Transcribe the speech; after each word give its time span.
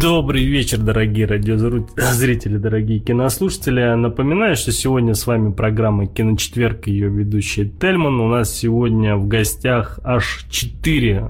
Добрый 0.00 0.46
вечер, 0.46 0.78
дорогие 0.78 1.26
радиозрители, 1.26 2.56
дорогие 2.56 3.00
кинослушатели. 3.00 3.94
Напоминаю, 3.96 4.56
что 4.56 4.72
сегодня 4.72 5.12
с 5.12 5.26
вами 5.26 5.52
программа 5.52 6.06
«Киночетверг» 6.06 6.88
и 6.88 6.92
ее 6.92 7.10
ведущий 7.10 7.68
Тельман. 7.68 8.18
У 8.18 8.28
нас 8.28 8.50
сегодня 8.50 9.16
в 9.16 9.28
гостях 9.28 10.00
аж 10.02 10.46
четыре 10.48 11.16
э, 11.16 11.22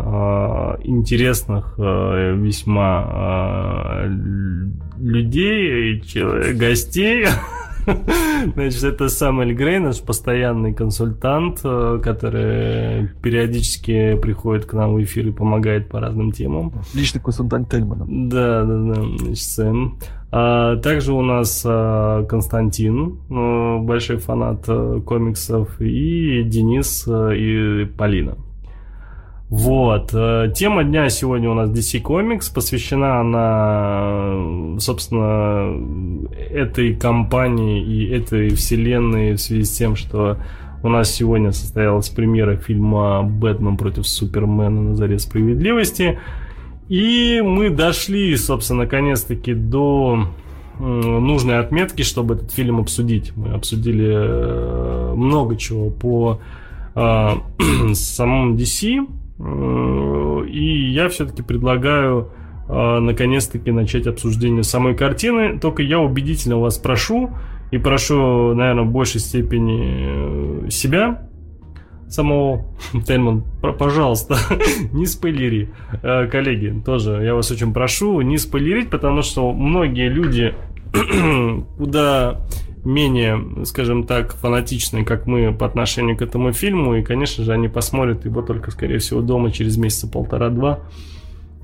интересных, 0.84 1.74
э, 1.78 2.36
весьма 2.36 4.04
э, 4.04 4.08
людей, 5.00 6.04
гостей. 6.54 7.26
Значит, 8.54 8.84
это 8.84 9.08
Самуэль 9.08 9.54
Грей, 9.54 9.78
наш 9.78 10.00
постоянный 10.00 10.72
консультант, 10.72 11.60
э, 11.64 12.00
который 12.02 13.08
периодически 13.22 14.16
приходит 14.16 14.66
к 14.66 14.72
нам 14.74 14.94
в 14.94 15.02
эфир 15.02 15.28
и 15.28 15.32
помогает 15.32 15.88
по 15.88 16.00
разным 16.00 16.32
темам. 16.32 16.72
Личный 16.94 17.20
консультант 17.20 17.70
Тельмана. 17.70 18.06
Да, 18.08 18.64
да, 18.64 18.94
да. 18.94 19.02
Значит, 19.18 19.38
Сэм. 19.38 19.98
А 20.32 20.76
также 20.76 21.12
у 21.12 21.22
нас 21.22 21.64
а, 21.66 22.24
Константин, 22.24 23.18
а, 23.30 23.78
большой 23.78 24.18
фанат 24.18 24.64
а, 24.68 25.00
комиксов, 25.00 25.80
и 25.80 26.44
Денис 26.44 27.08
и 27.08 27.84
Полина. 27.96 28.36
Вот. 29.50 30.10
Э, 30.14 30.52
тема 30.54 30.84
дня 30.84 31.08
сегодня 31.08 31.50
у 31.50 31.54
нас 31.54 31.70
DC 31.70 32.00
Comics. 32.02 32.54
Посвящена 32.54 33.20
она, 33.20 34.78
собственно, 34.78 35.76
этой 36.38 36.94
компании 36.94 37.82
и 37.82 38.08
этой 38.10 38.50
вселенной 38.50 39.32
в 39.32 39.40
связи 39.40 39.64
с 39.64 39.76
тем, 39.76 39.96
что 39.96 40.38
у 40.84 40.88
нас 40.88 41.10
сегодня 41.10 41.50
состоялась 41.50 42.08
премьера 42.10 42.56
фильма 42.56 43.24
«Бэтмен 43.24 43.76
против 43.76 44.06
Супермена 44.06 44.82
на 44.82 44.94
заре 44.94 45.18
справедливости». 45.18 46.20
И 46.88 47.42
мы 47.44 47.70
дошли, 47.70 48.36
собственно, 48.36 48.84
наконец-таки 48.84 49.54
до 49.54 50.28
нужной 50.78 51.58
отметки, 51.58 52.02
чтобы 52.02 52.34
этот 52.34 52.52
фильм 52.52 52.78
обсудить. 52.78 53.36
Мы 53.36 53.52
обсудили 53.52 54.10
э, 54.10 55.14
много 55.14 55.56
чего 55.56 55.90
по 55.90 56.40
э, 56.94 57.30
самому 57.94 58.54
DC, 58.54 59.06
и 59.40 60.90
я 60.90 61.08
все-таки 61.08 61.42
предлагаю 61.42 62.30
э, 62.68 62.98
наконец-таки 62.98 63.70
начать 63.70 64.06
обсуждение 64.06 64.62
самой 64.62 64.94
картины. 64.94 65.58
Только 65.58 65.82
я 65.82 66.00
убедительно 66.00 66.58
вас 66.58 66.78
прошу, 66.78 67.30
и 67.70 67.78
прошу, 67.78 68.54
наверное, 68.54 68.84
в 68.84 68.90
большей 68.90 69.20
степени 69.20 70.66
э, 70.66 70.70
себя, 70.70 71.28
самого 72.08 72.66
Тельман, 73.06 73.44
пожалуйста, 73.78 74.36
не 74.92 75.06
спойлери. 75.06 75.70
Коллеги, 76.02 76.82
тоже 76.84 77.22
я 77.22 77.34
вас 77.34 77.50
очень 77.50 77.72
прошу 77.72 78.20
не 78.20 78.36
спойлерить, 78.36 78.90
потому 78.90 79.22
что 79.22 79.52
многие 79.52 80.08
люди 80.08 80.54
куда 81.78 82.40
менее, 82.84 83.64
скажем 83.64 84.04
так, 84.04 84.34
фанатичные, 84.34 85.04
как 85.04 85.26
мы 85.26 85.52
по 85.52 85.66
отношению 85.66 86.16
к 86.16 86.22
этому 86.22 86.52
фильму. 86.52 86.96
И, 86.96 87.02
конечно 87.02 87.44
же, 87.44 87.52
они 87.52 87.68
посмотрят 87.68 88.24
его 88.24 88.42
только, 88.42 88.70
скорее 88.70 88.98
всего, 88.98 89.20
дома 89.20 89.50
через 89.50 89.76
месяца 89.76 90.08
полтора-два 90.08 90.80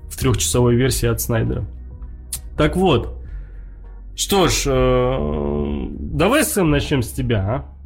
в 0.09 0.16
трехчасовой 0.19 0.76
версии 0.76 1.06
от 1.06 1.21
Снайдера. 1.21 1.65
Так 2.56 2.76
вот, 2.76 3.16
что 4.15 4.49
ж, 4.49 4.65
э, 4.66 5.88
давай, 5.91 6.44
Сэм, 6.44 6.71
начнем 6.71 7.03
с 7.03 7.12
тебя, 7.12 7.38
а? 7.38 7.76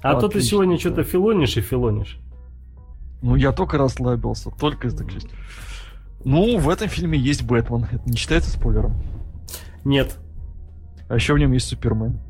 А 0.00 0.10
Отлично. 0.10 0.20
то 0.20 0.28
ты 0.28 0.40
сегодня 0.42 0.78
что-то 0.78 1.02
филонишь 1.04 1.56
и 1.56 1.60
филонишь. 1.60 2.18
Ну, 3.22 3.34
я 3.34 3.52
только 3.52 3.78
расслабился, 3.78 4.50
только 4.50 4.90
так 4.90 5.08
Ну, 6.24 6.58
в 6.58 6.68
этом 6.68 6.88
фильме 6.88 7.18
есть 7.18 7.42
Бэтмен. 7.42 7.86
Это 7.90 8.08
не 8.08 8.16
считается 8.16 8.50
спойлером? 8.50 8.94
Нет. 9.84 10.18
А 11.08 11.14
еще 11.14 11.34
в 11.34 11.38
нем 11.38 11.52
есть 11.52 11.66
Супермен. 11.66 12.20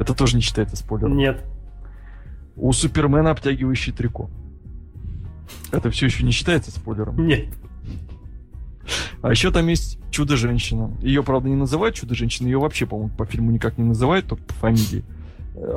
Это 0.00 0.14
тоже 0.14 0.36
не 0.36 0.42
считается 0.42 0.76
спойлером. 0.76 1.14
Нет. 1.16 1.44
У 2.56 2.72
Супермена 2.72 3.30
обтягивающий 3.30 3.92
трико. 3.92 4.30
Это 5.72 5.90
все 5.90 6.06
еще 6.06 6.24
не 6.24 6.32
считается 6.32 6.70
спойлером? 6.70 7.26
Нет. 7.26 7.48
А 9.20 9.30
еще 9.30 9.50
там 9.50 9.68
есть 9.68 9.98
Чудо-женщина. 10.10 10.96
Ее, 11.02 11.22
правда, 11.22 11.50
не 11.50 11.54
называют 11.54 11.94
Чудо-женщиной, 11.96 12.50
ее 12.50 12.58
вообще, 12.58 12.86
по-моему, 12.86 13.10
по 13.10 13.26
фильму 13.26 13.50
никак 13.50 13.76
не 13.76 13.84
называют, 13.84 14.26
только 14.26 14.42
по 14.44 14.54
фамилии. 14.54 15.04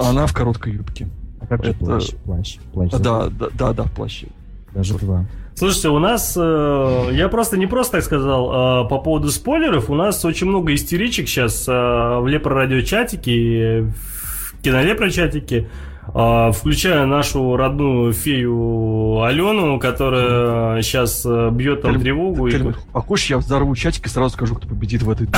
Она 0.01 0.25
в 0.25 0.33
короткой 0.33 0.73
юбке. 0.73 1.09
А 1.41 1.45
как 1.45 1.63
же 1.65 1.71
Это... 1.71 1.79
плащ? 1.79 2.11
Плащ. 2.23 2.57
плащ 2.71 2.91
да, 2.91 3.27
да, 3.27 3.49
да, 3.53 3.73
да, 3.73 3.83
в 3.83 3.91
плаще. 3.91 4.27
Даже 4.73 4.97
два. 4.97 5.25
Слушайте, 5.55 5.89
у 5.89 5.99
нас, 5.99 6.33
э, 6.35 7.09
я 7.13 7.29
просто 7.29 7.57
не 7.57 7.67
просто 7.67 7.97
так 7.97 8.03
сказал, 8.03 8.85
э, 8.85 8.89
по 8.89 8.97
поводу 8.99 9.29
спойлеров, 9.29 9.89
у 9.89 9.95
нас 9.95 10.25
очень 10.25 10.47
много 10.47 10.73
истеричек 10.73 11.27
сейчас 11.27 11.67
э, 11.67 11.71
в 11.71 12.25
Лепро-радиочатике, 12.27 13.81
в 13.83 14.61
кинолепро-чатике, 14.63 15.69
э, 16.07 16.51
включая 16.51 17.05
нашу 17.05 17.55
родную 17.55 18.13
фею 18.13 19.21
Алену, 19.21 19.79
которая 19.79 20.81
сейчас 20.81 21.23
э, 21.23 21.49
бьет 21.51 21.83
там 21.83 21.99
тревогу. 22.01 22.49
Ты, 22.49 22.57
и... 22.57 22.73
А 22.91 23.01
хочешь, 23.01 23.29
я 23.29 23.37
взорву 23.37 23.75
чатик 23.75 24.07
и 24.07 24.09
сразу 24.09 24.33
скажу, 24.33 24.55
кто 24.55 24.67
победит 24.67 25.03
в 25.03 25.09
этой 25.11 25.27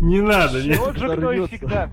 Не 0.00 0.20
надо, 0.20 0.62
не 0.62 0.74
надо. 0.74 1.92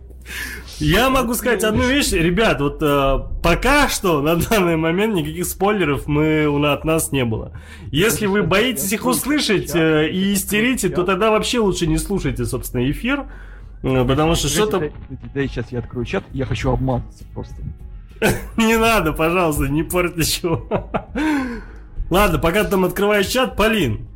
Я 0.80 1.10
могу 1.10 1.34
сказать 1.34 1.64
одну 1.66 1.86
вещь, 1.86 2.12
ребят, 2.14 2.62
вот 2.62 2.82
э, 2.82 3.20
пока 3.44 3.90
что 3.90 4.22
на 4.22 4.38
данный 4.38 4.78
момент 4.78 5.14
никаких 5.14 5.46
спойлеров 5.46 6.08
мы 6.08 6.46
у 6.46 6.58
нас 6.58 6.78
от 6.78 6.86
нас 6.86 7.12
не 7.12 7.26
было. 7.26 7.52
Если 7.92 8.28
вы 8.28 8.44
боитесь 8.44 8.94
их 8.94 9.06
услышать 9.06 9.76
э, 9.76 10.10
и 10.10 10.34
истерите, 10.34 10.88
то 10.88 11.04
тогда 11.04 11.32
вообще 11.32 11.60
лучше 11.60 11.86
не 11.86 11.98
слушайте, 11.98 12.46
собственно, 12.46 12.90
эфир, 12.90 13.26
э, 13.84 14.06
потому 14.06 14.36
что 14.36 14.48
что-то... 14.48 14.92
Да, 15.34 15.42
сейчас 15.48 15.70
я 15.72 15.80
открою 15.80 16.06
чат, 16.06 16.24
я 16.32 16.46
хочу 16.46 16.72
обмазаться 16.72 17.26
просто. 17.34 17.56
Не 18.58 18.78
надо, 18.78 19.14
пожалуйста, 19.14 19.70
не 19.70 19.84
порть 19.84 20.18
ничего. 20.18 20.68
Ладно, 22.10 22.38
пока 22.38 22.66
ты 22.66 22.72
там 22.72 22.84
открываешь 22.84 23.28
чат, 23.28 23.56
Полин, 23.56 24.09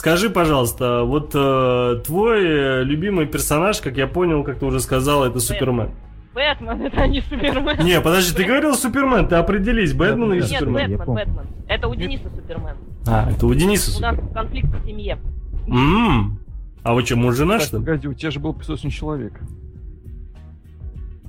Скажи, 0.00 0.30
пожалуйста, 0.30 1.02
вот 1.04 1.32
э, 1.34 2.00
твой 2.06 2.42
э, 2.42 2.84
любимый 2.84 3.26
персонаж, 3.26 3.82
как 3.82 3.98
я 3.98 4.06
понял, 4.06 4.42
как 4.44 4.58
ты 4.58 4.64
уже 4.64 4.80
сказал, 4.80 5.26
это 5.26 5.40
Супермен. 5.40 5.90
Бэтмен, 6.32 6.80
это 6.86 7.06
не 7.06 7.20
Супермен. 7.20 7.84
Не, 7.84 8.00
подожди, 8.00 8.34
ты 8.34 8.44
говорил 8.44 8.74
Супермен, 8.74 9.28
ты 9.28 9.34
определись, 9.34 9.92
Бэтмен 9.92 10.32
или 10.32 10.40
Супермен? 10.40 10.88
Нет, 10.88 10.98
Бэтмен, 11.00 11.14
Бэтмен. 11.16 11.46
Это 11.68 11.88
у 11.88 11.94
Дениса 11.94 12.30
Супермен. 12.30 12.76
А, 13.06 13.30
это 13.30 13.46
у 13.46 13.52
Дениса 13.52 13.90
Супермен. 13.90 14.20
У 14.20 14.22
нас 14.22 14.32
конфликт 14.32 14.68
в 14.68 14.86
семье. 14.86 15.18
Ммм. 15.66 16.38
А 16.82 16.94
вы 16.94 17.04
что, 17.04 17.16
муж 17.16 17.36
жена, 17.36 17.60
что 17.60 17.76
ли? 17.76 17.84
Погоди, 17.84 18.08
у 18.08 18.14
тебя 18.14 18.30
же 18.30 18.40
был 18.40 18.54
песочный 18.54 18.90
человек. 18.90 19.38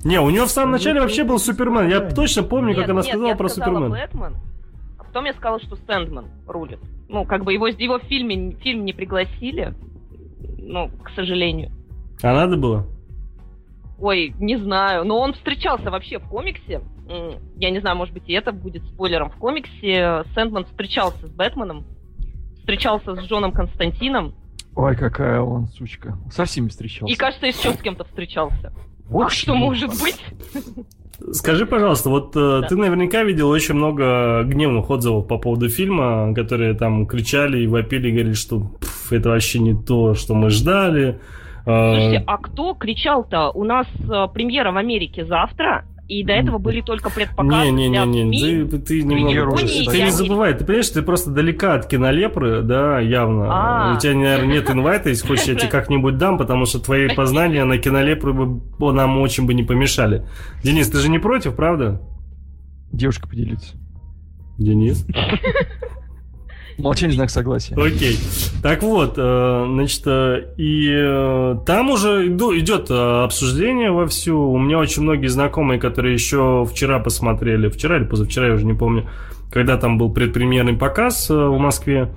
Не, 0.02 0.18
у 0.18 0.30
него 0.30 0.46
в 0.46 0.50
самом 0.50 0.72
начале 0.72 0.98
вообще 0.98 1.24
был 1.24 1.38
Супермен. 1.38 1.90
Я 1.90 2.00
точно 2.00 2.42
помню, 2.42 2.74
как 2.74 2.88
она 2.88 3.02
сказала 3.02 3.34
про 3.34 3.50
Супермен. 3.50 3.90
Бэтмен, 3.90 4.34
а 4.98 5.04
потом 5.04 5.26
я 5.26 5.34
сказала, 5.34 5.60
что 5.60 5.76
Сэндман 5.76 6.24
рулит 6.46 6.80
ну, 7.12 7.24
как 7.26 7.44
бы 7.44 7.52
его, 7.52 7.66
его 7.68 7.98
в 7.98 8.04
фильме, 8.04 8.56
фильм 8.56 8.84
не 8.84 8.92
пригласили, 8.92 9.74
ну, 10.58 10.88
к 10.88 11.10
сожалению. 11.10 11.70
А 12.22 12.32
надо 12.32 12.56
было? 12.56 12.86
Ой, 13.98 14.34
не 14.38 14.56
знаю. 14.56 15.04
Но 15.04 15.20
он 15.20 15.34
встречался 15.34 15.90
вообще 15.90 16.18
в 16.18 16.28
комиксе. 16.28 16.80
Я 17.56 17.70
не 17.70 17.80
знаю, 17.80 17.96
может 17.96 18.14
быть, 18.14 18.24
и 18.26 18.32
это 18.32 18.52
будет 18.52 18.84
спойлером. 18.84 19.30
В 19.30 19.36
комиксе 19.36 20.24
Сэндман 20.34 20.64
встречался 20.64 21.26
с 21.26 21.30
Бэтменом, 21.30 21.84
встречался 22.58 23.14
с 23.14 23.20
Джоном 23.26 23.52
Константином. 23.52 24.34
Ой, 24.74 24.96
какая 24.96 25.40
он, 25.40 25.66
сучка. 25.66 26.16
Со 26.30 26.46
всеми 26.46 26.68
встречался. 26.68 27.12
И, 27.12 27.16
кажется, 27.16 27.46
еще 27.46 27.74
с 27.74 27.82
кем-то 27.82 28.04
встречался. 28.04 28.72
Вот 29.08 29.26
а 29.26 29.30
что 29.30 29.54
может 29.54 29.90
быть? 30.00 30.24
Скажи, 31.32 31.66
пожалуйста, 31.66 32.10
вот 32.10 32.36
э, 32.36 32.60
да. 32.62 32.66
ты 32.66 32.76
наверняка 32.76 33.22
видел 33.22 33.48
очень 33.48 33.74
много 33.74 34.42
гневных 34.44 34.90
отзывов 34.90 35.26
по 35.28 35.38
поводу 35.38 35.68
фильма, 35.68 36.34
которые 36.34 36.74
там 36.74 37.06
кричали 37.06 37.60
и 37.60 37.66
вопили, 37.66 38.08
и 38.08 38.12
говорили, 38.12 38.34
что 38.34 38.72
это 39.10 39.30
вообще 39.30 39.58
не 39.58 39.74
то, 39.74 40.14
что 40.14 40.34
мы 40.34 40.50
ждали. 40.50 41.20
Слушайте, 41.64 42.24
а 42.26 42.38
кто 42.38 42.74
кричал-то? 42.74 43.50
У 43.50 43.62
нас 43.62 43.86
э, 44.10 44.26
премьера 44.34 44.72
в 44.72 44.76
Америке 44.76 45.24
завтра, 45.24 45.84
И 46.12 46.22
до 46.24 46.34
этого 46.34 46.58
были 46.58 46.82
только 46.82 47.08
предпоказы 47.08 47.70
Не, 47.70 47.70
не, 47.70 47.88
для 47.88 48.04
не, 48.04 48.22
не, 48.24 48.38
СМИ. 48.38 48.64
ты, 48.68 48.78
ты 48.78 49.02
немного, 49.02 49.56
ты 49.56 49.96
я 49.96 50.04
не 50.04 50.10
забывай, 50.10 50.52
ты 50.52 50.62
понимаешь, 50.62 50.90
ты 50.90 51.00
просто 51.00 51.30
далека 51.30 51.74
от 51.74 51.86
кинолепры, 51.86 52.60
да, 52.60 53.00
явно. 53.00 53.46
А. 53.48 53.94
У 53.96 53.98
тебя, 53.98 54.14
наверное, 54.14 54.54
нет 54.54 54.70
инвайта, 54.70 55.08
если 55.08 55.26
хочешь, 55.26 55.46
я 55.46 55.54
тебе 55.54 55.68
как-нибудь 55.70 56.18
дам, 56.18 56.36
потому 56.36 56.66
что 56.66 56.80
твои 56.80 57.08
познания 57.14 57.64
на 57.64 57.78
кинолепры 57.78 58.34
бы 58.34 58.92
нам 58.92 59.18
очень 59.20 59.46
бы 59.46 59.54
не 59.54 59.62
помешали. 59.62 60.26
Денис, 60.62 60.90
ты 60.90 60.98
же 60.98 61.08
не 61.08 61.18
против, 61.18 61.56
правда? 61.56 62.02
Девушка 62.92 63.26
поделится. 63.26 63.74
Денис? 64.58 65.06
Молчание 66.78 67.14
знак 67.14 67.30
согласия. 67.30 67.74
Окей. 67.74 68.18
Так 68.62 68.82
вот, 68.82 69.14
э, 69.16 69.66
значит, 69.68 70.02
э, 70.06 70.54
и 70.56 70.88
э, 70.92 71.56
там 71.66 71.90
уже 71.90 72.28
идет 72.28 72.90
обсуждение 72.90 73.90
вовсю. 73.90 74.38
У 74.50 74.58
меня 74.58 74.78
очень 74.78 75.02
многие 75.02 75.28
знакомые, 75.28 75.80
которые 75.80 76.14
еще 76.14 76.66
вчера 76.70 76.98
посмотрели, 76.98 77.68
вчера 77.68 77.96
или 77.96 78.04
позавчера, 78.04 78.48
я 78.48 78.54
уже 78.54 78.64
не 78.64 78.74
помню, 78.74 79.08
когда 79.50 79.76
там 79.76 79.98
был 79.98 80.10
предпремьерный 80.10 80.74
показ 80.74 81.28
в 81.28 81.58
Москве, 81.58 82.10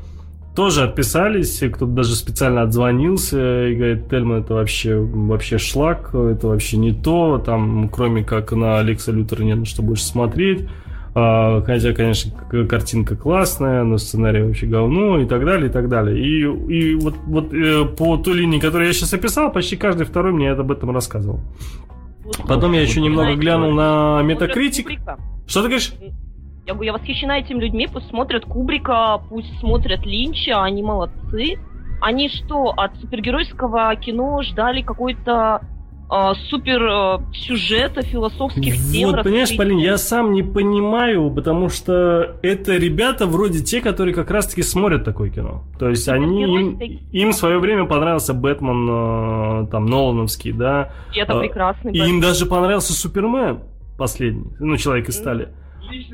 тоже 0.56 0.84
отписались, 0.84 1.60
кто-то 1.60 1.88
даже 1.88 2.16
специально 2.16 2.62
отзвонился 2.62 3.68
и 3.68 3.76
говорит, 3.76 4.10
Тельман, 4.10 4.42
это 4.42 4.54
вообще, 4.54 4.98
вообще 4.98 5.58
шлак, 5.58 6.16
это 6.16 6.48
вообще 6.48 6.78
не 6.78 6.94
то, 6.94 7.38
там, 7.38 7.90
кроме 7.90 8.24
как 8.24 8.54
на 8.54 8.80
Алекса 8.80 9.12
Лютера 9.12 9.44
нет 9.44 9.58
на 9.58 9.66
что 9.66 9.82
больше 9.82 10.06
смотреть. 10.06 10.66
А, 11.18 11.62
Хотя, 11.62 11.94
конечно, 11.94 12.32
картинка 12.68 13.16
классная, 13.16 13.84
но 13.84 13.98
сценарий 13.98 14.44
вообще 14.44 14.66
говно 14.66 15.18
и 15.20 15.26
так 15.26 15.46
далее, 15.46 15.70
и 15.70 15.72
так 15.72 15.88
далее. 15.88 16.20
И, 16.20 16.42
и 16.42 16.96
вот, 16.96 17.16
вот 17.26 17.54
э, 17.54 17.86
по 17.86 18.18
той 18.18 18.34
линии, 18.34 18.60
которую 18.60 18.88
я 18.88 18.94
сейчас 18.94 19.14
описал, 19.14 19.50
почти 19.50 19.78
каждый 19.78 20.06
второй 20.06 20.34
мне 20.34 20.52
об 20.52 20.70
этом 20.70 20.92
рассказывал. 20.92 21.40
Потом 22.48 22.74
я 22.74 22.82
еще 22.82 23.00
немного 23.00 23.36
глянул 23.36 23.72
на 23.72 24.22
Метакритик. 24.24 24.90
Что 25.48 25.62
ты 25.62 25.68
говоришь? 25.68 25.94
Я 26.66 26.74
говорю, 26.74 26.92
я 26.92 26.94
восхищена 26.94 27.40
этими 27.40 27.62
людьми, 27.62 27.88
пусть 27.92 28.10
смотрят 28.10 28.44
Кубрика, 28.44 29.22
пусть 29.30 29.60
смотрят 29.60 30.06
Линча, 30.06 30.64
они 30.64 30.84
молодцы. 30.84 31.60
Они 32.02 32.28
что, 32.28 32.74
от 32.76 32.98
супергеройского 32.98 33.96
кино 33.96 34.42
ждали 34.42 34.82
какой-то 34.82 35.62
супер 36.50 36.84
а, 36.84 37.22
сюжета, 37.34 38.02
философских 38.02 38.76
тем? 38.92 39.12
Вот, 39.12 39.24
понимаешь? 39.24 39.56
Полин, 39.58 39.78
я 39.78 39.98
сам 39.98 40.34
не 40.34 40.44
понимаю, 40.44 41.32
потому 41.32 41.70
что 41.70 42.38
это 42.44 42.78
ребята 42.78 43.26
вроде 43.26 43.64
те, 43.64 43.82
которые 43.82 44.14
как 44.14 44.30
раз-таки 44.30 44.62
смотрят 44.62 45.04
такое 45.04 45.30
кино. 45.30 45.64
То 45.80 45.90
есть 45.90 46.08
они, 46.08 46.44
им, 46.44 46.80
им 47.12 47.30
в 47.30 47.36
свое 47.36 47.60
время 47.60 47.86
понравился 47.86 48.34
Бэтмен, 48.34 49.66
э, 49.66 49.68
там, 49.72 49.86
Нолановский, 49.86 50.52
да, 50.52 50.92
И 51.14 51.20
это 51.20 51.38
а, 51.38 51.40
прекрасный 51.40 51.94
и 51.94 51.98
им 51.98 52.22
даже 52.22 52.46
понравился 52.46 52.94
Супермен 52.94 53.60
последний, 53.98 54.52
ну, 54.60 54.78
Человек 54.78 55.10
из 55.10 55.18
стали. 55.18 55.50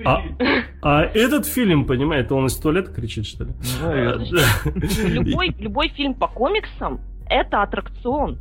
А, 0.06 0.22
а 0.82 1.02
этот 1.04 1.46
фильм, 1.46 1.86
понимаете, 1.86 2.34
он 2.34 2.46
из 2.48 2.56
туалета 2.56 2.92
кричит, 2.92 3.26
что 3.26 3.46
ли? 3.46 3.52
Наверное. 3.82 4.44
Любой, 5.06 5.56
любой 5.58 5.90
фильм 5.90 6.14
по 6.14 6.28
комиксам 6.28 7.00
это 7.30 7.64
аттракцион. 7.64 8.38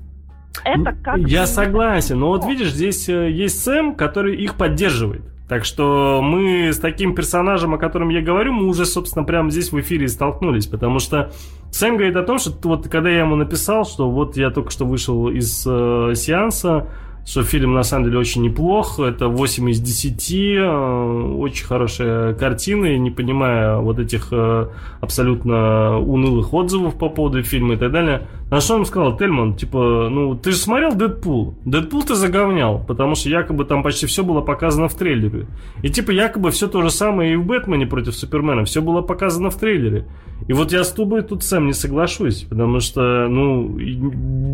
Это 0.64 0.96
как... 1.02 1.18
Я 1.18 1.46
согласен, 1.46 2.18
но 2.18 2.28
вот 2.28 2.44
видишь, 2.44 2.72
здесь 2.72 3.08
э, 3.08 3.30
есть 3.30 3.62
Сэм, 3.62 3.94
который 3.94 4.36
их 4.36 4.56
поддерживает. 4.56 5.22
Так 5.48 5.64
что 5.64 6.20
мы 6.22 6.72
с 6.72 6.78
таким 6.78 7.14
персонажем, 7.14 7.74
о 7.74 7.78
котором 7.78 8.08
я 8.10 8.20
говорю, 8.20 8.52
мы 8.52 8.66
уже, 8.68 8.84
собственно, 8.84 9.24
прямо 9.24 9.50
здесь 9.50 9.72
в 9.72 9.80
эфире 9.80 10.06
столкнулись, 10.06 10.66
потому 10.66 11.00
что 11.00 11.32
Сэм 11.72 11.96
говорит 11.96 12.16
о 12.16 12.22
том, 12.22 12.38
что 12.38 12.56
вот 12.68 12.88
когда 12.88 13.10
я 13.10 13.20
ему 13.20 13.34
написал, 13.36 13.84
что 13.84 14.10
вот 14.10 14.36
я 14.36 14.50
только 14.50 14.70
что 14.70 14.84
вышел 14.84 15.28
из 15.28 15.64
э, 15.66 16.12
сеанса, 16.14 16.88
что 17.26 17.42
фильм 17.42 17.74
на 17.74 17.82
самом 17.82 18.06
деле 18.06 18.18
очень 18.18 18.42
неплох, 18.42 18.98
это 18.98 19.28
8 19.28 19.70
из 19.70 19.80
10, 19.80 20.32
э, 20.32 21.34
очень 21.38 21.66
хорошая 21.66 22.34
картина, 22.34 22.86
и 22.86 22.98
не 22.98 23.10
понимая 23.10 23.76
вот 23.76 23.98
этих 23.98 24.28
э, 24.32 24.68
абсолютно 25.00 25.98
унылых 25.98 26.52
отзывов 26.52 26.96
по 26.96 27.08
поводу 27.08 27.42
фильма 27.42 27.74
и 27.74 27.76
так 27.76 27.92
далее. 27.92 28.26
На 28.50 28.60
что 28.60 28.74
он 28.74 28.84
сказал, 28.84 29.16
Тельман, 29.16 29.54
типа, 29.54 30.08
ну, 30.10 30.34
ты 30.34 30.50
же 30.50 30.56
смотрел 30.56 30.92
Дэдпул? 30.92 31.54
Дэдпул 31.64 32.02
ты 32.02 32.14
заговнял, 32.14 32.84
потому 32.84 33.14
что 33.14 33.28
якобы 33.28 33.64
там 33.64 33.82
почти 33.82 34.06
все 34.06 34.24
было 34.24 34.40
показано 34.40 34.88
в 34.88 34.94
трейлере. 34.94 35.46
И 35.82 35.88
типа 35.88 36.10
якобы 36.10 36.50
все 36.50 36.66
то 36.66 36.82
же 36.82 36.90
самое 36.90 37.34
и 37.34 37.36
в 37.36 37.44
Бэтмене 37.44 37.86
против 37.86 38.16
Супермена, 38.16 38.64
все 38.64 38.82
было 38.82 39.02
показано 39.02 39.50
в 39.50 39.56
трейлере. 39.56 40.06
И 40.48 40.52
вот 40.52 40.72
я 40.72 40.82
с 40.82 40.92
тобой 40.92 41.22
тут, 41.22 41.44
Сэм, 41.44 41.66
не 41.66 41.72
соглашусь, 41.72 42.42
потому 42.48 42.80
что, 42.80 43.28
ну, 43.28 43.78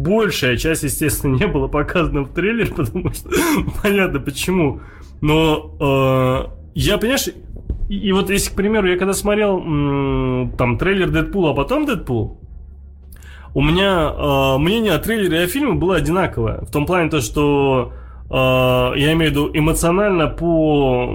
большая 0.02 0.56
часть, 0.56 0.82
естественно, 0.82 1.36
не 1.40 1.46
была 1.46 1.68
показана 1.68 2.22
в 2.22 2.28
трейлере, 2.28 2.55
потому 2.76 3.12
что 3.12 3.30
понятно 3.82 4.20
почему. 4.20 4.80
Но 5.20 5.76
э, 5.80 6.70
я, 6.74 6.98
понимаешь, 6.98 7.28
и, 7.88 7.96
и 7.96 8.12
вот 8.12 8.30
если, 8.30 8.50
к 8.50 8.54
примеру, 8.54 8.88
я 8.88 8.98
когда 8.98 9.12
смотрел 9.12 9.58
м, 9.58 10.52
там 10.58 10.78
трейлер 10.78 11.10
Дэдпула, 11.10 11.52
а 11.52 11.54
потом 11.54 11.86
Дэдпул, 11.86 12.40
у 13.54 13.62
меня 13.62 14.12
э, 14.12 14.58
мнение 14.58 14.92
о 14.92 14.98
трейлере 14.98 15.40
и 15.40 15.44
о 15.44 15.46
фильме 15.46 15.72
было 15.72 15.96
одинаковое. 15.96 16.60
В 16.60 16.70
том 16.70 16.84
плане 16.84 17.08
то, 17.08 17.20
что 17.20 17.92
э, 18.28 18.34
я 18.34 19.12
имею 19.12 19.30
в 19.30 19.34
виду 19.34 19.50
эмоционально 19.54 20.26
по 20.28 21.08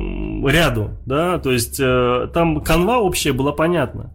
ряду, 0.48 0.98
да, 1.06 1.38
то 1.38 1.52
есть 1.52 1.80
э, 1.80 2.28
там 2.34 2.62
канва 2.62 2.98
общая 2.98 3.34
была 3.34 3.52
понятна. 3.52 4.12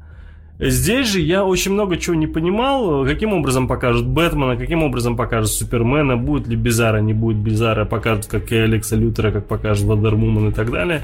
Здесь 0.59 1.09
же 1.09 1.21
я 1.21 1.45
очень 1.45 1.73
много 1.73 1.99
чего 1.99 2.17
не 2.17 2.27
понимал, 2.27 3.05
каким 3.05 3.35
образом 3.35 3.69
покажут 3.69 4.07
Бэтмена, 4.07 4.57
каким 4.57 4.83
образом 4.83 5.15
покажут 5.15 5.51
Супермена, 5.51 6.17
будет 6.17 6.49
ли 6.49 6.57
Бизара, 6.57 6.99
не 6.99 7.13
будет 7.13 7.37
Бизара, 7.37 7.85
покажут 7.85 8.27
как 8.27 8.51
и 8.53 8.57
Алекса 8.57 8.97
Лютера, 8.97 9.33
как 9.33 9.47
покажут 9.47 9.87
Вандервумен 9.87 10.49
и 10.49 10.53
так 10.53 10.71
далее. 10.71 11.03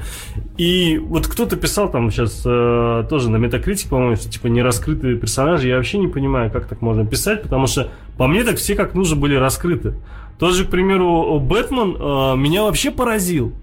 И 0.57 0.97
вот 0.97 1.27
кто-то 1.27 1.55
писал 1.55 1.91
там 1.91 2.09
сейчас 2.09 2.41
э, 2.43 3.05
тоже 3.07 3.29
на 3.29 3.37
Метакритик, 3.37 3.89
по-моему, 3.89 4.15
что 4.15 4.27
типа 4.27 4.47
не 4.47 4.63
раскрытые 4.63 5.17
персонажи. 5.17 5.67
Я 5.67 5.77
вообще 5.77 5.99
не 5.99 6.07
понимаю, 6.07 6.49
как 6.49 6.65
так 6.65 6.81
можно 6.81 7.05
писать, 7.05 7.43
потому 7.43 7.67
что 7.67 7.89
по 8.17 8.27
мне 8.27 8.43
так 8.43 8.57
все 8.57 8.73
как 8.73 8.95
нужно 8.95 9.17
были 9.17 9.35
раскрыты. 9.35 9.93
Тот 10.39 10.55
же, 10.55 10.65
к 10.65 10.71
примеру, 10.71 11.39
Бэтмен 11.39 11.95
э, 11.95 12.37
меня 12.37 12.63
вообще 12.63 12.89
поразил. 12.89 13.53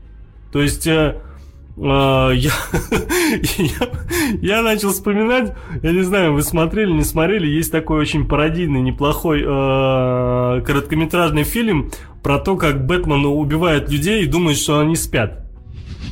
То 0.52 0.62
есть... 0.62 0.86
э, 0.86 1.16
я, 1.86 2.32
я, 3.58 3.88
я 4.40 4.62
начал 4.62 4.90
вспоминать, 4.90 5.54
я 5.82 5.92
не 5.92 6.02
знаю, 6.02 6.34
вы 6.34 6.42
смотрели, 6.42 6.92
не 6.92 7.04
смотрели, 7.04 7.46
есть 7.46 7.72
такой 7.72 8.00
очень 8.00 8.28
пародийный, 8.28 8.82
неплохой 8.82 9.40
э, 9.40 10.62
короткометражный 10.62 11.44
фильм 11.44 11.90
про 12.22 12.38
то, 12.38 12.56
как 12.56 12.86
Бэтмен 12.86 13.24
убивает 13.24 13.90
людей 13.90 14.24
и 14.24 14.26
думает, 14.26 14.58
что 14.58 14.80
они 14.80 14.96
спят. 14.96 15.46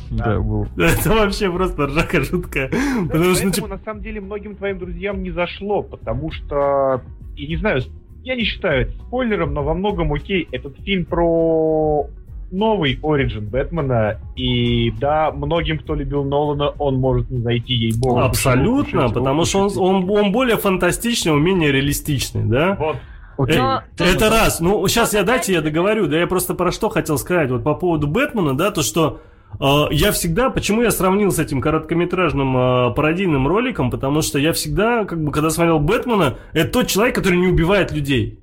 Да, 0.09 0.39
был. 0.39 0.67
Это 0.77 1.09
вообще 1.09 1.51
просто 1.51 1.85
ржака 1.85 2.21
жуткая. 2.21 2.69
Потому 2.69 3.35
что, 3.35 3.45
ну, 3.45 3.51
Поэтому, 3.51 3.67
на 3.67 3.79
самом 3.79 4.01
деле, 4.01 4.21
многим 4.21 4.55
твоим 4.55 4.79
друзьям 4.79 5.21
не 5.21 5.31
зашло, 5.31 5.83
потому 5.83 6.31
что, 6.31 7.01
я 7.35 7.47
не 7.47 7.57
знаю, 7.57 7.81
я 8.23 8.35
не 8.35 8.43
считаю 8.43 8.87
это 8.87 8.93
спойлером, 9.03 9.53
но 9.53 9.63
во 9.63 9.73
многом 9.73 10.11
окей, 10.13 10.47
этот 10.51 10.77
фильм 10.79 11.05
про 11.05 12.07
новый 12.51 12.99
Origin 13.01 13.41
Бэтмена, 13.41 14.19
и 14.35 14.91
да, 14.99 15.31
многим, 15.31 15.79
кто 15.79 15.95
любил 15.95 16.23
Нолана, 16.23 16.69
он 16.77 16.95
может 16.97 17.29
не 17.29 17.39
зайти, 17.39 17.73
ей-богу. 17.73 18.19
абсолютно, 18.19 19.01
Пушите, 19.03 19.13
потому 19.19 19.45
что 19.45 19.59
он, 19.59 19.71
он, 19.77 20.09
он 20.09 20.31
более 20.31 20.57
фантастичный, 20.57 21.31
он 21.33 21.43
менее 21.43 21.71
реалистичный, 21.71 22.43
да? 22.43 22.75
Вот. 22.79 22.97
Окей. 23.37 23.57
Но- 23.57 23.81
Это 23.97 24.29
раз. 24.29 24.59
Ну, 24.59 24.85
сейчас 24.87 25.13
я 25.13 25.23
дайте 25.23 25.53
я 25.53 25.61
договорю. 25.61 26.07
Да 26.07 26.17
я 26.19 26.27
просто 26.27 26.53
про 26.55 26.71
что 26.73 26.89
хотел 26.89 27.17
сказать. 27.17 27.49
Вот 27.49 27.63
по 27.63 27.73
поводу 27.73 28.05
Бэтмена, 28.07 28.57
да, 28.57 28.69
то 28.69 28.81
что 28.81 29.21
э, 29.61 29.65
я 29.91 30.11
всегда, 30.11 30.49
почему 30.49 30.81
я 30.81 30.91
сравнил 30.91 31.31
с 31.31 31.39
этим 31.39 31.61
короткометражным 31.61 32.57
э, 32.57 32.93
пародийным 32.95 33.47
роликом, 33.47 33.91
потому 33.91 34.21
что 34.23 34.39
я 34.39 34.51
всегда, 34.51 35.05
как 35.05 35.23
бы, 35.23 35.31
когда 35.31 35.49
смотрел 35.51 35.79
Бэтмена, 35.79 36.35
это 36.51 36.69
тот 36.71 36.87
человек, 36.87 37.15
который 37.15 37.37
не 37.39 37.47
убивает 37.47 37.93
людей. 37.93 38.38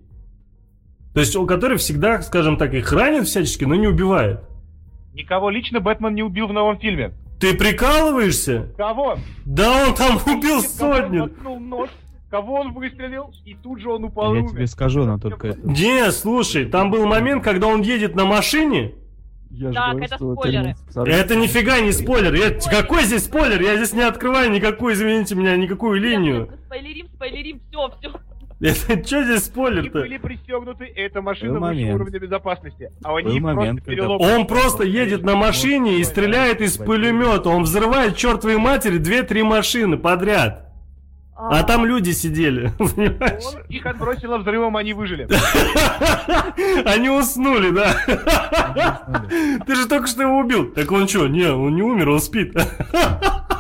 То 1.17 1.21
есть, 1.21 1.35
который 1.49 1.79
всегда, 1.79 2.21
скажем 2.21 2.59
так, 2.59 2.75
их 2.75 2.93
ранит 2.93 3.27
всячески, 3.27 3.65
но 3.65 3.75
не 3.75 3.87
убивает. 3.87 4.41
Никого 5.15 5.49
лично 5.49 5.81
Бэтмен 5.81 6.15
не 6.15 6.23
убил 6.23 6.47
в 6.47 6.53
новом 6.53 6.79
фильме. 6.79 7.15
Ты 7.41 7.57
прикалываешься? 7.57 8.69
Кого? 8.77 9.17
Да 9.47 9.87
он 9.87 9.95
там 9.95 10.17
убил 10.27 10.61
сотню. 10.61 11.31
нож, 11.59 11.89
кого 12.31 12.57
он 12.61 12.75
выстрелил, 12.75 13.33
и 13.47 13.55
тут 13.55 13.81
же 13.81 13.93
он 13.93 14.05
упал 14.05 14.35
Я 14.35 14.47
тебе 14.47 14.67
скажу, 14.67 15.07
но 15.07 15.19
только 15.19 15.49
это. 15.49 15.61
Не, 15.67 16.13
слушай, 16.13 16.67
там 16.67 16.91
был 16.91 17.07
момент, 17.07 17.43
когда 17.43 17.69
он 17.69 17.81
едет 17.81 18.15
на 18.15 18.27
машине. 18.27 18.93
Я 19.51 19.73
Так, 19.73 19.93
говорю, 19.93 20.05
это 20.05 20.17
спойлеры. 20.19 20.77
Специально- 20.77 21.11
Это 21.15 21.37
нифига 21.37 21.81
не 21.81 21.93
спойлер. 21.93 22.35
Я- 22.35 22.51
какой 22.71 23.05
здесь 23.05 23.25
спойлер? 23.25 23.63
Я 23.63 23.77
здесь 23.77 23.95
не 23.95 24.03
открываю 24.03 24.51
никакую, 24.51 24.93
извините 24.93 25.35
меня, 25.35 25.57
никакую 25.57 25.99
линию. 25.99 26.51
Спойлерим, 26.67 27.09
спойлерим, 27.15 27.61
все, 27.71 27.91
все. 27.99 28.13
Это 28.59 29.07
что 29.07 29.23
здесь 29.23 29.29
Они 29.29 29.39
спойлер-то? 29.39 30.01
были 30.01 30.17
пристегнуты, 30.19 30.85
эта 30.97 31.21
машина 31.21 31.61
выше 31.61 31.93
уровня 31.93 32.19
безопасности. 32.19 32.91
А 33.05 33.15
они 33.17 33.39
момент, 33.39 33.81
просто 33.85 33.91
перелопали. 33.91 34.35
Он 34.35 34.47
просто 34.47 34.85
едет 34.85 35.23
на 35.25 35.37
машине 35.37 35.99
и 35.99 36.05
стреляет 36.05 36.61
из 36.63 36.79
пулемета. 36.79 37.51
Он 37.51 37.65
взрывает 37.65 38.17
чертовой 38.17 38.57
матери 38.57 38.97
две-три 38.99 39.43
машины 39.43 39.99
подряд. 39.99 40.63
А 41.39 41.63
там 41.65 41.85
люди 41.85 42.13
сидели, 42.13 42.71
понимаешь? 42.79 43.45
Он 43.45 43.61
их 43.69 43.85
отбросило 43.85 44.39
взрывом, 44.39 44.75
они 44.79 44.95
выжили. 44.95 45.29
Они 46.89 47.11
уснули, 47.11 47.71
да. 47.73 47.95
Ты 49.67 49.75
же 49.77 49.87
только 49.87 50.07
что 50.07 50.23
его 50.23 50.39
убил. 50.39 50.73
Так 50.73 50.91
он 50.91 51.07
что? 51.07 51.29
Не, 51.29 51.53
он 51.53 51.75
не 51.77 51.83
умер, 51.83 52.09
он 52.09 52.21
спит. 52.21 52.57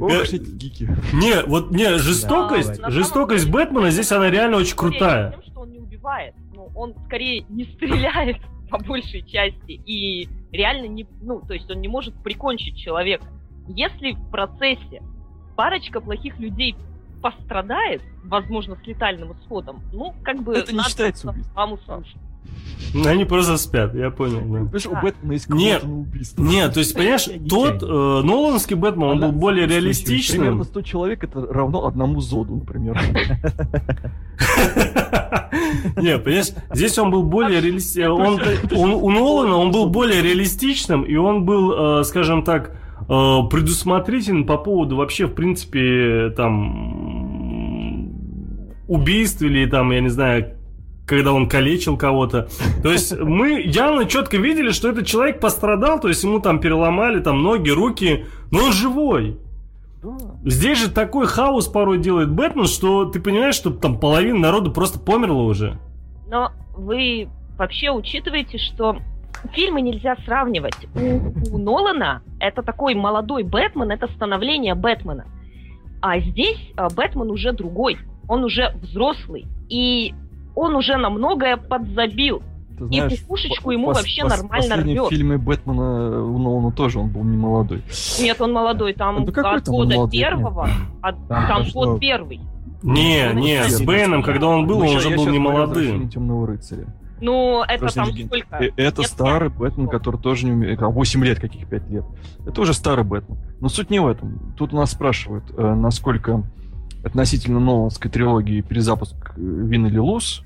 Ох, 0.00 0.12
эти 0.12 0.50
гики. 0.50 0.88
Не, 1.12 1.42
вот 1.44 1.70
не, 1.70 1.96
жестокость, 1.98 2.80
Да, 2.80 2.90
жестокость 2.90 3.44
деле, 3.44 3.66
Бэтмена 3.66 3.90
здесь 3.90 4.10
она 4.12 4.30
реально 4.30 4.56
очень 4.58 4.76
крутая. 4.76 5.32
Тем, 5.32 5.42
что 5.42 5.60
он 5.60 5.72
не 5.72 5.78
убивает. 5.78 6.34
Ну, 6.54 6.70
он 6.74 6.94
скорее 7.06 7.44
не 7.48 7.64
стреляет 7.64 8.38
по 8.70 8.78
большей 8.78 9.22
части. 9.22 9.80
И 9.86 10.28
реально 10.50 10.86
не... 10.86 11.06
Ну, 11.22 11.40
то 11.40 11.54
есть 11.54 11.70
он 11.70 11.80
не 11.80 11.88
может 11.88 12.14
прикончить 12.22 12.76
человека. 12.76 13.24
Если 13.68 14.12
в 14.12 14.30
процессе 14.30 15.02
парочка 15.56 16.00
плохих 16.00 16.38
людей 16.38 16.74
пострадает, 17.22 18.02
возможно, 18.24 18.76
с 18.82 18.86
летальным 18.86 19.32
исходом, 19.32 19.82
ну, 19.92 20.14
как 20.22 20.42
бы... 20.42 20.54
Это 20.54 20.74
не 20.74 20.82
считается 20.82 21.30
убийством. 21.30 21.56
Маму 21.56 21.78
слушать. 22.90 23.06
Они 23.06 23.24
просто 23.24 23.56
спят, 23.56 23.94
я 23.94 24.10
понял, 24.10 24.40
да. 24.40 24.58
Понимаешь, 24.58 24.86
у 24.86 24.90
Да. 24.92 25.00
Бэтмена 25.02 25.32
есть 25.32 25.48
Нет. 25.48 25.84
убийство. 25.84 26.42
Нет, 26.42 26.74
то 26.74 26.80
есть, 26.80 26.94
понимаешь, 26.94 27.28
тот 27.48 27.82
э, 27.82 27.86
Ноланский 27.86 28.76
Бэтмен, 28.76 29.08
он 29.08 29.20
был 29.20 29.32
более 29.32 29.66
Примерно 29.66 29.84
реалистичным. 29.86 30.64
100 30.64 30.82
человек 30.82 31.24
это 31.24 31.46
равно 31.46 31.86
одному 31.86 32.20
Зоду, 32.20 32.56
например. 32.56 32.98
Не, 35.96 36.18
понимаешь, 36.18 36.48
здесь 36.72 36.98
он 36.98 37.10
был 37.10 37.22
более 37.22 37.60
реалистичным. 37.60 38.12
У 38.72 39.10
Нолана 39.10 39.56
он 39.56 39.70
был 39.70 39.88
более 39.88 40.22
реалистичным, 40.22 41.02
и 41.02 41.16
он 41.16 41.44
был, 41.44 42.00
э, 42.00 42.04
скажем 42.04 42.42
так, 42.44 42.72
э, 43.00 43.38
предусмотрителен 43.50 44.46
по 44.46 44.56
поводу 44.56 44.96
вообще, 44.96 45.26
в 45.26 45.34
принципе, 45.34 46.30
там 46.36 48.08
убийств 48.88 49.42
или 49.42 49.66
там, 49.66 49.90
я 49.92 50.00
не 50.00 50.08
знаю, 50.08 50.57
когда 51.08 51.32
он 51.32 51.48
калечил 51.48 51.96
кого-то. 51.96 52.48
То 52.82 52.92
есть 52.92 53.18
мы 53.18 53.62
явно 53.62 54.04
четко 54.04 54.36
видели, 54.36 54.70
что 54.70 54.90
этот 54.90 55.06
человек 55.06 55.40
пострадал, 55.40 55.98
то 56.00 56.08
есть 56.08 56.22
ему 56.22 56.38
там 56.40 56.60
переломали 56.60 57.20
там 57.20 57.42
ноги, 57.42 57.70
руки, 57.70 58.26
но 58.50 58.64
он 58.66 58.72
живой. 58.72 59.38
Здесь 60.44 60.78
же 60.78 60.90
такой 60.90 61.26
хаос 61.26 61.66
порой 61.66 61.98
делает 61.98 62.30
Бэтмен, 62.30 62.66
что 62.66 63.06
ты 63.06 63.20
понимаешь, 63.20 63.54
что 63.54 63.70
там 63.70 63.98
половина 63.98 64.38
народу 64.38 64.70
просто 64.70 65.00
померла 65.00 65.42
уже. 65.42 65.78
Но 66.28 66.52
вы 66.76 67.28
вообще 67.56 67.90
учитываете, 67.90 68.58
что 68.58 68.98
фильмы 69.52 69.80
нельзя 69.80 70.14
сравнивать. 70.24 70.76
У, 70.94 71.54
у 71.56 71.58
Нолана 71.58 72.22
это 72.38 72.62
такой 72.62 72.94
молодой 72.94 73.42
Бэтмен, 73.42 73.90
это 73.90 74.06
становление 74.08 74.74
Бэтмена. 74.74 75.26
А 76.00 76.20
здесь 76.20 76.72
а, 76.76 76.88
Бэтмен 76.90 77.30
уже 77.30 77.52
другой. 77.52 77.98
Он 78.28 78.44
уже 78.44 78.72
взрослый. 78.82 79.46
И 79.68 80.14
он 80.58 80.74
уже 80.76 80.96
на 80.96 81.10
многое 81.10 81.56
подзабил. 81.56 82.42
Ты 82.78 82.84
И 82.94 83.00
пупушечку 83.00 83.72
ему 83.72 83.88
вообще 83.88 84.22
нормально 84.24 84.76
В 84.76 84.80
рвет. 84.80 85.08
фильме 85.08 85.36
Бэтмена 85.36 86.22
у 86.24 86.38
Нолана 86.38 86.70
тоже 86.70 87.00
он 87.00 87.08
был 87.08 87.24
не 87.24 87.36
молодой. 87.36 87.82
Нет, 88.20 88.40
он 88.40 88.52
молодой. 88.52 88.92
Там 88.92 89.24
Да 89.24 89.50
от 89.54 89.68
года 89.68 89.94
молодой? 89.96 90.10
первого, 90.20 90.68
от- 91.02 91.28
Там 91.28 91.46
там 91.48 91.62
пошло- 91.62 91.86
год 91.86 92.00
первый. 92.00 92.40
Не, 92.84 93.30
Ну, 93.34 93.40
не, 93.40 93.64
с 93.64 93.78
нет. 93.80 93.86
Бэном, 93.88 94.22
когда 94.22 94.46
он 94.46 94.66
был, 94.68 94.78
Ну, 94.78 94.82
он 94.84 94.88
ща- 94.90 94.98
уже 95.08 95.16
был 95.16 95.26
не 95.28 95.38
молодым. 95.40 95.68
«Возвращении 95.70 96.08
темного 96.08 96.46
рыцаря. 96.46 96.86
Ну, 97.20 97.64
это 97.66 97.78
Красный 97.80 98.04
там 98.04 98.12
легенд. 98.14 98.28
сколько? 98.28 98.56
Э, 98.64 98.70
Это 98.76 99.00
Лет 99.02 99.10
старый 99.10 99.48
пять? 99.50 99.58
Бэтмен, 99.58 99.88
который 99.88 100.20
тоже 100.20 100.46
не 100.46 100.52
умеет. 100.52 100.80
8 100.80 101.24
лет, 101.24 101.40
каких 101.40 101.66
5 101.68 101.90
лет. 101.90 102.04
Это 102.46 102.60
уже 102.60 102.74
старый 102.74 103.04
Бэтмен. 103.04 103.36
Но 103.60 103.68
суть 103.68 103.90
не 103.90 103.98
в 103.98 104.06
этом. 104.06 104.54
Тут 104.56 104.72
у 104.72 104.76
нас 104.76 104.92
спрашивают, 104.92 105.42
э, 105.56 105.74
насколько 105.74 106.44
относительно 107.04 107.58
Ноланской 107.58 108.08
трилогии 108.08 108.60
перезапуск 108.60 109.16
э, 109.36 109.40
Вин 109.40 109.86
или 109.86 109.98
Луз, 109.98 110.44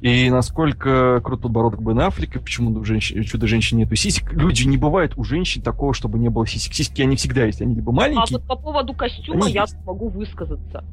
и 0.00 0.30
насколько 0.30 1.20
крут 1.22 1.42
подбородок 1.42 1.82
Бен 1.82 2.00
Аффлека, 2.00 2.40
почему 2.40 2.70
у 2.78 2.84
женщин, 2.84 3.22
чудо-женщин 3.22 3.76
нету 3.76 3.94
сисек. 3.96 4.32
Люди, 4.32 4.66
не 4.66 4.78
бывает 4.78 5.12
у 5.16 5.24
женщин 5.24 5.60
такого, 5.62 5.92
чтобы 5.92 6.18
не 6.18 6.30
было 6.30 6.46
сисек. 6.46 6.72
Сиськи, 6.72 7.02
они 7.02 7.16
всегда 7.16 7.44
есть. 7.44 7.60
Они 7.60 7.74
либо 7.74 7.92
А 7.92 7.94
маленькие, 7.94 8.38
вот 8.38 8.46
по 8.48 8.56
поводу 8.56 8.94
костюма 8.94 9.46
я 9.48 9.62
есть. 9.62 9.76
могу 9.84 10.08
высказаться. 10.08 10.84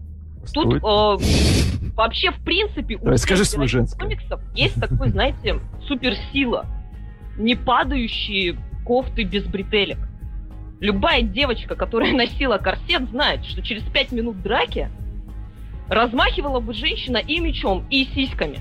Тут 0.53 0.75
э, 0.75 0.79
вообще, 1.95 2.31
в 2.31 2.39
принципе, 2.43 2.95
у 2.95 2.99
Давай, 2.99 3.17
всех 3.17 3.25
скажи 3.27 3.45
свой 3.45 3.67
женское. 3.67 3.99
комиксов 4.01 4.41
есть 4.55 4.79
такой, 4.79 5.09
знаете, 5.09 5.59
суперсила. 5.87 6.65
Не 7.37 7.55
падающие 7.55 8.57
кофты 8.85 9.23
без 9.23 9.43
бретелек. 9.45 9.99
Любая 10.79 11.21
девочка, 11.21 11.75
которая 11.75 12.13
носила 12.13 12.57
корсет, 12.57 13.09
знает, 13.09 13.45
что 13.45 13.61
через 13.61 13.83
пять 13.83 14.11
минут 14.11 14.41
драки 14.41 14.89
размахивала 15.89 16.59
бы 16.59 16.73
женщина 16.73 17.17
и 17.17 17.39
мечом, 17.39 17.85
и 17.89 18.05
сиськами. 18.05 18.59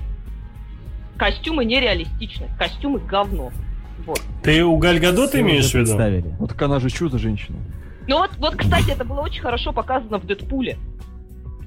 Костюмы 1.17 1.65
нереалистичны, 1.65 2.49
костюмы 2.57 2.99
говно. 2.99 3.51
Вот. 4.05 4.21
Ты 4.43 4.63
у 4.63 4.77
Галь 4.77 4.99
Гадот 4.99 5.29
Все 5.29 5.41
имеешь 5.41 5.65
в 5.65 5.73
виду? 5.73 5.85
представили. 5.85 6.35
Ну 6.39 6.47
так 6.47 6.61
она 6.61 6.79
же 6.79 6.89
чудо-женщина. 6.89 7.57
Ну 8.07 8.19
вот, 8.19 8.31
вот, 8.37 8.55
кстати, 8.55 8.91
это 8.91 9.03
было 9.03 9.21
очень 9.21 9.41
хорошо 9.41 9.73
показано 9.73 10.19
в 10.19 10.25
Дэдпуле. 10.25 10.77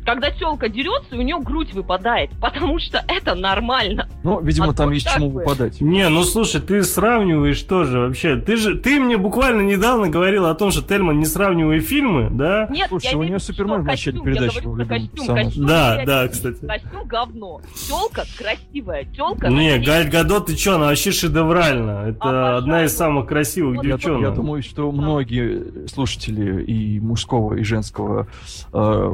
Когда 0.04 0.30
телка 0.30 0.68
дерется, 0.68 1.14
у 1.16 1.22
нее 1.22 1.38
грудь 1.40 1.72
выпадает, 1.74 2.30
потому 2.40 2.78
что 2.78 3.04
это 3.06 3.34
нормально. 3.34 4.08
Ну, 4.24 4.40
видимо, 4.40 4.68
А 4.70 4.72
там 4.72 4.90
есть 4.92 5.08
чему 5.12 5.30
бы. 5.30 5.40
выпадать. 5.40 5.80
Не, 5.80 6.08
ну 6.08 6.22
слушай, 6.24 6.60
ты 6.60 6.82
сравниваешь 6.82 7.62
тоже 7.62 7.98
вообще. 8.00 8.36
Ты 8.36 8.56
же, 8.56 8.76
ты 8.76 8.98
мне 8.98 9.16
буквально 9.16 9.60
недавно 9.62 10.08
говорил 10.08 10.46
о 10.46 10.54
том, 10.54 10.70
что 10.70 10.82
Тельман 10.82 11.18
не 11.18 11.26
сравнивая 11.26 11.80
фильмы, 11.80 12.28
да? 12.30 12.66
Нет, 12.70 12.88
Слушай, 12.88 13.10
я 13.12 13.18
у 13.18 13.22
виду, 13.22 13.38
Супермен 13.38 13.82
в 13.82 13.84
начале 13.84 14.18
костюм, 14.18 14.24
передачи 14.24 14.56
я 14.56 14.62
был 14.62 14.76
костюм, 14.86 15.36
костюм 15.36 15.66
Да, 15.66 16.02
да, 16.04 16.28
кстати. 16.28 16.66
Костюм 16.66 17.06
говно. 17.06 17.60
Телка 17.88 18.24
красивая, 18.38 19.04
телка... 19.04 19.48
Не, 19.48 19.78
Галь 19.78 20.08
Гадот, 20.08 20.46
ты 20.46 20.56
чё, 20.56 20.76
она 20.76 20.86
вообще 20.86 21.12
шедевральна. 21.12 22.06
Это 22.08 22.18
Обожаю. 22.20 22.56
одна 22.58 22.84
из 22.84 22.96
самых 22.96 23.26
красивых 23.26 23.76
Вот 23.76 23.84
Я, 23.84 23.92
девчонок. 23.96 24.22
я 24.22 24.30
думаю, 24.30 24.62
что 24.62 24.90
многие 24.92 25.86
слушатели 25.88 26.62
и 26.64 27.00
мужского, 27.00 27.54
и 27.54 27.62
женского 27.62 28.26
э, 28.72 29.12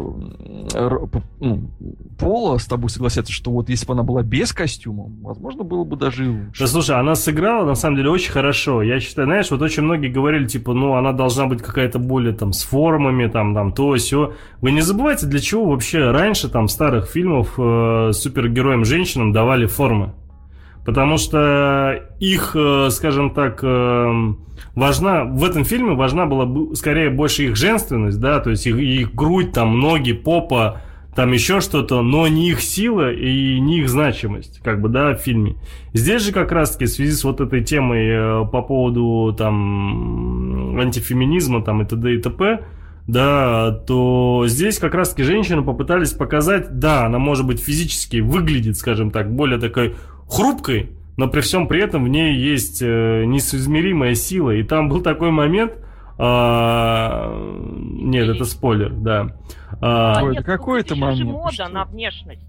ну, 1.41 1.71
пола 2.19 2.59
с 2.59 2.67
тобой 2.67 2.91
согласятся, 2.91 3.33
что 3.33 3.51
вот 3.51 3.69
если 3.69 3.87
бы 3.87 3.95
она 3.95 4.03
была 4.03 4.23
без 4.23 4.53
костюма, 4.53 5.07
возможно, 5.23 5.65
было 5.65 5.85
бы 5.85 5.97
даже 5.97 6.25
и 6.25 6.29
лучше. 6.29 6.61
Да 6.61 6.67
слушай, 6.67 6.97
она 6.99 7.15
сыграла 7.15 7.67
на 7.67 7.75
самом 7.75 7.97
деле 7.97 8.11
очень 8.11 8.33
хорошо. 8.33 8.83
Я 8.83 9.01
считаю, 9.01 9.27
знаешь, 9.27 9.51
вот 9.51 9.63
очень 9.63 9.83
многие 9.83 10.09
говорили, 10.09 10.47
типа, 10.47 10.73
ну, 10.73 10.95
она 10.95 11.13
должна 11.13 11.47
быть 11.47 11.63
какая-то 11.63 11.99
более 11.99 12.35
там 12.35 12.53
с 12.53 12.63
формами, 12.63 13.27
там, 13.29 13.55
там, 13.55 13.73
то, 13.73 13.95
все. 14.07 14.35
Вы 14.61 14.73
не 14.73 14.81
забывайте, 14.81 15.27
для 15.27 15.41
чего 15.41 15.67
вообще 15.67 16.11
раньше 16.11 16.49
там 16.49 16.69
старых 16.69 17.07
фильмах 17.07 17.55
э, 17.59 18.11
супергероям 18.13 18.85
женщинам 18.85 19.33
давали 19.33 19.67
формы. 19.67 20.15
Потому 20.87 21.19
что 21.19 22.01
их, 22.21 22.53
э, 22.55 22.89
скажем 22.91 23.35
так, 23.35 23.59
э, 23.63 24.33
важна, 24.77 25.25
в 25.25 25.43
этом 25.43 25.65
фильме 25.65 25.95
важна 25.95 26.27
была 26.27 26.47
бы- 26.47 26.77
скорее 26.77 27.11
больше 27.11 27.47
их 27.47 27.57
женственность, 27.57 28.21
да, 28.21 28.39
то 28.39 28.51
есть 28.51 28.69
их, 28.69 28.77
их 28.79 29.13
грудь, 29.13 29.53
там, 29.53 29.81
ноги, 29.81 30.13
попа, 30.13 30.81
там 31.17 31.33
еще 31.33 31.61
что-то, 31.61 32.03
но 32.03 32.29
не 32.29 32.51
их 32.51 32.61
сила 32.61 33.11
и 33.13 33.59
не 33.59 33.79
их 33.81 33.89
значимость, 33.89 34.61
как 34.63 34.81
бы, 34.81 34.89
да, 34.89 35.15
в 35.15 35.19
фильме. 35.19 35.57
Здесь 35.93 36.23
же 36.23 36.33
как 36.33 36.53
раз-таки 36.53 36.85
в 36.85 36.91
связи 36.91 37.13
с 37.13 37.25
вот 37.25 37.41
этой 37.41 37.65
темой 37.65 38.07
э, 38.07 38.45
по 38.53 38.63
поводу 38.63 39.35
там 39.37 40.79
антифеминизма 40.79 41.65
там 41.65 41.83
и 41.83 41.85
т.д. 41.85 42.15
и 42.15 42.19
т.п., 42.23 42.61
да, 43.09 43.71
то 43.71 44.45
здесь 44.47 44.79
как 44.79 44.95
раз-таки 44.95 45.23
женщины 45.23 45.63
попытались 45.63 46.11
показать, 46.11 46.79
да, 46.79 47.07
она 47.07 47.19
может 47.19 47.47
быть 47.47 47.61
физически 47.61 48.19
выглядит, 48.19 48.77
скажем 48.77 49.11
так, 49.11 49.33
более 49.33 49.59
такой 49.61 49.95
хрупкой, 50.29 50.91
но 51.17 51.29
при 51.29 51.41
всем 51.41 51.67
при 51.69 51.83
этом 51.83 52.05
в 52.05 52.09
ней 52.09 52.35
есть 52.37 52.83
э, 52.83 53.25
несоизмеримая 53.25 54.15
сила. 54.15 54.51
И 54.51 54.63
там 54.63 54.89
был 54.89 55.03
такой 55.03 55.31
момент, 55.31 55.73
а, 56.19 57.31
нет, 57.69 58.29
это 58.29 58.45
спойлер, 58.45 58.91
да. 58.91 59.37
А, 59.81 60.19
А, 60.19 60.23
Ой, 60.25 60.35
нет, 60.35 60.45
какой 60.45 60.81
это 60.81 60.95
еще 60.95 61.05
же 61.05 61.25
момент, 61.25 61.31
мода 61.31 61.53
что? 61.53 61.69
на 61.69 61.85
внешность. 61.85 62.43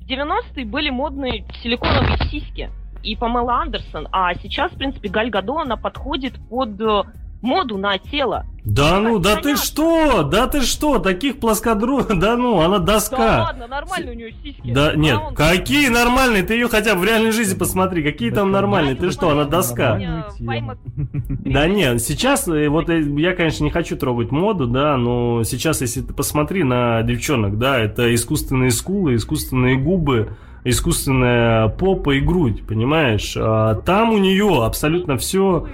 В 0.00 0.06
90-е 0.08 0.64
были 0.66 0.90
модные 0.90 1.44
силиконовые 1.62 2.18
сиськи 2.30 2.70
и 3.04 3.14
Памела 3.16 3.60
Андерсон, 3.62 4.08
а 4.12 4.34
сейчас, 4.34 4.72
в 4.72 4.76
принципе, 4.76 5.08
Галь 5.08 5.30
Гадо, 5.30 5.60
она 5.60 5.76
подходит 5.76 6.34
под 6.48 6.80
э, 6.80 7.02
моду 7.42 7.76
на 7.76 7.98
тело. 7.98 8.46
да 8.64 9.00
ну, 9.00 9.18
да 9.18 9.34
ты 9.36 9.42
понятно. 9.42 9.64
что, 9.64 10.22
да 10.22 10.46
ты 10.46 10.60
что, 10.62 10.98
таких 11.00 11.38
плоскодру, 11.40 12.02
да 12.14 12.36
ну, 12.36 12.60
она 12.60 12.78
Да 12.78 12.94
доска. 12.94 13.42
ладно, 13.42 13.66
нормально 13.66 14.12
у 14.12 14.14
нее 14.14 14.32
сиськи. 14.42 14.72
Да, 14.72 14.94
нет, 14.94 15.18
А 15.20 15.26
он- 15.28 15.34
какие 15.34 15.88
нормальные, 15.88 16.44
ты 16.44 16.54
ее 16.54 16.68
хотя 16.68 16.94
бы 16.94 17.00
в 17.00 17.04
реальной 17.04 17.32
жизни 17.32 17.58
посмотри, 17.58 18.02
какие 18.02 18.30
там 18.30 18.52
Да, 18.52 18.60
нормальные, 18.60 18.94
ты 18.94 19.10
что, 19.10 19.30
она 19.30 19.44
доска. 19.44 19.98
Да 20.40 21.66
нет, 21.66 22.00
сейчас, 22.00 22.46
э, 22.48 22.68
вот 22.68 22.88
э, 22.88 23.00
я, 23.18 23.34
конечно, 23.34 23.64
не 23.64 23.70
хочу 23.70 23.96
трогать 23.96 24.30
моду, 24.30 24.66
да, 24.66 24.96
но 24.96 25.42
сейчас, 25.44 25.80
если 25.80 26.00
ты 26.02 26.14
посмотри 26.14 26.62
на 26.64 27.02
девчонок, 27.02 27.58
да, 27.58 27.78
это 27.78 28.14
искусственные 28.14 28.70
скулы, 28.70 29.16
искусственные 29.16 29.76
губы, 29.76 30.36
искусственная 30.64 31.68
попа 31.68 32.12
и 32.12 32.20
грудь, 32.20 32.64
понимаешь? 32.66 33.34
А 33.36 33.74
там 33.74 34.10
у 34.10 34.18
нее 34.18 34.64
абсолютно 34.64 35.16
все 35.16 35.66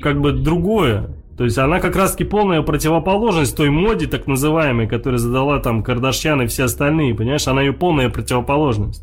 как 0.00 0.20
бы 0.20 0.32
другое. 0.32 1.10
То 1.36 1.44
есть 1.44 1.58
она 1.58 1.80
как 1.80 1.96
раз-таки 1.96 2.24
полная 2.24 2.62
противоположность 2.62 3.56
той 3.56 3.68
моде, 3.68 4.06
так 4.06 4.26
называемой, 4.26 4.86
которую 4.86 5.18
задала 5.18 5.60
там 5.60 5.82
Кардашьян 5.82 6.40
и 6.42 6.46
все 6.46 6.64
остальные, 6.64 7.14
понимаешь? 7.14 7.46
Она 7.46 7.60
ее 7.60 7.74
полная 7.74 8.08
противоположность. 8.08 9.02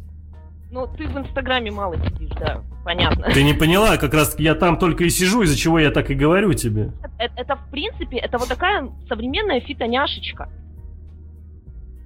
Ну, 0.72 0.88
ты 0.98 1.08
в 1.08 1.16
Инстаграме 1.16 1.70
мало 1.70 1.96
сидишь, 1.98 2.32
да, 2.40 2.62
понятно. 2.84 3.28
Ты 3.32 3.44
не 3.44 3.54
поняла, 3.54 3.98
как 3.98 4.16
раз 4.16 4.36
я 4.40 4.56
там 4.56 4.80
только 4.80 5.04
и 5.04 5.10
сижу, 5.10 5.44
из-за 5.44 5.56
чего 5.56 5.78
я 5.78 5.92
так 5.92 6.10
и 6.10 6.16
говорю 6.16 6.54
тебе. 6.54 6.92
Это, 7.20 7.34
это, 7.36 7.56
в 7.56 7.70
принципе, 7.70 8.18
это 8.18 8.40
вот 8.40 8.48
такая 8.48 8.90
современная 9.08 9.62
фитоняшечка. 9.62 10.50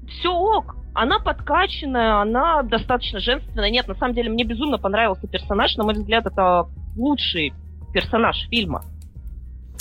Все 0.10 0.30
ок, 0.30 0.76
она 0.94 1.20
подкачанная, 1.20 2.22
она 2.22 2.62
достаточно 2.64 3.20
женственная. 3.20 3.70
Нет, 3.70 3.88
на 3.88 3.96
самом 3.96 4.14
деле 4.14 4.30
мне 4.30 4.44
безумно 4.44 4.78
понравился 4.78 5.28
персонаж. 5.28 5.78
На 5.78 5.86
мой 5.86 5.94
взгляд, 5.94 6.26
это 6.26 6.68
лучший 6.98 7.54
персонаж 7.98 8.48
фильма. 8.50 8.84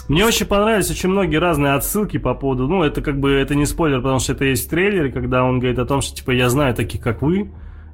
Мне 0.09 0.25
очень 0.25 0.47
понравились 0.47 0.91
очень 0.91 1.11
многие 1.11 1.37
разные 1.37 1.75
отсылки 1.75 2.17
по 2.17 2.35
поводу, 2.35 2.67
ну, 2.67 2.83
это 2.83 3.03
как 3.03 3.19
бы, 3.21 3.33
это 3.33 3.55
не 3.55 3.67
спойлер, 3.67 4.01
потому 4.01 4.21
что 4.21 4.33
это 4.33 4.45
есть 4.45 4.67
в 4.67 4.71
трейлере, 4.71 5.13
когда 5.13 5.45
он 5.45 5.59
говорит 5.59 5.79
о 5.79 5.85
том, 5.85 6.01
что, 6.01 6.17
типа, 6.17 6.31
я 6.31 6.49
знаю 6.49 6.75
таких, 6.75 7.03
как 7.03 7.23
вы, 7.23 7.51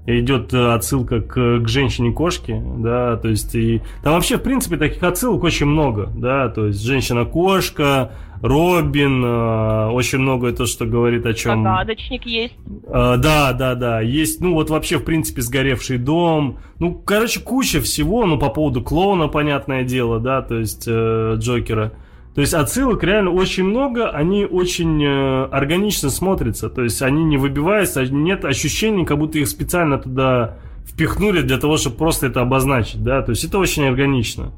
идет 0.06 0.52
э, 0.52 0.72
отсылка 0.72 1.20
к, 1.20 1.60
к 1.60 1.68
женщине-кошке, 1.68 2.60
да, 2.78 3.16
то 3.16 3.28
есть 3.28 3.54
и 3.54 3.82
там 4.02 4.14
вообще, 4.14 4.36
в 4.36 4.42
принципе, 4.42 4.76
таких 4.76 5.02
отсылок 5.02 5.44
очень 5.44 5.66
много, 5.66 6.10
да, 6.14 6.48
то 6.48 6.66
есть 6.66 6.82
женщина-кошка, 6.84 8.12
Робин, 8.42 9.24
э, 9.24 9.88
очень 9.90 10.18
многое 10.18 10.52
то, 10.52 10.66
что 10.66 10.84
говорит 10.84 11.24
о 11.26 11.34
чем... 11.34 11.62
Загадочник 11.62 12.26
есть. 12.26 12.54
Э, 12.88 13.16
да, 13.16 13.52
да, 13.52 13.76
да, 13.76 14.00
есть, 14.00 14.40
ну 14.40 14.54
вот 14.54 14.70
вообще, 14.70 14.98
в 14.98 15.04
принципе, 15.04 15.42
сгоревший 15.42 15.98
дом, 15.98 16.58
ну, 16.80 16.94
короче, 16.94 17.38
куча 17.38 17.80
всего, 17.80 18.26
ну, 18.26 18.38
по 18.38 18.48
поводу 18.48 18.82
клоуна, 18.82 19.28
понятное 19.28 19.84
дело, 19.84 20.18
да, 20.18 20.42
то 20.42 20.56
есть 20.56 20.84
э, 20.88 21.36
Джокера. 21.38 21.92
То 22.34 22.40
есть 22.40 22.54
отсылок 22.54 23.04
реально 23.04 23.30
очень 23.30 23.64
много, 23.64 24.08
они 24.08 24.46
очень 24.46 25.04
э, 25.04 25.44
органично 25.50 26.08
смотрятся, 26.08 26.70
то 26.70 26.82
есть 26.82 27.02
они 27.02 27.24
не 27.24 27.36
выбиваются, 27.36 28.04
нет 28.06 28.46
ощущений, 28.46 29.04
как 29.04 29.18
будто 29.18 29.38
их 29.38 29.48
специально 29.48 29.98
туда 29.98 30.56
впихнули 30.86 31.42
для 31.42 31.58
того, 31.58 31.76
чтобы 31.76 31.96
просто 31.96 32.28
это 32.28 32.40
обозначить, 32.40 33.04
да, 33.04 33.20
то 33.20 33.30
есть 33.30 33.44
это 33.44 33.58
очень 33.58 33.86
органично. 33.86 34.52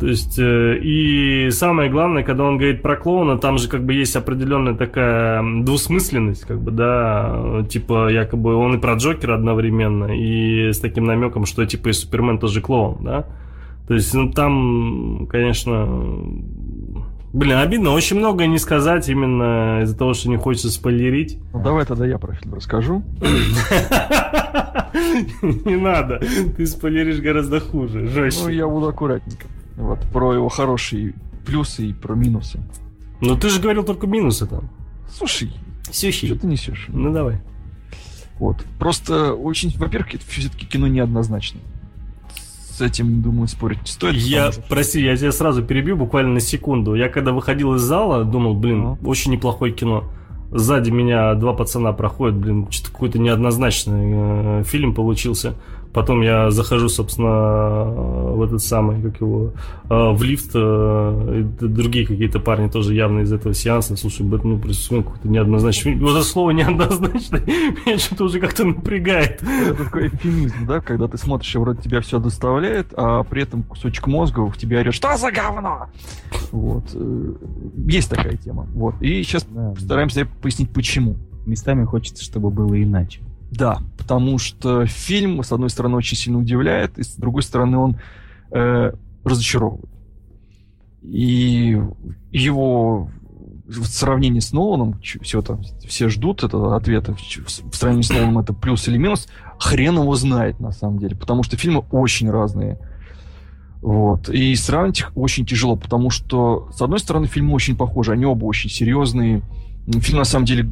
То 0.00 0.08
есть, 0.08 0.36
э, 0.40 0.78
и 0.82 1.50
самое 1.50 1.88
главное, 1.88 2.24
когда 2.24 2.42
он 2.42 2.58
говорит 2.58 2.82
про 2.82 2.96
клоуна, 2.96 3.38
там 3.38 3.56
же 3.58 3.68
как 3.68 3.84
бы 3.84 3.94
есть 3.94 4.16
определенная 4.16 4.74
такая 4.74 5.44
двусмысленность, 5.62 6.42
как 6.42 6.60
бы, 6.60 6.72
да, 6.72 7.64
типа 7.70 8.10
якобы 8.10 8.56
он 8.56 8.74
и 8.74 8.78
про 8.78 8.94
Джокера 8.94 9.36
одновременно, 9.36 10.06
и 10.06 10.72
с 10.72 10.80
таким 10.80 11.04
намеком, 11.04 11.46
что 11.46 11.64
типа 11.64 11.90
и 11.90 11.92
Супермен 11.92 12.40
тоже 12.40 12.60
клоун, 12.60 13.04
да. 13.04 13.26
То 13.86 13.94
есть, 13.94 14.12
ну, 14.14 14.32
там, 14.32 15.26
конечно, 15.30 15.86
блин, 17.32 17.58
обидно, 17.58 17.90
очень 17.92 18.16
много 18.16 18.46
не 18.46 18.58
сказать 18.58 19.08
именно 19.08 19.82
из-за 19.82 19.96
того, 19.96 20.14
что 20.14 20.28
не 20.28 20.36
хочется 20.36 20.70
спойлерить. 20.70 21.38
Ну, 21.52 21.62
давай 21.62 21.84
тогда 21.84 22.06
я 22.06 22.18
про 22.18 22.34
фильм 22.34 22.54
расскажу. 22.54 23.04
Не 25.42 25.76
надо, 25.76 26.20
ты 26.56 26.66
спойлеришь 26.66 27.20
гораздо 27.20 27.60
хуже, 27.60 28.06
жестче. 28.06 28.44
Ну, 28.44 28.48
я 28.48 28.66
буду 28.66 28.88
аккуратненько. 28.88 29.46
Вот, 29.76 30.00
про 30.12 30.34
его 30.34 30.48
хорошие 30.48 31.14
плюсы 31.44 31.86
и 31.86 31.92
про 31.92 32.14
минусы. 32.14 32.60
Ну, 33.20 33.36
ты 33.36 33.50
же 33.50 33.60
говорил 33.60 33.84
только 33.84 34.06
минусы 34.06 34.46
там. 34.46 34.70
Слушай, 35.10 35.52
Сющий. 35.90 36.28
что 36.28 36.38
ты 36.38 36.46
несешь? 36.46 36.86
Ну, 36.88 37.12
давай. 37.12 37.40
Вот. 38.38 38.64
Просто 38.78 39.34
очень, 39.34 39.72
во-первых, 39.78 40.14
это 40.14 40.24
все-таки 40.26 40.66
кино 40.66 40.86
неоднозначно. 40.86 41.60
С 42.76 42.82
этим, 42.82 43.22
думаю, 43.22 43.48
спорить 43.48 43.78
стоит. 43.84 44.16
Я, 44.16 44.50
прости, 44.68 45.00
я 45.02 45.16
тебя 45.16 45.32
сразу 45.32 45.62
перебью 45.62 45.96
буквально 45.96 46.34
на 46.34 46.40
секунду. 46.40 46.94
Я 46.94 47.08
когда 47.08 47.32
выходил 47.32 47.74
из 47.76 47.80
зала, 47.80 48.22
думал, 48.22 48.54
блин, 48.54 48.82
Ага. 48.84 48.98
очень 49.04 49.32
неплохое 49.32 49.72
кино. 49.72 50.04
Сзади 50.52 50.90
меня 50.90 51.34
два 51.36 51.54
пацана 51.54 51.92
проходят, 51.92 52.36
блин, 52.36 52.66
что-то 52.70 52.92
какой-то 52.92 53.18
неоднозначный 53.18 54.60
э, 54.60 54.62
фильм 54.64 54.94
получился. 54.94 55.54
Потом 55.96 56.20
я 56.20 56.50
захожу, 56.50 56.90
собственно, 56.90 57.84
в 58.34 58.42
этот 58.42 58.60
самый, 58.62 59.00
как 59.00 59.18
его, 59.18 59.54
э, 59.88 60.10
в 60.12 60.22
лифт, 60.22 60.50
э, 60.52 61.42
другие 61.58 62.06
какие-то 62.06 62.38
парни 62.38 62.68
тоже 62.68 62.92
явно 62.92 63.20
из 63.20 63.32
этого 63.32 63.54
сеанса. 63.54 63.96
Слушай, 63.96 64.26
блин, 64.26 64.60
ну, 64.90 65.02
какой-то 65.02 65.26
неоднозначный. 65.26 65.96
Вот 65.96 66.10
это 66.10 66.22
слово 66.22 66.50
неоднозначный 66.50 67.40
меня 67.86 67.96
что-то 67.96 68.24
уже 68.24 68.40
как-то 68.40 68.66
напрягает. 68.66 69.42
Это 69.42 69.84
такой 69.84 70.08
эвфемизм, 70.08 70.66
да, 70.66 70.80
когда 70.80 71.08
ты 71.08 71.16
смотришь, 71.16 71.54
и 71.54 71.58
вроде 71.58 71.80
тебя 71.80 72.02
все 72.02 72.18
доставляет, 72.18 72.88
а 72.94 73.22
при 73.22 73.44
этом 73.44 73.62
кусочек 73.62 74.06
мозга 74.06 74.40
в 74.40 74.58
тебе 74.58 74.80
орет, 74.80 74.92
что 74.92 75.16
за 75.16 75.32
говно? 75.32 75.86
Вот. 76.52 76.84
э, 76.92 77.32
Есть 77.86 78.10
такая 78.10 78.36
тема. 78.36 78.66
Вот. 78.74 79.00
И 79.00 79.22
сейчас 79.22 79.46
Да, 79.48 79.70
постараемся 79.70 80.28
пояснить, 80.42 80.68
почему. 80.74 81.16
Местами 81.46 81.86
хочется, 81.86 82.22
чтобы 82.22 82.50
было 82.50 82.74
иначе. 82.82 83.22
Да, 83.50 83.78
потому 83.96 84.38
что 84.38 84.86
фильм, 84.86 85.42
с 85.42 85.52
одной 85.52 85.70
стороны, 85.70 85.96
очень 85.96 86.16
сильно 86.16 86.38
удивляет, 86.38 86.98
и 86.98 87.02
с 87.02 87.14
другой 87.14 87.42
стороны, 87.42 87.78
он 87.78 87.96
э, 88.50 88.92
разочаровывает. 89.24 89.90
И 91.02 91.80
его 92.32 93.08
в 93.66 93.86
сравнении 93.86 94.40
с 94.40 94.52
Ноланом, 94.52 95.00
все 95.00 95.42
там, 95.42 95.62
все 95.86 96.08
ждут 96.08 96.44
этого 96.44 96.76
ответа, 96.76 97.14
в 97.14 97.74
сравнении 97.74 98.02
с 98.02 98.10
Ноланом 98.10 98.38
это 98.38 98.52
плюс 98.52 98.86
или 98.88 98.96
минус, 98.96 99.28
хрен 99.58 99.98
его 99.98 100.14
знает 100.14 100.60
на 100.60 100.72
самом 100.72 100.98
деле, 100.98 101.16
потому 101.16 101.42
что 101.42 101.56
фильмы 101.56 101.84
очень 101.90 102.30
разные. 102.30 102.78
Вот. 103.82 104.28
И 104.28 104.54
сравнить 104.56 105.00
их 105.00 105.12
очень 105.16 105.46
тяжело, 105.46 105.76
потому 105.76 106.10
что, 106.10 106.68
с 106.72 106.80
одной 106.80 106.98
стороны, 106.98 107.26
фильмы 107.26 107.54
очень 107.54 107.76
похожи, 107.76 108.12
они 108.12 108.24
оба 108.24 108.44
очень 108.44 108.70
серьезные. 108.70 109.42
М, 109.86 110.00
Фильм, 110.00 110.18
на 110.18 110.24
самом 110.24 110.46
деле, 110.46 110.68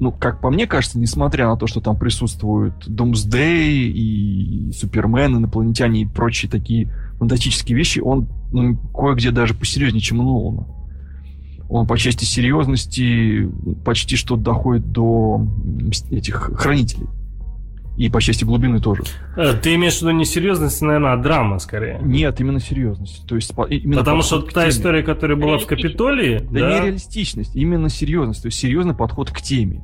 ну, 0.00 0.12
как 0.12 0.40
по 0.40 0.50
мне 0.50 0.66
кажется, 0.66 0.98
несмотря 0.98 1.48
на 1.48 1.56
то, 1.56 1.66
что 1.66 1.80
там 1.80 1.96
присутствуют 1.96 2.88
Думсдей 2.88 3.90
и 3.90 4.72
Супермен, 4.72 5.36
инопланетяне 5.36 6.02
и 6.02 6.06
прочие 6.06 6.50
такие 6.50 6.90
фантастические 7.18 7.76
вещи, 7.76 8.00
он 8.00 8.28
ну, 8.52 8.76
кое-где 8.94 9.30
даже 9.30 9.54
посерьезнее, 9.54 10.00
чем 10.00 10.20
у 10.20 10.22
Нолана. 10.24 10.66
Он 11.68 11.86
по 11.86 11.98
части 11.98 12.24
серьезности 12.24 13.50
почти 13.84 14.16
что 14.16 14.36
доходит 14.36 14.92
до 14.92 15.46
этих 16.10 16.50
хранителей. 16.56 17.06
И 17.96 18.10
по 18.10 18.20
части 18.20 18.44
глубины 18.44 18.78
тоже. 18.80 19.04
Э, 19.36 19.54
Ты 19.54 19.74
имеешь 19.76 19.98
в 19.98 20.02
виду 20.02 20.10
не 20.10 20.24
серьезность, 20.26 20.82
наверное, 20.82 21.14
а 21.14 21.16
драма 21.16 21.58
скорее. 21.58 21.98
Нет, 22.02 22.38
именно 22.40 22.60
серьезность. 22.60 23.26
То 23.26 23.36
есть 23.36 23.52
именно 23.70 24.00
Потому 24.00 24.22
что 24.22 24.40
та 24.42 24.62
теме. 24.62 24.68
история, 24.70 25.02
которая 25.02 25.36
была 25.36 25.58
в. 25.58 25.66
Капитолии, 25.66 26.38
Да, 26.50 26.60
да, 26.60 26.80
не 26.80 26.86
реалистичность, 26.86 27.56
именно 27.56 27.88
серьезность, 27.88 28.42
то 28.42 28.46
есть 28.46 28.58
серьезный 28.58 28.94
подход 28.94 29.30
к 29.30 29.40
теме. 29.40 29.82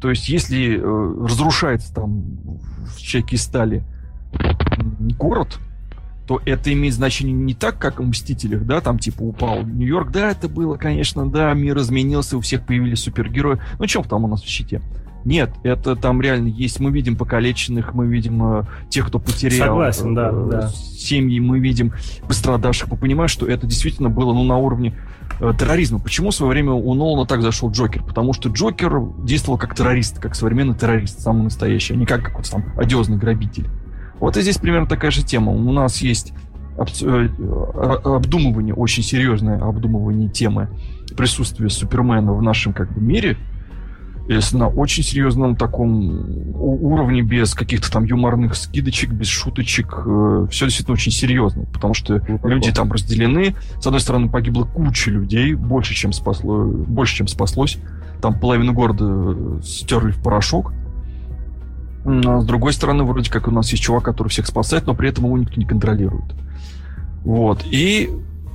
То 0.00 0.10
есть 0.10 0.28
если 0.28 0.78
э, 0.78 1.24
разрушается 1.24 1.92
там 1.94 2.22
в 2.86 2.98
м, 4.34 5.08
город, 5.18 5.58
то 6.26 6.40
это 6.44 6.70
имеет 6.72 6.92
значение 6.94 7.32
не 7.34 7.54
так, 7.54 7.78
как 7.78 8.00
в 8.00 8.06
«Мстителях», 8.06 8.64
да, 8.66 8.82
там 8.82 8.98
типа 8.98 9.22
упал 9.22 9.62
Нью-Йорк, 9.62 10.10
да, 10.10 10.30
это 10.30 10.46
было, 10.48 10.76
конечно, 10.76 11.26
да, 11.28 11.54
мир 11.54 11.78
изменился, 11.78 12.36
у 12.36 12.40
всех 12.42 12.66
появились 12.66 13.00
супергерои. 13.00 13.58
Ну, 13.78 13.86
чем 13.86 14.04
там 14.04 14.24
у 14.24 14.28
нас 14.28 14.42
в 14.42 14.46
щите? 14.46 14.82
Нет, 15.28 15.50
это 15.62 15.94
там 15.94 16.22
реально 16.22 16.48
есть. 16.48 16.80
Мы 16.80 16.90
видим 16.90 17.14
покалеченных, 17.14 17.92
мы 17.92 18.06
видим 18.06 18.60
э, 18.60 18.64
тех, 18.88 19.08
кто 19.08 19.18
потерял 19.18 19.68
Согласен, 19.68 20.14
да, 20.14 20.30
э, 20.32 20.48
да. 20.50 20.68
семьи, 20.68 21.38
мы 21.38 21.58
видим 21.58 21.92
пострадавших. 22.26 22.90
Мы 22.90 22.96
понимаем, 22.96 23.28
что 23.28 23.46
это 23.46 23.66
действительно 23.66 24.08
было 24.08 24.32
ну, 24.32 24.42
на 24.44 24.56
уровне 24.56 24.94
э, 25.38 25.52
терроризма. 25.58 25.98
Почему 25.98 26.30
в 26.30 26.34
свое 26.34 26.52
время 26.52 26.72
у 26.72 26.94
Нолана 26.94 27.26
так 27.26 27.42
зашел 27.42 27.70
Джокер? 27.70 28.04
Потому 28.04 28.32
что 28.32 28.48
Джокер 28.48 29.02
действовал 29.22 29.58
как 29.58 29.74
террорист, 29.74 30.18
как 30.18 30.34
современный 30.34 30.74
террорист, 30.74 31.20
самый 31.20 31.42
настоящий, 31.42 31.92
а 31.92 31.96
не 31.98 32.06
как 32.06 32.22
какой-то 32.22 32.52
там 32.52 32.64
одиозный 32.78 33.18
грабитель. 33.18 33.68
Вот 34.20 34.38
и 34.38 34.40
здесь 34.40 34.56
примерно 34.56 34.86
такая 34.86 35.10
же 35.10 35.22
тема. 35.22 35.52
У 35.52 35.72
нас 35.72 35.98
есть 35.98 36.32
э, 36.78 36.82
э, 37.02 37.28
обдумывание, 38.02 38.72
очень 38.72 39.02
серьезное 39.02 39.60
обдумывание 39.60 40.30
темы 40.30 40.70
присутствия 41.18 41.68
Супермена 41.68 42.32
в 42.32 42.42
нашем 42.42 42.72
как 42.72 42.90
бы 42.94 43.02
мире, 43.02 43.36
если 44.28 44.56
на 44.56 44.68
очень 44.68 45.02
серьезном 45.02 45.56
таком 45.56 46.54
уровне, 46.54 47.22
без 47.22 47.54
каких-то 47.54 47.90
там 47.90 48.04
юморных 48.04 48.54
скидочек, 48.54 49.10
без 49.10 49.26
шуточек, 49.28 50.00
все 50.50 50.66
действительно 50.66 50.94
очень 50.94 51.12
серьезно, 51.12 51.64
потому 51.72 51.94
что 51.94 52.22
люди 52.44 52.70
там 52.72 52.92
разделены. 52.92 53.54
С 53.80 53.86
одной 53.86 54.00
стороны, 54.00 54.28
погибла 54.28 54.64
куча 54.64 55.10
людей, 55.10 55.54
больше, 55.54 55.94
чем 55.94 56.12
спасло, 56.12 56.64
больше, 56.64 57.16
чем 57.16 57.26
спаслось. 57.28 57.78
Там 58.20 58.38
половину 58.38 58.72
города 58.72 59.04
э, 59.06 59.60
стерли 59.62 60.10
в 60.10 60.22
порошок. 60.22 60.72
А 62.04 62.40
с 62.40 62.44
другой 62.44 62.72
стороны, 62.72 63.04
вроде 63.04 63.30
как 63.30 63.48
у 63.48 63.50
нас 63.50 63.70
есть 63.70 63.82
чувак, 63.82 64.04
который 64.04 64.28
всех 64.28 64.46
спасает, 64.46 64.86
но 64.86 64.94
при 64.94 65.08
этом 65.08 65.24
его 65.24 65.38
никто 65.38 65.54
не 65.56 65.66
контролирует. 65.66 66.34
Вот. 67.24 67.64
И 67.70 68.10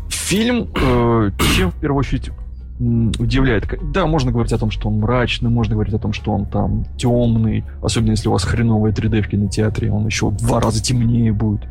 фильм, 0.09 0.69
э, 0.75 1.31
чем 1.55 1.71
в 1.71 1.75
первую 1.75 1.99
очередь 1.99 2.31
удивляет. 2.79 3.67
Да, 3.91 4.05
можно 4.07 4.31
говорить 4.31 4.51
о 4.51 4.57
том, 4.57 4.71
что 4.71 4.89
он 4.89 4.99
мрачный, 4.99 5.49
можно 5.49 5.75
говорить 5.75 5.93
о 5.93 5.99
том, 5.99 6.13
что 6.13 6.31
он 6.31 6.45
там 6.45 6.85
темный, 6.97 7.63
особенно 7.81 8.11
если 8.11 8.29
у 8.29 8.31
вас 8.31 8.43
хреновые 8.43 8.93
3D 8.93 9.21
в 9.21 9.27
кинотеатре, 9.27 9.91
он 9.91 10.05
еще 10.05 10.29
в 10.29 10.37
два 10.37 10.59
раза 10.59 10.81
темнее 10.81 11.31
будет. 11.31 11.61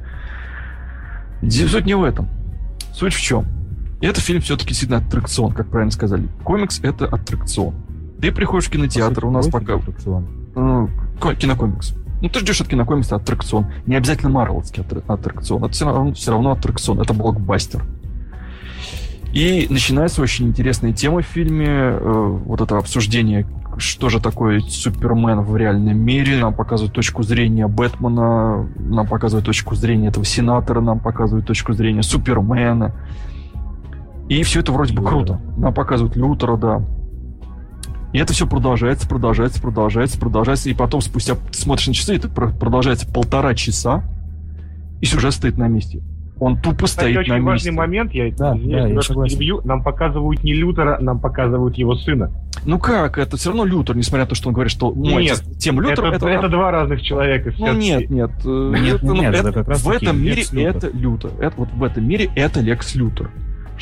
Здесь 1.42 1.70
Суть 1.70 1.86
не 1.86 1.94
в 1.94 2.04
этом. 2.04 2.28
Суть 2.92 3.14
в 3.14 3.20
чем? 3.20 3.46
Это 4.00 4.20
фильм 4.20 4.40
все-таки 4.40 4.68
действительно 4.68 4.98
аттракцион, 4.98 5.52
как 5.52 5.68
правильно 5.68 5.92
сказали. 5.92 6.28
Комикс— 6.44 6.80
это 6.82 7.06
аттракцион. 7.06 7.74
Ты 8.20 8.30
приходишь 8.32 8.68
в 8.68 8.70
кинотеатр, 8.70 9.26
у 9.26 9.30
нас 9.30 9.48
пока... 9.48 9.80
Ну, 10.54 10.88
кинокомикс. 11.38 11.94
Ну, 12.20 12.28
ты 12.28 12.38
ждешь 12.38 12.60
от 12.60 12.68
кинокомикса 12.68 13.16
аттракцион. 13.16 13.66
Не 13.86 13.96
обязательно 13.96 14.30
марвелский 14.30 14.84
аттракцион. 15.08 15.64
Это 15.64 15.72
все 15.72 15.86
равно, 15.86 16.12
все 16.14 16.30
равно 16.30 16.52
аттракцион. 16.52 17.00
Это 17.00 17.14
блокбастер. 17.14 17.82
И 19.32 19.66
начинается 19.70 20.20
очень 20.20 20.48
интересная 20.48 20.92
тема 20.92 21.22
в 21.22 21.26
фильме. 21.26 21.66
Э, 21.66 22.38
вот 22.44 22.60
это 22.60 22.76
обсуждение, 22.76 23.46
что 23.78 24.10
же 24.10 24.20
такое 24.20 24.60
Супермен 24.60 25.40
в 25.40 25.56
реальном 25.56 25.98
мире. 25.98 26.38
Нам 26.38 26.52
показывают 26.52 26.94
точку 26.94 27.22
зрения 27.22 27.66
Бэтмена, 27.66 28.68
нам 28.76 29.06
показывают 29.06 29.46
точку 29.46 29.74
зрения 29.74 30.08
этого 30.08 30.26
сенатора, 30.26 30.82
нам 30.82 31.00
показывают 31.00 31.46
точку 31.46 31.72
зрения 31.72 32.02
Супермена. 32.02 32.94
И 34.28 34.42
все 34.42 34.60
это 34.60 34.72
вроде 34.72 34.94
бы 34.94 35.02
круто. 35.02 35.40
Нам 35.56 35.72
показывают 35.72 36.14
Лютера, 36.14 36.56
да. 36.58 36.82
И 38.12 38.18
это 38.18 38.34
все 38.34 38.46
продолжается, 38.46 39.08
продолжается, 39.08 39.60
продолжается, 39.60 40.18
продолжается. 40.18 40.68
И 40.68 40.74
потом, 40.74 41.00
спустя 41.00 41.36
смотришь 41.52 41.88
на 41.88 41.94
часы, 41.94 42.16
это 42.16 42.28
продолжается 42.28 43.10
полтора 43.10 43.54
часа, 43.54 44.04
и 45.00 45.06
сюжет 45.06 45.32
стоит 45.32 45.56
на 45.56 45.68
месте. 45.68 46.02
Он 46.42 46.56
тупо 46.56 46.86
Кстати, 46.86 47.12
стоит 47.12 47.18
очень 47.18 47.34
на 47.34 47.42
важный 47.44 47.70
момент, 47.70 48.12
я, 48.12 48.24
да, 48.32 48.56
извиняюсь, 48.56 49.06
да, 49.06 49.14
я 49.14 49.28
перебью, 49.28 49.60
нам 49.62 49.80
показывают 49.80 50.42
не 50.42 50.54
Лютера, 50.54 50.98
нам 51.00 51.20
показывают 51.20 51.78
его 51.78 51.94
сына. 51.94 52.32
Ну 52.64 52.80
как, 52.80 53.16
это 53.16 53.36
все 53.36 53.50
равно 53.50 53.64
Лютер, 53.64 53.96
несмотря 53.96 54.24
на 54.24 54.28
то, 54.30 54.34
что 54.34 54.48
он 54.48 54.54
говорит, 54.54 54.72
что 54.72 54.90
мой 54.90 55.22
нет, 55.22 55.40
тем 55.58 55.80
Лютер... 55.80 56.04
Это, 56.04 56.16
это, 56.16 56.28
это 56.28 56.48
два 56.48 56.72
разных 56.72 57.00
человека. 57.02 57.52
Ну 57.56 57.72
нет, 57.74 58.10
нет. 58.10 58.32
Э, 58.44 58.74
нет, 58.76 59.02
нет, 59.04 59.34
это, 59.36 59.60
это, 59.60 59.74
в 59.74 59.88
этом 59.88 60.20
мире 60.20 60.42
это 60.42 60.90
Лютер. 60.92 61.30
Это, 61.38 61.54
вот 61.56 61.68
в 61.72 61.84
этом 61.84 62.08
мире 62.08 62.28
это 62.34 62.58
Лекс 62.58 62.96
Лютер 62.96 63.30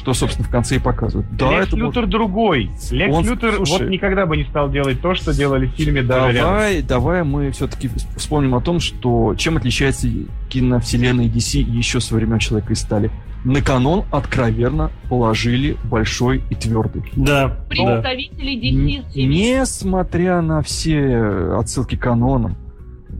что, 0.00 0.14
собственно, 0.14 0.48
в 0.48 0.50
конце 0.50 0.76
и 0.76 0.78
показывают. 0.78 1.26
Да, 1.36 1.50
Лекс 1.50 1.68
это 1.68 1.76
Лютер 1.76 2.02
может... 2.02 2.10
другой. 2.10 2.70
Лекс 2.90 3.14
Он... 3.14 3.22
Лютер 3.22 3.56
Слушай, 3.56 3.72
вот 3.72 3.90
никогда 3.90 4.24
бы 4.24 4.38
не 4.38 4.44
стал 4.44 4.70
делать 4.70 5.02
то, 5.02 5.14
что 5.14 5.34
делали 5.34 5.66
в 5.66 5.72
фильме 5.72 6.02
даже 6.02 6.38
Давай, 6.38 6.76
рядом. 6.76 6.88
давай 6.88 7.22
мы 7.22 7.50
все-таки 7.50 7.90
вспомним 8.16 8.54
о 8.54 8.62
том, 8.62 8.80
что 8.80 9.34
чем 9.36 9.58
отличается 9.58 10.08
киновселенная 10.48 11.26
DC 11.26 11.60
еще 11.60 12.00
со 12.00 12.14
времен 12.14 12.38
Человека 12.38 12.72
из 12.72 12.80
стали. 12.80 13.10
На 13.44 13.60
канон 13.60 14.04
откровенно 14.10 14.90
положили 15.10 15.76
большой 15.84 16.42
и 16.48 16.54
твердый. 16.54 17.02
Да. 17.14 17.58
Представители 17.68 18.56
DC. 18.56 19.22
Несмотря 19.22 20.40
на 20.40 20.62
все 20.62 21.56
отсылки 21.58 21.96
к 21.96 22.02
канонам, 22.02 22.56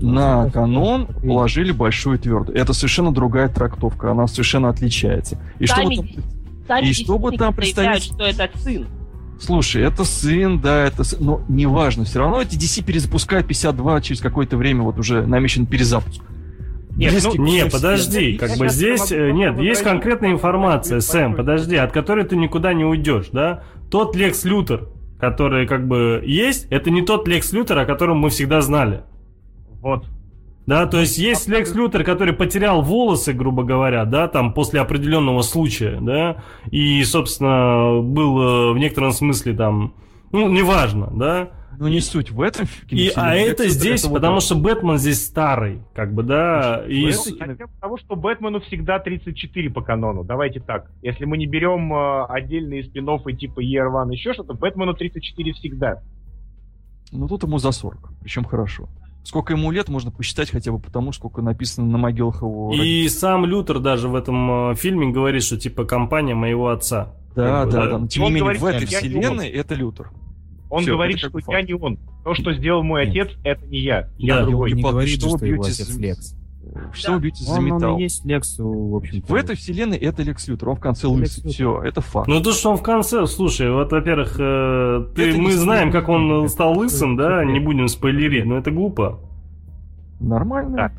на 0.00 0.48
канон 0.50 1.08
положили 1.08 1.72
большой 1.72 2.16
и 2.16 2.18
твердый. 2.20 2.54
Это 2.54 2.72
совершенно 2.72 3.12
другая 3.12 3.48
трактовка, 3.48 4.12
она 4.12 4.26
совершенно 4.26 4.70
отличается. 4.70 5.38
И 5.58 5.66
Сами 5.66 5.94
что 5.94 6.02
вот 6.04 6.39
сами 6.70 6.86
и 6.86 6.92
что 6.92 7.18
бы 7.18 7.32
там 7.32 7.52
представить... 7.52 8.04
что 8.04 8.24
это 8.24 8.48
сын. 8.58 8.86
Слушай, 9.40 9.82
это 9.82 10.04
сын, 10.04 10.60
да, 10.60 10.86
это 10.86 11.02
сын, 11.02 11.18
но 11.20 11.42
неважно, 11.48 12.04
все 12.04 12.18
равно 12.20 12.42
эти 12.42 12.56
DC 12.56 12.84
перезапускают 12.84 13.46
52 13.46 14.00
через 14.02 14.20
какое-то 14.20 14.56
время, 14.56 14.82
вот 14.82 14.98
уже 14.98 15.26
намечен 15.26 15.66
перезапуск. 15.66 16.22
Нет, 16.96 17.14
ну, 17.24 17.42
не, 17.42 17.64
подожди, 17.66 18.36
как 18.36 18.58
бы 18.58 18.68
здесь, 18.68 19.10
э, 19.10 19.30
нет, 19.30 19.58
есть 19.58 19.82
конкретная 19.82 20.32
информация, 20.32 21.00
Сэм, 21.00 21.34
подожди, 21.34 21.76
от 21.76 21.92
которой 21.92 22.24
ты 22.24 22.36
никуда 22.36 22.74
не 22.74 22.84
уйдешь, 22.84 23.28
да? 23.32 23.62
Тот 23.90 24.14
Лекс 24.14 24.44
Лютер, 24.44 24.88
который 25.18 25.66
как 25.66 25.88
бы 25.88 26.22
есть, 26.26 26.66
это 26.68 26.90
не 26.90 27.02
тот 27.02 27.26
Лекс 27.26 27.52
Лютер, 27.52 27.78
о 27.78 27.86
котором 27.86 28.18
мы 28.18 28.28
всегда 28.28 28.60
знали. 28.60 29.02
Вот. 29.80 30.04
Да, 30.66 30.86
то 30.86 31.00
есть 31.00 31.18
есть 31.18 31.48
Лекс 31.48 31.74
Лютер, 31.74 32.04
который 32.04 32.34
потерял 32.34 32.82
волосы, 32.82 33.32
грубо 33.32 33.64
говоря, 33.64 34.04
да, 34.04 34.28
там 34.28 34.52
после 34.52 34.80
определенного 34.80 35.42
случая, 35.42 35.98
да, 36.00 36.44
и, 36.70 37.02
собственно, 37.02 38.00
был 38.02 38.40
э, 38.40 38.72
в 38.74 38.78
некотором 38.78 39.12
смысле 39.12 39.54
там, 39.54 39.94
ну, 40.32 40.48
неважно, 40.48 41.10
да. 41.12 41.50
Ну, 41.80 41.88
не 41.88 42.00
суть 42.00 42.30
в 42.30 42.42
этом. 42.42 42.66
И, 42.90 43.10
а 43.16 43.34
это 43.34 43.66
здесь, 43.68 44.04
это 44.04 44.12
потому 44.12 44.34
вот... 44.34 44.42
что 44.42 44.54
Бэтмен 44.54 44.98
здесь 44.98 45.24
старый, 45.24 45.80
как 45.94 46.12
бы, 46.12 46.22
да. 46.22 46.84
И... 46.86 47.10
Хотя 47.10 47.66
того, 47.80 47.96
что 47.96 48.16
Бэтмену 48.16 48.60
всегда 48.60 48.98
34 48.98 49.70
по 49.70 49.80
канону. 49.80 50.22
Давайте 50.22 50.60
так. 50.60 50.90
Если 51.00 51.24
мы 51.24 51.38
не 51.38 51.46
берем 51.46 51.92
э, 51.92 52.26
отдельные 52.26 52.84
спин 52.84 53.06
типа 53.38 53.60
Year 53.60 53.90
One, 53.90 54.12
еще 54.12 54.34
что-то, 54.34 54.52
Бэтмену 54.52 54.92
34 54.92 55.52
всегда. 55.54 56.02
Ну, 57.12 57.26
тут 57.28 57.44
ему 57.44 57.56
за 57.56 57.72
40, 57.72 58.10
причем 58.20 58.44
хорошо. 58.44 58.88
Сколько 59.22 59.52
ему 59.52 59.70
лет, 59.70 59.88
можно 59.88 60.10
посчитать 60.10 60.50
хотя 60.50 60.72
бы 60.72 60.78
потому, 60.78 61.12
сколько 61.12 61.42
написано 61.42 61.86
на 61.86 61.98
могилах 61.98 62.42
его. 62.42 62.72
И 62.72 62.78
родителей. 62.78 63.08
сам 63.10 63.44
Лютер 63.44 63.78
даже 63.78 64.08
в 64.08 64.14
этом 64.14 64.70
э, 64.70 64.74
фильме 64.76 65.10
говорит, 65.10 65.42
что 65.42 65.58
типа 65.58 65.84
компания 65.84 66.34
моего 66.34 66.68
отца. 66.68 67.14
Да, 67.36 67.64
да, 67.66 67.86
да, 67.86 67.98
Но 67.98 68.06
тем 68.08 68.24
не 68.24 68.30
менее, 68.30 68.54
в 68.54 68.64
этой 68.64 68.86
вселенной 68.86 69.48
это 69.48 69.74
Лютер. 69.74 70.10
Он 70.68 70.82
Все, 70.82 70.92
говорит, 70.92 71.18
что 71.18 71.30
я 71.48 71.62
не 71.62 71.74
он. 71.74 71.98
То, 72.24 72.34
что 72.34 72.52
сделал 72.52 72.82
мой 72.82 73.06
Нет. 73.06 73.28
отец, 73.28 73.38
это 73.44 73.66
не 73.66 73.80
я. 73.80 74.08
Я 74.18 74.36
да, 74.36 74.44
другой. 74.46 74.72
Не 74.72 74.82
говорит, 74.82 75.18
что, 75.20 75.36
что 75.36 75.46
его 75.46 75.64
отец 75.64 75.96
Лекс. 75.96 76.36
Что 76.92 77.08
да. 77.08 77.14
вы 77.14 77.22
бьете 77.22 77.44
за 77.44 77.60
металл? 77.60 77.94
Он 77.94 77.98
и 77.98 78.02
есть 78.02 78.24
Лекс, 78.24 78.58
в 78.58 78.96
общем 78.96 79.22
В 79.26 79.34
этой 79.34 79.56
вселенной 79.56 79.96
это 79.96 80.22
Лекс 80.22 80.46
Лютер, 80.48 80.68
он 80.68 80.76
в 80.76 80.80
конце 80.80 81.06
лысый. 81.06 81.50
Все, 81.50 81.82
это 81.82 82.00
факт. 82.00 82.28
Ну 82.28 82.40
то, 82.42 82.52
что 82.52 82.70
он 82.70 82.76
в 82.76 82.82
конце, 82.82 83.26
слушай, 83.26 83.70
вот, 83.70 83.92
во-первых, 83.92 84.36
э, 84.38 85.06
ты, 85.14 85.36
мы 85.36 85.52
знаем, 85.52 85.90
как 85.90 86.08
он 86.08 86.48
стал 86.48 86.78
лысым, 86.78 87.16
да, 87.16 87.44
не 87.44 87.60
будем 87.60 87.88
спойлерить, 87.88 88.44
но 88.44 88.58
это 88.58 88.70
глупо. 88.70 89.20
Нормально. 90.20 90.76
Да. 90.76 90.92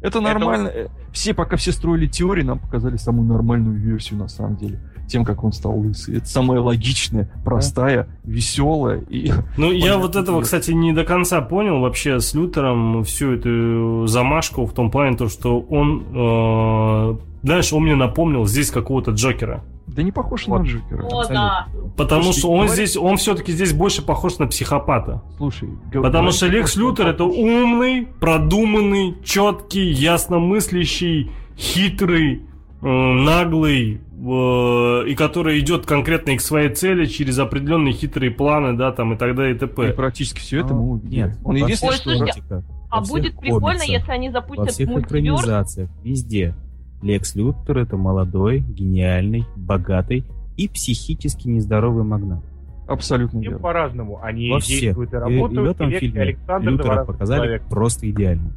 Это 0.00 0.20
нормально. 0.20 0.68
Это... 0.68 0.90
Все, 1.12 1.34
пока 1.34 1.56
все 1.56 1.72
строили 1.72 2.06
теории, 2.06 2.42
нам 2.42 2.58
показали 2.58 2.96
самую 2.96 3.28
нормальную 3.28 3.78
версию 3.78 4.18
на 4.18 4.28
самом 4.28 4.56
деле. 4.56 4.80
Тем, 5.08 5.24
как 5.24 5.44
он 5.44 5.52
стал 5.52 5.78
лысый. 5.78 6.18
Это 6.18 6.26
самая 6.26 6.60
логичная, 6.60 7.30
простая, 7.44 8.04
да. 8.04 8.30
веселая 8.30 9.00
и. 9.08 9.32
Ну, 9.56 9.70
я 9.70 9.98
вот 9.98 10.16
этого, 10.16 10.40
кстати, 10.40 10.70
не 10.70 10.92
до 10.92 11.04
конца 11.04 11.40
понял 11.40 11.80
вообще 11.80 12.20
с 12.20 12.34
Лютером 12.34 13.04
всю 13.04 13.32
эту 13.32 14.06
замашку 14.06 14.66
в 14.66 14.72
том 14.72 14.90
плане, 14.90 15.16
то, 15.16 15.28
что 15.28 15.60
он. 15.60 16.04
Э, 16.14 17.16
знаешь, 17.42 17.72
он 17.72 17.82
мне 17.82 17.96
напомнил 17.96 18.46
здесь 18.46 18.70
какого-то 18.70 19.10
Джокера. 19.10 19.64
Да 19.86 20.02
не 20.02 20.12
похож 20.12 20.46
вот. 20.46 20.60
на 20.60 20.64
Джокера. 20.64 21.06
О, 21.06 21.28
да. 21.28 21.66
Потому 21.96 22.24
Слушай, 22.24 22.38
что 22.38 22.50
он 22.50 22.66
говорит... 22.66 22.74
здесь, 22.74 22.96
он 22.96 23.16
все-таки 23.16 23.52
здесь 23.52 23.72
больше 23.72 24.02
похож 24.02 24.38
на 24.38 24.46
психопата. 24.46 25.22
Слушай, 25.36 25.68
потому 25.92 26.30
что 26.30 26.46
Лекс 26.46 26.76
Лютер 26.76 27.08
это 27.08 27.24
умный, 27.24 28.06
продуманный, 28.20 29.16
четкий, 29.22 29.90
ясномыслящий, 29.90 31.30
хитрый, 31.58 32.42
э, 32.80 32.86
наглый 32.86 34.00
и 34.22 35.14
который 35.16 35.58
идет 35.58 35.84
конкретно 35.84 36.36
к 36.36 36.40
своей 36.40 36.68
цели 36.68 37.06
через 37.06 37.38
определенные 37.40 37.92
хитрые 37.92 38.30
планы, 38.30 38.76
да, 38.76 38.92
там 38.92 39.14
и 39.14 39.16
так 39.16 39.34
далее 39.34 39.56
и 39.56 39.58
т.п. 39.58 39.90
И 39.90 39.92
практически 39.92 40.38
все 40.38 40.60
это 40.60 40.74
мы 40.74 40.90
увидели. 40.90 41.22
Нет, 41.22 41.38
он 41.44 41.56
единственное, 41.56 41.94
что... 41.94 42.14
Слушайте, 42.16 42.42
а 42.90 43.00
будет 43.00 43.38
прикольно, 43.38 43.82
если 43.82 44.12
они 44.12 44.30
запустят 44.30 44.66
во 44.66 44.72
всех 44.72 44.88
мультиверс. 44.88 45.78
везде 46.04 46.54
Лекс 47.02 47.34
Лютер 47.34 47.78
это 47.78 47.96
молодой, 47.96 48.60
гениальный, 48.60 49.44
богатый 49.56 50.24
и 50.56 50.68
психически 50.68 51.48
нездоровый 51.48 52.04
магнат. 52.04 52.44
Абсолютно 52.86 53.40
верно. 53.40 53.58
по-разному. 53.58 54.20
Они 54.22 54.50
Во 54.50 54.60
действуют 54.60 55.08
всех. 55.08 55.20
и 55.20 55.22
работают. 55.22 55.52
И, 55.52 55.54
и 55.54 55.58
в 55.58 55.70
этом 55.70 55.90
фильме 55.92 56.20
Александр 56.20 56.68
Лютера 56.68 57.04
показали 57.04 57.40
человек. 57.40 57.62
просто 57.68 58.10
идеально. 58.10 58.52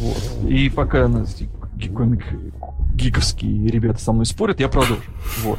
Вот. 0.00 0.48
И 0.48 0.70
пока 0.70 1.08
нас 1.08 1.36
комик 1.94 2.24
гиковские 2.94 3.68
ребята 3.68 4.00
со 4.00 4.12
мной 4.12 4.26
спорят, 4.26 4.60
я 4.60 4.68
продолжу. 4.68 5.02
Вот. 5.42 5.58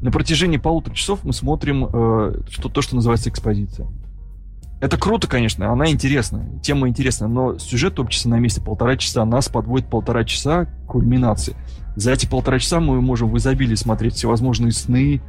На 0.00 0.10
протяжении 0.10 0.58
полутора 0.58 0.94
часов 0.94 1.20
мы 1.24 1.32
смотрим 1.32 1.88
э, 1.90 2.40
что, 2.50 2.68
то, 2.68 2.82
что 2.82 2.96
называется 2.96 3.30
экспозиция. 3.30 3.88
Это 4.78 4.98
круто, 4.98 5.26
конечно, 5.26 5.72
она 5.72 5.90
интересная, 5.90 6.46
тема 6.60 6.88
интересная, 6.88 7.28
но 7.28 7.56
сюжет 7.56 7.94
топчется 7.94 8.28
на 8.28 8.38
месте 8.38 8.60
полтора 8.60 8.98
часа, 8.98 9.24
нас 9.24 9.48
подводит 9.48 9.88
полтора 9.88 10.24
часа 10.24 10.66
к 10.66 10.86
кульминации. 10.86 11.56
За 11.96 12.12
эти 12.12 12.26
полтора 12.26 12.58
часа 12.58 12.78
мы 12.78 13.00
можем 13.00 13.30
в 13.30 13.38
изобилии 13.38 13.74
смотреть 13.74 14.14
всевозможные 14.14 14.72
сны, 14.72 15.22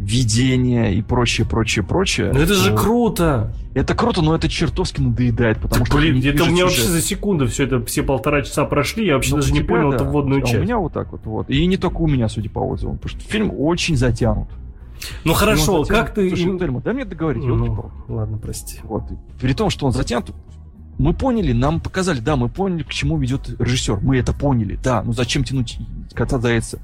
видения 0.00 0.94
и 0.94 1.02
прочее, 1.02 1.46
прочее, 1.46 1.84
прочее. 1.84 2.32
Но 2.32 2.40
это 2.40 2.54
же 2.54 2.74
круто! 2.74 3.52
Это 3.74 3.94
круто, 3.94 4.22
но 4.22 4.34
это 4.34 4.48
чертовски 4.48 5.00
надоедает, 5.00 5.58
потому 5.58 5.84
так, 5.84 5.86
что... 5.86 5.98
Блин, 5.98 6.20
это 6.24 6.44
у 6.44 6.46
меня 6.46 6.64
вообще 6.64 6.82
за 6.82 7.00
секунду 7.00 7.46
все 7.46 7.64
это, 7.64 7.84
все 7.84 8.02
полтора 8.02 8.42
часа 8.42 8.64
прошли, 8.64 9.06
я 9.06 9.14
вообще 9.14 9.32
ну, 9.32 9.36
даже 9.36 9.52
не 9.52 9.60
понял 9.60 9.90
да. 9.90 9.96
эту 9.96 10.06
вводную 10.06 10.42
а 10.42 10.46
часть. 10.46 10.58
у 10.58 10.62
меня 10.62 10.78
вот 10.78 10.92
так 10.92 11.12
вот, 11.12 11.20
вот. 11.24 11.50
И 11.50 11.64
не 11.66 11.76
только 11.76 11.98
у 11.98 12.08
меня, 12.08 12.28
судя 12.28 12.48
по 12.50 12.60
отзывам, 12.60 12.96
потому 12.96 13.20
что 13.20 13.30
фильм 13.30 13.52
очень 13.56 13.96
затянут. 13.96 14.48
Ну 15.24 15.34
хорошо, 15.34 15.84
затянут, 15.84 15.88
как 15.88 16.14
ты... 16.14 16.28
Слушай, 16.28 16.58
Тельма, 16.58 16.80
дай 16.80 16.94
мне 16.94 17.04
договорить. 17.04 17.44
Ну, 17.44 17.90
ладно, 18.08 18.38
прости. 18.38 18.80
Вот. 18.82 19.04
При 19.40 19.52
том, 19.52 19.70
что 19.70 19.86
он 19.86 19.92
затянут, 19.92 20.32
мы 20.98 21.14
поняли, 21.14 21.52
нам 21.52 21.80
показали, 21.80 22.20
да, 22.20 22.36
мы 22.36 22.48
поняли, 22.48 22.82
к 22.82 22.90
чему 22.90 23.16
ведет 23.18 23.48
режиссер. 23.58 24.00
Мы 24.02 24.18
это 24.18 24.32
поняли, 24.32 24.78
да. 24.82 25.02
Ну 25.02 25.12
зачем 25.12 25.44
тянуть 25.44 25.78
кота 26.12 26.38
за 26.38 26.50
яйца? 26.50 26.78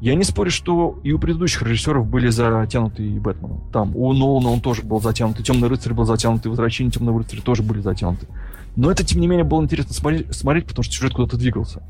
Я 0.00 0.14
не 0.14 0.24
спорю, 0.24 0.50
что 0.50 0.98
и 1.04 1.12
у 1.12 1.18
предыдущих 1.18 1.62
режиссеров 1.62 2.06
были 2.06 2.28
затянуты 2.28 3.06
и 3.06 3.18
Бэтмен. 3.18 3.60
Там 3.70 3.94
у 3.94 4.12
Нолана 4.14 4.48
он 4.48 4.60
тоже 4.60 4.82
был 4.82 5.00
затянут, 5.00 5.38
и 5.40 5.42
Темный 5.42 5.68
рыцарь 5.68 5.92
был 5.92 6.04
затянут, 6.04 6.46
и 6.46 6.48
Возвращение 6.48 6.90
Темного 6.90 7.18
рыцаря 7.18 7.42
тоже 7.42 7.62
были 7.62 7.80
затянуты. 7.80 8.26
Но 8.76 8.90
это, 8.90 9.04
тем 9.04 9.20
не 9.20 9.26
менее, 9.26 9.44
было 9.44 9.62
интересно 9.62 9.92
смотреть, 9.92 10.34
смотреть 10.34 10.66
потому 10.66 10.84
что 10.84 10.94
сюжет 10.94 11.12
куда-то 11.12 11.36
двигался. 11.36 11.82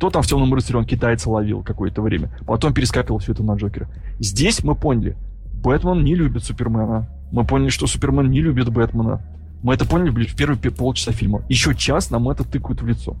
То 0.00 0.10
там 0.10 0.22
в 0.22 0.26
«Темном 0.26 0.52
рыцаре» 0.52 0.80
он 0.80 0.84
китайца 0.84 1.30
ловил 1.30 1.62
какое-то 1.62 2.02
время. 2.02 2.36
Потом 2.44 2.74
перескакивал 2.74 3.18
все 3.18 3.30
это 3.30 3.44
на 3.44 3.54
Джокера. 3.54 3.88
Здесь 4.18 4.64
мы 4.64 4.74
поняли, 4.74 5.16
Бэтмен 5.62 6.02
не 6.02 6.16
любит 6.16 6.42
Супермена. 6.42 7.08
Мы 7.30 7.44
поняли, 7.44 7.68
что 7.68 7.86
Супермен 7.86 8.28
не 8.28 8.40
любит 8.40 8.68
Бэтмена. 8.68 9.22
Мы 9.62 9.74
это 9.74 9.86
поняли 9.86 10.10
блин, 10.10 10.26
в 10.26 10.34
первые 10.34 10.58
полчаса 10.72 11.12
фильма. 11.12 11.42
Еще 11.48 11.76
час 11.76 12.10
нам 12.10 12.28
это 12.28 12.42
тыкают 12.42 12.82
в 12.82 12.86
лицо. 12.86 13.16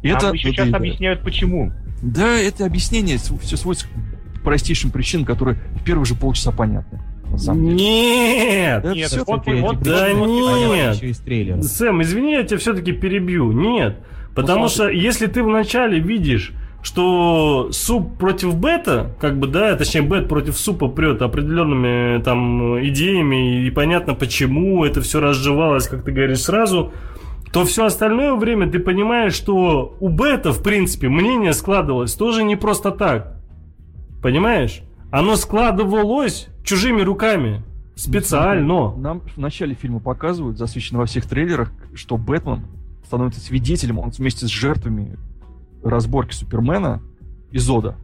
И 0.00 0.08
А 0.08 0.16
это 0.16 0.28
мы 0.30 0.38
сейчас 0.38 0.56
надоедает. 0.56 0.74
объясняют, 0.76 1.22
почему. 1.22 1.70
Да, 2.02 2.38
это 2.38 2.64
объяснение 2.66 3.18
все 3.42 3.56
сводится 3.56 3.86
к 3.86 4.42
простейшим 4.42 4.90
причинам, 4.90 5.26
которые 5.26 5.58
в 5.80 5.84
первые 5.84 6.06
же 6.06 6.14
полчаса 6.14 6.50
понятны. 6.50 7.00
Нет! 7.54 8.82
Да, 8.82 8.94
Нет, 8.94 9.12
вот- 9.26 9.46
вот- 9.46 9.80
Да 9.80 10.04
причины 10.04 10.26
нет. 10.26 10.44
понятны. 10.50 10.96
Еще 10.96 11.10
из 11.10 11.18
трейлера. 11.18 11.62
Сэм, 11.62 12.02
извини, 12.02 12.32
я 12.32 12.42
тебя 12.42 12.58
все-таки 12.58 12.92
перебью. 12.92 13.52
Нет. 13.52 13.98
Потому 14.34 14.68
что 14.68 14.88
если 14.88 15.26
ты 15.26 15.42
вначале 15.42 16.00
видишь, 16.00 16.52
что 16.82 17.68
суп 17.72 18.16
против 18.18 18.56
бета, 18.56 19.14
как 19.20 19.38
бы, 19.38 19.46
да, 19.46 19.76
точнее, 19.76 20.00
бет 20.02 20.28
против 20.28 20.56
супа 20.56 20.88
прет 20.88 21.20
определенными 21.20 22.22
там 22.22 22.82
идеями, 22.86 23.66
и 23.66 23.70
понятно, 23.70 24.14
почему 24.14 24.84
это 24.84 25.00
все 25.02 25.20
разжевалось, 25.20 25.88
как 25.88 26.04
ты 26.04 26.10
говоришь, 26.12 26.40
сразу, 26.40 26.92
то 27.52 27.64
все 27.64 27.86
остальное 27.86 28.34
время 28.34 28.70
ты 28.70 28.78
понимаешь, 28.78 29.34
что 29.34 29.96
у 30.00 30.08
бета, 30.08 30.52
в 30.52 30.62
принципе, 30.62 31.08
мнение 31.08 31.52
складывалось 31.52 32.14
тоже 32.14 32.44
не 32.44 32.56
просто 32.56 32.92
так. 32.92 33.36
Понимаешь? 34.22 34.82
Оно 35.10 35.36
складывалось 35.36 36.48
чужими 36.62 37.02
руками. 37.02 37.64
Специально. 37.96 38.94
Нам 38.96 39.20
в 39.20 39.36
начале 39.38 39.74
фильма 39.74 39.98
показывают, 40.00 40.58
засвечено 40.58 41.00
во 41.00 41.06
всех 41.06 41.26
трейлерах, 41.26 41.72
что 41.94 42.16
Бэтмен 42.16 42.66
становится 43.04 43.40
свидетелем, 43.40 43.98
он 43.98 44.10
вместе 44.10 44.46
с 44.46 44.48
жертвами 44.48 45.18
разборки 45.82 46.32
Супермена 46.32 47.02
и 47.50 47.58
Зода. 47.58 47.96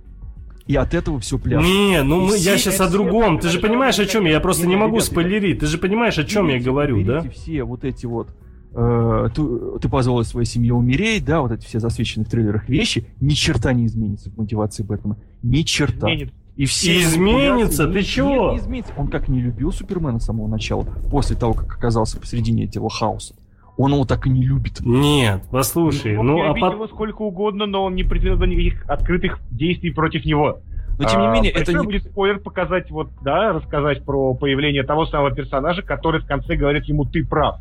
И 0.67 0.75
от 0.75 0.95
этого 0.95 1.21
все 1.21 1.39
пляшет. 1.39 1.69
Не, 1.69 2.03
ну 2.03 2.27
мы, 2.27 2.37
я 2.37 2.59
сейчас 2.59 2.81
о 2.81 2.91
другом. 2.91 3.39
Ты 3.39 3.49
же 3.51 3.61
понимаешь, 3.61 4.01
о 4.01 4.07
чем 4.07 4.25
я? 4.25 4.33
Я 4.33 4.41
просто 4.41 4.65
Не, 4.65 4.71
не 4.71 4.77
могу 4.77 4.97
ребят, 4.97 5.05
спойлерить. 5.05 5.61
Ты 5.61 5.67
же 5.67 5.79
понимаешь, 5.79 6.19
о 6.19 6.25
чем 6.25 6.49
я 6.49 6.59
говорю, 6.59 7.05
да? 7.05 7.23
все 7.31 7.63
вот 7.63 7.85
эти 7.85 8.05
вот 8.05 8.31
э, 8.77 9.29
ты, 9.35 9.43
ты 9.81 9.89
позволил 9.89 10.25
своей 10.25 10.47
семье 10.47 10.75
умереть, 10.75 11.25
да, 11.25 11.41
вот 11.41 11.53
эти 11.53 11.65
все 11.65 11.81
засвеченные 11.81 12.27
в 12.27 12.31
трейлерах 12.31 12.69
вещи, 12.69 13.07
ни 13.21 13.31
черта 13.31 13.73
не 13.73 13.87
изменится 13.87 14.31
в 14.31 14.37
мотивации 14.37 14.83
Бэтмена. 14.83 15.17
Ни 15.43 15.63
черта. 15.63 16.09
Изменит. 16.09 16.33
И 16.57 16.65
все 16.65 17.01
Изменится? 17.01 17.87
Ты 17.87 17.99
Нет, 17.99 18.07
чего? 18.07 18.53
не 18.53 18.59
изменится. 18.59 18.93
Он 18.97 19.09
как 19.09 19.29
не 19.29 19.41
любил 19.41 19.73
Супермена 19.73 20.19
с 20.21 20.25
самого 20.25 20.49
начала, 20.49 20.87
после 21.11 21.37
того, 21.37 21.53
как 21.53 21.77
оказался 21.77 22.19
посредине 22.19 22.65
этого 22.65 22.89
хаоса. 22.89 23.35
Он 23.77 23.93
его 23.93 24.07
так 24.07 24.27
и 24.27 24.31
не 24.31 24.43
любит. 24.43 24.81
Нет, 24.81 25.43
послушай, 25.51 26.17
Мог 26.17 26.25
ну 26.25 26.43
а 26.43 26.49
любить 26.49 26.63
пот- 26.63 26.73
его 26.73 26.89
сколько 26.89 27.23
угодно, 27.23 27.67
но 27.67 27.85
он 27.85 27.95
не 27.95 28.05
предпринял 28.05 28.39
никаких 28.39 28.89
открытых 28.89 29.39
действий 29.51 29.91
против 29.91 30.25
него. 30.25 30.61
Но 30.99 31.05
тем 31.05 31.21
не 31.21 31.27
А, 31.27 31.35
менее, 31.35 31.53
это 31.53 31.73
большой 31.73 31.81
не... 31.81 31.85
будет 31.85 32.11
спойлер 32.11 32.39
показать 32.41 32.91
вот, 32.91 33.11
да, 33.23 33.53
рассказать 33.53 34.03
про 34.03 34.33
появление 34.33 34.83
того 34.83 35.05
самого 35.05 35.31
персонажа, 35.31 35.83
который 35.83 36.23
в 36.23 36.27
конце 36.27 36.57
говорит 36.57 36.85
ему 36.85 37.05
«ты 37.05 37.23
прав». 37.27 37.61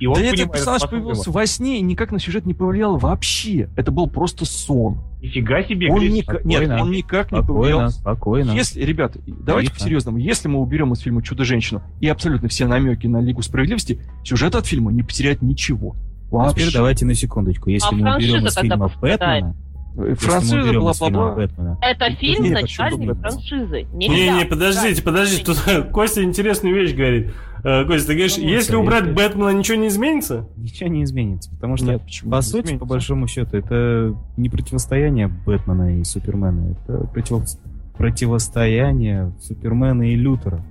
И 0.00 0.06
он 0.06 0.14
Да 0.14 0.20
этот 0.22 0.52
персонаж 0.52 0.88
появился 0.88 1.22
его. 1.22 1.32
во 1.32 1.46
сне 1.46 1.78
и 1.78 1.82
никак 1.82 2.12
на 2.12 2.18
сюжет 2.20 2.46
не 2.46 2.54
повлиял 2.54 2.98
вообще. 2.98 3.68
Это 3.76 3.90
был 3.90 4.06
просто 4.08 4.44
сон. 4.44 4.98
Нифига 5.20 5.62
себе, 5.64 5.90
Он 5.90 6.00
никак, 6.00 6.44
нет, 6.44 6.60
Спокойно. 6.62 6.82
он 6.82 6.90
никак 6.92 7.32
не 7.32 7.42
повлиял. 7.42 7.90
Спокойно, 7.90 7.90
спокойно. 7.90 8.50
Если, 8.52 8.82
ребята, 8.82 9.18
давайте 9.26 9.72
по-серьезному, 9.72 10.18
если 10.18 10.46
мы 10.48 10.60
уберем 10.60 10.92
из 10.92 11.00
фильма 11.00 11.22
«Чудо-женщину» 11.22 11.82
и 12.00 12.06
абсолютно 12.08 12.48
все 12.48 12.66
намеки 12.66 13.06
на 13.08 13.20
Лигу 13.20 13.42
Справедливости, 13.42 14.00
сюжет 14.22 14.54
от 14.54 14.66
фильма 14.66 14.92
не 14.92 15.02
потеряет 15.02 15.42
ничего. 15.42 15.96
А 16.30 16.50
Теперь 16.50 16.64
Вообще. 16.66 16.76
давайте 16.76 17.04
на 17.06 17.14
секундочку. 17.14 17.70
Если 17.70 17.88
А 17.88 17.92
мы 17.96 18.14
уберем 18.16 18.46
из 18.46 18.54
фильма. 18.54 18.92
Бэтмена, 19.00 19.56
Э, 19.98 20.10
если 20.10 20.28
из 20.38 20.50
фильма 20.50 20.80
бла-бла-бла. 20.80 21.78
Это 21.82 22.10
фильм 22.16 22.44
нет, 22.44 22.52
начальник 22.62 23.18
франшизы. 23.18 23.82
Не, 23.92 24.08
не, 24.08 24.44
подождите, 24.44 25.02
подождите. 25.02 25.44
Тут 25.44 25.58
Костя 25.92 26.22
интересную 26.22 26.74
вещь 26.74 26.94
говорит. 26.94 27.32
Э, 27.64 27.84
Костя, 27.84 28.08
ты 28.08 28.14
говоришь, 28.14 28.36
Ну, 28.38 28.44
если 28.44 28.74
это- 28.74 28.78
убрать 28.78 29.12
Бэтмена, 29.12 29.50
ничего 29.50 29.76
не 29.78 29.88
изменится? 29.88 30.46
ничего 30.56 30.88
не 30.88 31.02
изменится. 31.02 31.50
Потому 31.50 31.76
что, 31.76 31.86
Нет, 31.86 32.02
почему? 32.02 32.30
по 32.30 32.40
сути, 32.40 32.66
изменится. 32.66 32.78
по 32.78 32.86
большому 32.86 33.26
счету, 33.26 33.56
это 33.56 34.14
не 34.36 34.48
противостояние 34.48 35.26
Бэтмена 35.26 35.98
и 36.00 36.04
Супермена. 36.04 36.76
Это 36.86 36.98
против- 37.08 37.58
противостояние 37.96 39.32
Супермена 39.40 40.12
и 40.12 40.14
Лютера. 40.14 40.64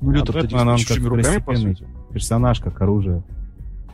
Ну, 0.00 0.10
Лютер-то 0.10 0.40
А 0.40 0.42
Бэтмен, 0.42 0.68
он 0.68 0.78
как 0.86 0.98
руками. 0.98 1.76
Персонаж 2.12 2.60
как 2.60 2.80
оружие. 2.82 3.22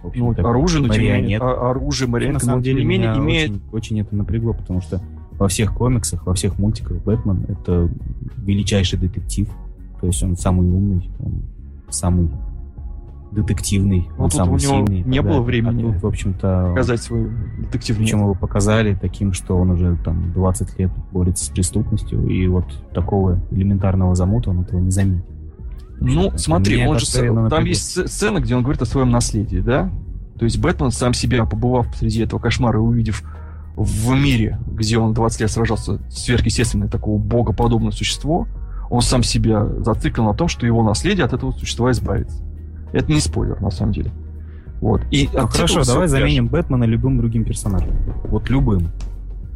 В 0.02 0.06
общем, 0.08 0.34
Ну, 0.36 0.48
оружие, 0.48 0.82
марионетка. 0.86 1.46
а- 1.48 1.70
оружие, 1.70 2.08
И 2.08 2.10
марионетка, 2.10 2.44
на 2.46 2.52
самом 2.52 2.62
деле 2.62 2.84
меня 2.84 3.16
имеет... 3.18 3.50
очень, 3.50 3.62
очень 3.72 4.00
это 4.00 4.14
напрягло, 4.16 4.52
потому 4.52 4.80
что 4.80 5.00
во 5.38 5.48
всех 5.48 5.74
комиксах, 5.74 6.26
во 6.26 6.34
всех 6.34 6.58
мультиках 6.58 6.98
Бэтмен 7.04 7.46
это 7.48 7.88
величайший 8.36 8.98
детектив. 8.98 9.48
То 10.00 10.06
есть 10.08 10.22
он 10.22 10.36
самый 10.36 10.68
умный, 10.68 11.10
он 11.20 11.42
самый 11.90 12.28
детективный, 13.30 14.08
Ну, 14.18 14.24
он 14.24 14.30
самый 14.30 14.56
у 14.56 14.58
него 14.58 14.86
сильный. 14.86 15.02
не 15.02 15.20
было 15.22 15.30
далее. 15.30 15.42
времени 15.42 15.82
А 15.88 15.92
тут, 15.94 16.02
в 16.02 16.06
общем-то, 16.06 16.66
показать 16.68 17.00
свою 17.00 17.30
детективную... 17.60 18.04
причем 18.04 18.18
его 18.20 18.34
показали 18.34 18.94
таким, 19.00 19.32
что 19.32 19.56
он 19.56 19.70
уже 19.70 19.96
там 20.04 20.32
20 20.32 20.78
лет 20.78 20.90
борется 21.12 21.46
с 21.46 21.48
преступностью, 21.48 22.26
и 22.26 22.46
вот 22.46 22.66
такого 22.92 23.40
элементарного 23.50 24.14
замута 24.14 24.50
он 24.50 24.60
этого 24.60 24.80
не 24.80 24.90
заметил. 24.90 25.24
Ну, 26.04 26.32
смотри, 26.36 26.86
он 26.86 26.98
же, 26.98 27.06
там 27.12 27.34
напрягает. 27.34 27.66
есть 27.68 27.96
сц- 27.98 28.06
сцена, 28.08 28.38
где 28.38 28.54
он 28.56 28.62
говорит 28.62 28.82
о 28.82 28.86
своем 28.86 29.10
наследии, 29.10 29.58
да? 29.58 29.90
То 30.38 30.44
есть 30.44 30.58
Бэтмен 30.58 30.90
сам 30.90 31.14
себя, 31.14 31.44
побывав 31.44 31.90
посреди 31.90 32.22
этого 32.22 32.40
кошмара 32.40 32.78
и 32.78 32.82
увидев 32.82 33.22
в 33.76 34.12
мире, 34.14 34.58
где 34.66 34.98
он 34.98 35.14
20 35.14 35.40
лет 35.40 35.50
сражался, 35.50 35.98
сверхъестественное 36.10 36.88
такого 36.88 37.18
богоподобное 37.18 37.92
существо, 37.92 38.46
он 38.90 39.00
сам 39.02 39.22
себя 39.22 39.64
зациклил 39.64 40.26
на 40.26 40.34
том, 40.34 40.48
что 40.48 40.66
его 40.66 40.82
наследие 40.82 41.24
от 41.24 41.32
этого 41.32 41.52
существа 41.52 41.90
избавится. 41.92 42.42
Это 42.92 43.10
не 43.10 43.20
спойлер, 43.20 43.60
на 43.60 43.70
самом 43.70 43.92
деле. 43.92 44.10
Вот. 44.80 45.00
И 45.10 45.28
Ну, 45.32 45.46
хорошо, 45.46 45.84
давай 45.84 46.08
заменим 46.08 46.48
Бэтмена 46.48 46.84
любым 46.84 47.16
другим 47.16 47.44
персонажем. 47.44 47.96
Вот 48.24 48.50
любым. 48.50 48.88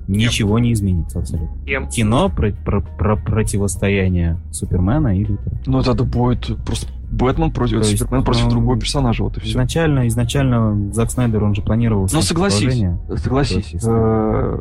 Ничего 0.08 0.58
не 0.58 0.72
изменится 0.72 1.18
абсолютно. 1.18 1.64
Кем? 1.64 1.88
Кино 1.88 2.28
про, 2.28 2.52
про- 2.52 2.80
про 2.80 3.16
противостояние 3.16 4.38
Супермена 4.52 5.18
и 5.18 5.24
Лютера. 5.24 5.56
Ну, 5.66 5.80
это 5.80 5.94
будет 6.04 6.56
просто 6.64 6.88
Бэтмен 7.10 7.50
против, 7.50 7.82
То 7.82 7.88
есть, 7.88 7.98
Супермен 7.98 8.24
против 8.24 8.44
ну, 8.44 8.50
другого 8.50 8.78
персонажа, 8.78 9.22
вот 9.22 9.36
и 9.36 9.40
все. 9.40 9.50
Изначально, 9.50 10.06
изначально 10.08 10.92
Зак 10.92 11.10
Снайдер, 11.10 11.42
он 11.42 11.54
же 11.54 11.62
планировал... 11.62 12.08
Ну, 12.12 12.22
согласись, 12.22 12.84
согласись, 13.16 13.70
Против 13.70 13.84
э, 13.86 14.60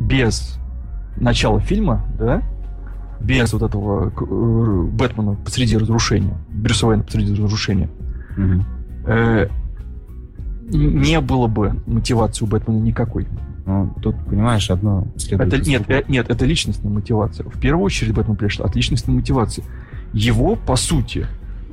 без 0.00 0.58
начала 1.16 1.60
фильма, 1.60 2.04
да, 2.18 2.42
без 3.20 3.52
вот 3.52 3.62
этого 3.62 4.10
э, 4.10 4.88
Бэтмена 4.92 5.36
посреди 5.44 5.76
разрушения, 5.76 6.36
Брюса 6.50 6.86
Уэйна 6.86 7.02
посреди 7.02 7.32
разрушения, 7.32 7.88
э, 9.06 9.48
не 10.70 11.20
было 11.20 11.46
бы 11.46 11.82
мотивации 11.86 12.44
у 12.44 12.48
Бэтмена 12.48 12.78
никакой. 12.78 13.26
Ну, 13.64 13.94
тут, 14.02 14.16
понимаешь, 14.26 14.70
одно 14.70 15.06
следует 15.16 15.52
Это, 15.54 15.68
нет, 15.70 15.82
э, 15.88 16.02
нет, 16.08 16.28
это 16.30 16.44
личностная 16.44 16.90
мотивация. 16.90 17.48
В 17.48 17.60
первую 17.60 17.84
очередь 17.84 18.12
Бэтмен 18.12 18.36
пришел 18.36 18.64
от 18.66 18.74
личностной 18.74 19.14
мотивации. 19.14 19.62
Его, 20.12 20.56
по 20.56 20.74
сути... 20.76 21.26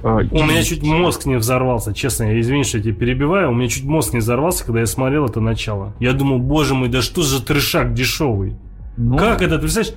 э, 0.03 0.07
У 0.31 0.43
меня 0.43 0.61
чуть 0.63 0.83
мозг 0.83 1.25
не 1.25 1.35
взорвался, 1.37 1.93
честно, 1.93 2.25
я 2.25 2.39
извини, 2.39 2.63
что 2.63 2.77
я 2.77 2.83
тебя 2.83 2.93
перебиваю, 2.93 3.51
у 3.51 3.55
меня 3.55 3.67
чуть 3.69 3.85
мозг 3.85 4.13
не 4.13 4.19
взорвался, 4.19 4.65
когда 4.65 4.81
я 4.81 4.85
смотрел 4.85 5.25
это 5.25 5.41
начало. 5.41 5.93
Я 5.99 6.13
думал, 6.13 6.37
боже 6.39 6.75
мой, 6.75 6.89
да 6.89 7.01
что 7.01 7.23
за 7.23 7.43
трешак 7.43 7.93
дешевый? 7.93 8.55
ну, 8.95 9.17
Как 9.17 9.41
это, 9.41 9.55
ты 9.55 9.61
представляешь? 9.63 9.95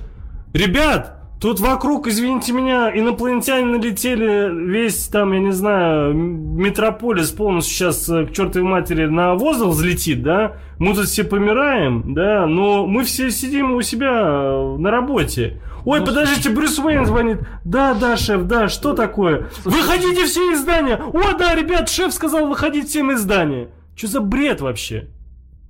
Ребят, 0.53 1.22
тут 1.43 1.59
вокруг, 1.59 2.07
извините 2.07 2.53
меня, 2.53 2.89
инопланетяне 2.97 3.65
налетели, 3.65 4.49
весь 4.65 5.07
там, 5.09 5.33
я 5.33 5.39
не 5.39 5.51
знаю, 5.51 6.13
метрополис 6.13 7.31
полностью 7.31 7.75
сейчас 7.75 8.07
э, 8.07 8.25
к 8.27 8.31
чертовой 8.31 8.65
матери 8.65 9.07
на 9.07 9.35
воздух 9.35 9.71
взлетит, 9.71 10.23
да? 10.23 10.55
Мы 10.79 10.95
тут 10.95 11.07
все 11.07 11.25
помираем, 11.25 12.13
да, 12.13 12.47
но 12.47 12.87
мы 12.87 13.03
все 13.03 13.29
сидим 13.29 13.73
у 13.73 13.81
себя 13.81 14.21
э, 14.23 14.77
на 14.77 14.89
работе. 14.89 15.59
Ой, 15.83 15.99
Ну, 15.99 16.05
подождите, 16.05 16.49
Брюс 16.49 16.79
Уэйн 16.79 17.05
звонит. 17.05 17.39
Да, 17.65 17.93
да, 17.93 18.15
шеф, 18.15 18.43
да, 18.43 18.69
что 18.69 18.93
такое? 18.93 19.49
Выходите 19.65 20.23
все 20.23 20.53
из 20.53 20.61
здания! 20.61 20.95
О, 20.95 21.33
да, 21.37 21.55
ребят, 21.55 21.89
шеф 21.89 22.13
сказал 22.13 22.47
выходить 22.47 22.87
всем 22.87 23.11
из 23.11 23.19
здания. 23.19 23.67
Что 23.97 24.07
за 24.07 24.21
бред 24.21 24.61
вообще? 24.61 25.09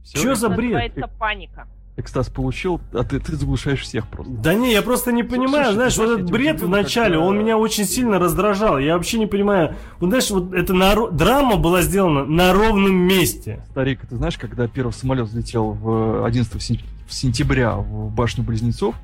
Чё 0.05 0.35
за 0.35 0.49
бред? 0.49 0.73
Называется 0.73 1.09
паника. 1.17 1.67
Экстаз 1.95 2.27
получил, 2.29 2.81
а 2.91 3.03
ты, 3.03 3.19
ты 3.19 3.35
заглушаешь 3.35 3.81
всех 3.81 4.07
просто. 4.07 4.33
Да 4.33 4.55
не, 4.55 4.71
я 4.71 4.81
просто 4.81 5.11
не 5.11 5.21
понимаю, 5.21 5.65
слушай, 5.65 5.73
знаешь, 5.75 5.97
вот 5.97 6.09
этот 6.19 6.31
бред 6.31 6.59
в 6.59 6.67
начале, 6.67 7.19
он 7.19 7.37
меня 7.37 7.55
очень 7.55 7.85
сильно 7.85 8.17
раздражал. 8.17 8.79
Я 8.79 8.95
вообще 8.95 9.19
не 9.19 9.27
понимаю. 9.27 9.75
Вот 9.99 10.07
знаешь, 10.07 10.31
вот 10.31 10.53
эта 10.55 10.73
наро- 10.73 11.11
драма 11.11 11.57
была 11.57 11.83
сделана 11.83 12.25
на 12.25 12.51
ровном 12.51 12.95
месте. 12.95 13.63
Старик, 13.69 13.99
ты 14.09 14.15
знаешь, 14.15 14.39
когда 14.39 14.67
первый 14.67 14.91
самолет 14.91 15.27
взлетел 15.27 15.71
в 15.73 16.25
11 16.25 16.59
сен- 16.63 16.79
в 17.07 17.13
сентября 17.13 17.75
в 17.75 18.11
башню 18.11 18.43
Близнецов, 18.43 18.95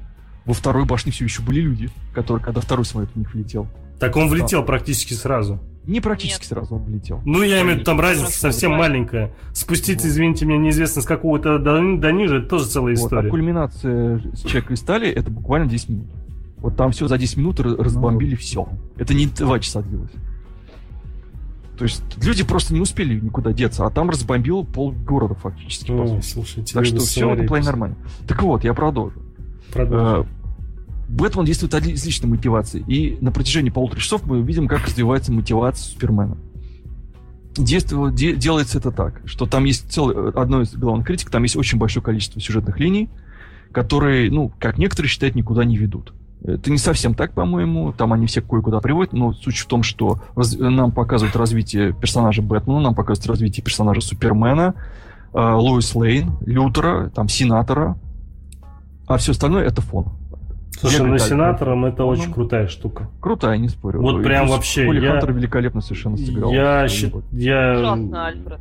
во 0.45 0.53
второй 0.55 0.85
башне 0.85 1.11
все 1.11 1.25
еще 1.25 1.43
были 1.43 1.61
люди, 1.61 1.91
которые, 2.15 2.43
когда 2.43 2.59
второй 2.59 2.85
самолет 2.85 3.11
в 3.13 3.15
них 3.17 3.31
влетел. 3.35 3.67
Так 3.99 4.15
он 4.15 4.29
влетел 4.29 4.63
практически 4.63 5.13
сразу. 5.13 5.59
Не 5.85 6.01
практически 6.01 6.43
Нет. 6.43 6.49
сразу 6.49 6.75
он 6.75 6.83
влетел. 6.83 7.21
Ну, 7.25 7.41
я 7.41 7.61
имею 7.61 7.67
в 7.67 7.75
виду, 7.77 7.83
там 7.85 7.99
разница 7.99 8.31
совсем 8.39 8.71
маленькая. 8.73 9.33
Спуститься, 9.53 10.07
извините 10.07 10.45
меня, 10.45 10.59
неизвестно 10.59 11.01
с 11.01 11.05
какого-то 11.05 11.57
до, 11.57 11.97
до 11.97 12.11
ниже, 12.11 12.39
это 12.39 12.47
тоже 12.49 12.65
целая 12.67 12.95
Вот, 12.95 13.01
а 13.01 13.05
история. 13.05 13.29
кульминация 13.29 14.21
с 14.33 14.45
из 14.45 14.79
стали 14.79 15.09
это 15.09 15.31
буквально 15.31 15.67
10 15.67 15.89
минут. 15.89 16.07
Вот 16.57 16.75
там 16.75 16.91
все 16.91 17.07
за 17.07 17.17
10 17.17 17.37
минут 17.37 17.59
ра- 17.59 17.81
разбомбили 17.81 18.35
все. 18.35 18.67
Это 18.97 19.13
не 19.13 19.25
2 19.25 19.59
часа 19.59 19.81
длилось. 19.81 20.11
То 21.77 21.85
есть 21.85 22.03
люди 22.23 22.43
просто 22.43 22.73
не 22.73 22.81
успели 22.81 23.19
никуда 23.19 23.53
деться, 23.53 23.85
а 23.85 23.89
там 23.89 24.09
разбомбил 24.09 24.65
пол 24.65 24.91
города 24.91 25.33
фактически. 25.33 25.87
сути. 25.87 26.21
слушайте, 26.21 26.73
так 26.73 26.85
что 26.85 26.99
все 26.99 27.27
в 27.27 27.33
этом 27.33 27.47
плане 27.47 27.65
нормально. 27.65 27.95
Так 28.27 28.43
вот, 28.43 28.63
я 28.63 28.73
продолжу. 28.73 29.19
продолжим. 29.73 30.27
Э, 31.09 31.11
Бэтмен 31.11 31.45
действует 31.45 31.73
из 31.85 32.05
личной 32.05 32.27
мотивации. 32.29 32.83
И 32.87 33.17
на 33.21 33.31
протяжении 33.31 33.69
полутора 33.69 33.99
часов 33.99 34.25
мы 34.25 34.41
видим, 34.41 34.67
как 34.67 34.85
развивается 34.85 35.31
мотивация 35.31 35.91
Супермена. 35.91 36.37
Действие, 37.57 38.11
де- 38.13 38.35
делается 38.35 38.77
это 38.77 38.91
так, 38.91 39.21
что 39.25 39.45
там 39.45 39.65
есть 39.65 39.91
целый, 39.91 40.31
одно 40.31 40.61
из 40.61 40.73
главных 40.73 41.05
критик, 41.07 41.29
там 41.29 41.43
есть 41.43 41.55
очень 41.57 41.77
большое 41.77 42.03
количество 42.03 42.39
сюжетных 42.39 42.79
линий, 42.79 43.09
которые, 43.71 44.31
ну, 44.31 44.51
как 44.59 44.77
некоторые 44.77 45.09
считают, 45.09 45.35
никуда 45.35 45.65
не 45.65 45.75
ведут. 45.75 46.13
Это 46.41 46.71
не 46.71 46.77
совсем 46.77 47.15
так, 47.15 47.33
по-моему. 47.33 47.91
Там 47.91 48.13
они 48.13 48.27
все 48.27 48.41
кое-куда 48.41 48.79
приводят, 48.79 49.11
но 49.11 49.33
суть 49.33 49.57
в 49.57 49.65
том, 49.65 49.83
что 49.83 50.21
раз- 50.35 50.57
нам 50.57 50.91
показывают 50.91 51.35
развитие 51.35 51.91
персонажа 51.91 52.41
Бэтмена, 52.41 52.79
нам 52.79 52.95
показывают 52.95 53.31
развитие 53.31 53.61
персонажа 53.63 53.99
Супермена, 53.99 54.75
э, 55.33 55.37
Лоис 55.37 55.93
Лейн, 55.95 56.37
Лютера, 56.45 57.09
там, 57.09 57.27
Сенатора, 57.27 57.97
а 59.05 59.17
все 59.17 59.31
остальное 59.33 59.65
это 59.65 59.81
фон. 59.81 60.05
Слушай, 60.77 61.05
ну 61.05 61.17
сенатором 61.17 61.85
это 61.85 62.03
ну, 62.03 62.09
очень 62.09 62.27
ну. 62.27 62.33
крутая 62.33 62.67
штука. 62.67 63.09
Крутая, 63.19 63.57
не 63.57 63.67
спорю. 63.69 64.01
Вот 64.01 64.19
И 64.19 64.23
прям 64.23 64.47
вообще, 64.47 64.85
Холли 64.85 65.01
я- 65.03 65.11
Хантер 65.11 65.33
великолепно 65.33 65.81
совершенно 65.81 66.15
сыграл. 66.17 66.51
Я, 66.51 66.85
я... 67.31 67.73
Ужасно, 67.79 68.27
Альфред. 68.27 68.59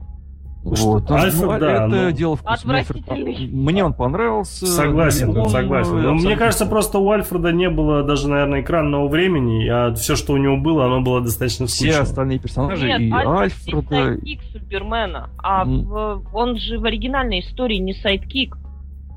Вот. 0.64 1.10
Альфред, 1.10 1.40
Ну, 1.42 1.50
а 1.52 1.58
да, 1.60 1.72
это 1.72 1.86
но- 1.86 2.10
дело. 2.10 2.38
Отвратительный. 2.44 3.48
Мне 3.52 3.84
он 3.84 3.94
понравился. 3.94 4.66
Согласен, 4.66 5.30
Он, 5.36 5.48
согласен. 5.48 5.92
э, 5.92 5.94
Но 5.94 6.00
мне 6.00 6.14
абсолютно. 6.16 6.36
кажется, 6.44 6.66
просто 6.66 6.98
у 6.98 7.08
Альфреда 7.10 7.52
не 7.52 7.70
было 7.70 8.02
даже, 8.02 8.28
наверное, 8.28 8.62
экранного 8.62 9.06
времени, 9.06 9.66
а 9.68 9.94
все, 9.94 10.16
что 10.16 10.32
у 10.32 10.36
него 10.36 10.56
было, 10.56 10.86
оно 10.86 11.00
было 11.00 11.20
достаточно 11.20 11.66
все 11.66 11.84
скучно. 11.86 12.02
остальные 12.02 12.38
персонажи 12.40 12.86
Нет, 12.86 13.00
и 13.00 13.10
Альфред 13.12 13.52
здесь 13.52 13.74
Альфреда. 13.74 13.88
sidekick 13.90 14.40
Супермена, 14.52 15.30
а 15.38 15.62
М. 15.62 15.82
в- 15.82 16.22
он 16.32 16.58
же 16.58 16.78
в 16.80 16.84
оригинальной 16.84 17.40
истории 17.40 17.76
не 17.76 17.94
sidekick. 17.94 18.56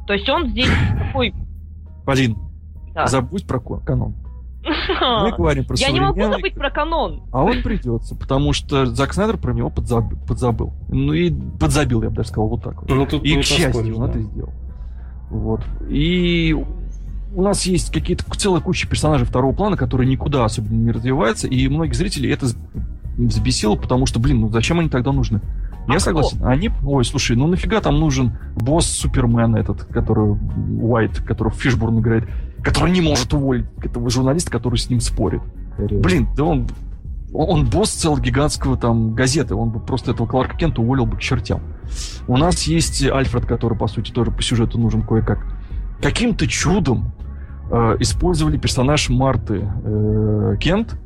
То 0.06 0.13
есть 0.13 0.30
он 0.30 0.49
здесь 0.49 0.69
такой... 1.08 1.34
Полин, 2.06 2.36
да. 2.93 3.08
забудь 3.08 3.45
про 3.45 3.60
канон. 3.60 4.15
Мы 4.63 5.32
говорим 5.32 5.65
про 5.65 5.75
Я 5.77 5.91
не 5.91 5.99
могу 5.99 6.21
забыть 6.21 6.54
про 6.54 6.69
канон. 6.69 7.23
А 7.32 7.43
он 7.43 7.63
придется, 7.63 8.15
потому 8.15 8.54
что 8.54 8.86
Зак 8.86 9.13
Снайдер 9.13 9.38
про 9.38 9.54
него 9.54 9.69
подзаб- 9.69 10.15
подзабыл. 10.27 10.73
Ну 10.89 11.13
и 11.13 11.34
подзабил, 11.60 12.04
я 12.04 12.10
бы 12.10 12.17
даже 12.17 12.30
сказал, 12.30 12.47
вот 12.47 12.63
так 12.63 12.82
вот. 12.82 12.89
Ну, 12.89 13.06
тут 13.06 13.23
И, 13.23 13.36
не 13.36 13.41
к 13.41 13.45
счастью, 13.45 13.97
он 13.97 14.06
да. 14.06 14.10
это 14.10 14.19
сделал. 14.21 14.54
Вот. 15.32 15.62
И 15.89 16.56
у 17.34 17.41
нас 17.41 17.65
есть 17.65 17.91
какие-то 17.91 18.25
целая 18.38 18.62
куча 18.62 18.88
персонажей 18.88 19.25
второго 19.25 19.54
плана, 19.54 19.77
которые 19.77 20.08
никуда 20.08 20.45
особенно 20.45 20.86
не 20.86 20.91
развиваются, 20.91 21.47
и 21.47 21.67
многих 21.67 21.95
зрителей 21.95 22.32
это 22.32 22.47
взбесило, 23.17 23.75
потому 23.75 24.06
что, 24.06 24.19
блин, 24.19 24.41
ну 24.41 24.49
зачем 24.49 24.80
они 24.80 24.89
тогда 24.89 25.12
нужны? 25.12 25.41
Я 25.88 25.95
А 25.95 25.99
согласен. 25.99 26.45
Они, 26.45 26.69
ой, 26.84 27.04
слушай, 27.04 27.36
ну 27.36 27.47
нафига 27.47 27.82
там 27.82 27.99
нужен 27.99 28.38
босс 28.56 28.86
Супермена 28.86 29.58
этот, 29.58 29.86
который 29.86 30.38
Уайт, 30.80 31.19
который 31.21 31.51
Фишбурн 31.54 31.99
играет, 31.99 32.30
который 32.63 32.91
не 32.91 33.02
может 33.02 33.34
уволить 33.34 33.65
этого 33.82 34.10
журналиста, 34.10 34.52
который 34.52 34.78
с 34.78 34.89
ним 34.89 35.00
спорит. 35.00 35.41
Блин, 35.78 36.28
да 36.36 36.43
он, 36.43 36.67
он, 37.34 37.62
он 37.62 37.69
босс 37.69 37.91
целого 37.91 38.19
гигантского 38.19 38.78
там 38.78 39.13
газеты, 39.13 39.56
он 39.56 39.69
бы 39.71 39.80
просто 39.80 40.12
этого 40.12 40.28
Кларка 40.28 40.58
Кента 40.58 40.82
уволил 40.82 41.06
бы 41.06 41.17
к 41.17 41.19
чертям. 41.19 41.62
У 42.28 42.38
нас 42.38 42.63
есть 42.63 43.04
Альфред, 43.04 43.45
который, 43.45 43.78
по 43.78 43.88
сути, 43.88 44.12
тоже 44.12 44.32
по 44.32 44.41
сюжету 44.41 44.78
нужен 44.80 45.02
кое-как. 45.02 45.45
Каким-то 46.02 46.47
чудом 46.47 47.13
э, 47.71 47.97
использовали 48.00 48.58
персонаж 48.58 49.10
Марты 49.10 49.67
э, 49.84 50.56
Кент, 50.60 50.97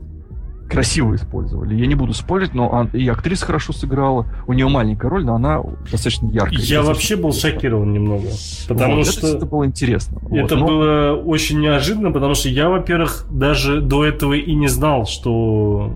красиво 0.69 1.15
использовали. 1.15 1.75
Я 1.75 1.86
не 1.88 1.95
буду 1.95 2.13
спорить, 2.13 2.54
но 2.54 2.73
ан- 2.73 2.89
и 2.93 3.08
актриса 3.08 3.45
хорошо 3.45 3.73
сыграла. 3.73 4.25
У 4.47 4.54
нее 4.54 4.67
маленькая 4.67 5.10
роль, 5.10 5.23
но 5.25 5.36
она 5.36 5.62
достаточно 5.91 6.28
яркая. 6.32 6.60
Я 6.60 6.82
вообще 6.82 7.15
был 7.15 7.34
шокирован 7.34 7.93
немного. 7.93 8.28
Потому 8.67 8.95
Вот, 8.97 9.08
что... 9.08 9.28
это, 9.28 9.38
это 9.38 9.45
было 9.45 9.65
интересно. 9.65 10.17
Вот, 10.21 10.39
Это 10.39 10.56
но- 10.56 10.67
было 10.67 11.13
очень 11.15 11.60
неожиданно, 11.60 12.12
потому 12.12 12.34
что 12.36 12.49
я, 12.49 12.69
во-первых, 12.69 13.25
даже 13.30 13.82
до 13.82 14.04
этого 14.06 14.34
и 14.34 14.54
не 14.54 14.67
знал, 14.67 15.06
что... 15.06 15.93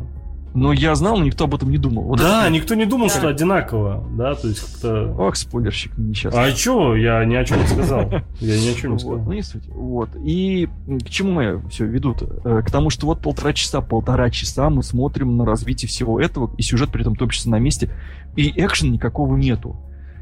Но 0.53 0.73
я 0.73 0.95
знал, 0.95 1.17
но 1.17 1.23
никто 1.25 1.43
об 1.45 1.53
этом 1.55 1.69
не 1.69 1.77
думал. 1.77 2.03
Вот 2.03 2.19
да, 2.19 2.43
это- 2.43 2.51
никто 2.53 2.73
не 2.75 2.85
думал, 2.85 3.07
Да. 3.07 3.13
что 3.13 3.27
одинаково, 3.27 4.03
да, 4.17 4.33
то 4.35 4.47
есть 4.47 4.59
как-то... 4.59 5.13
Ох, 5.17 5.35
спойлерщик 5.35 5.97
несчастный. 5.97 6.43
А 6.43 6.51
чё? 6.51 6.95
Я 6.95 7.23
ни 7.25 7.35
о 7.35 7.45
чем 7.45 7.59
не 7.59 7.67
сказал. 7.67 8.09
Я 8.39 8.57
ни 8.59 8.69
о 8.71 8.73
чем 8.73 8.93
не 8.93 8.99
сказал. 8.99 9.19
ну 9.19 9.31
не 9.33 9.41
суть. 9.43 9.67
Вот. 9.67 10.09
И 10.23 10.67
к 11.05 11.09
чему 11.09 11.39
я 11.41 11.61
все 11.69 11.85
веду-то? 11.85 12.25
Э, 12.43 12.61
К 12.65 12.71
тому, 12.71 12.89
что 12.89 13.05
вот 13.05 13.21
полтора 13.21 13.53
часа, 13.53 13.81
полтора 13.81 14.29
часа 14.31 14.69
мы 14.69 14.81
смотрим 14.83 15.37
на 15.37 15.45
развитие 15.45 15.87
всего 15.87 16.19
этого, 16.19 16.51
и 16.57 16.61
сюжет 16.63 16.89
при 16.89 17.01
этом 17.01 17.15
топчется 17.15 17.49
на 17.49 17.59
месте, 17.59 17.91
и 18.35 18.49
экшена 18.55 18.91
никакого 18.91 19.35
нету. 19.35 19.77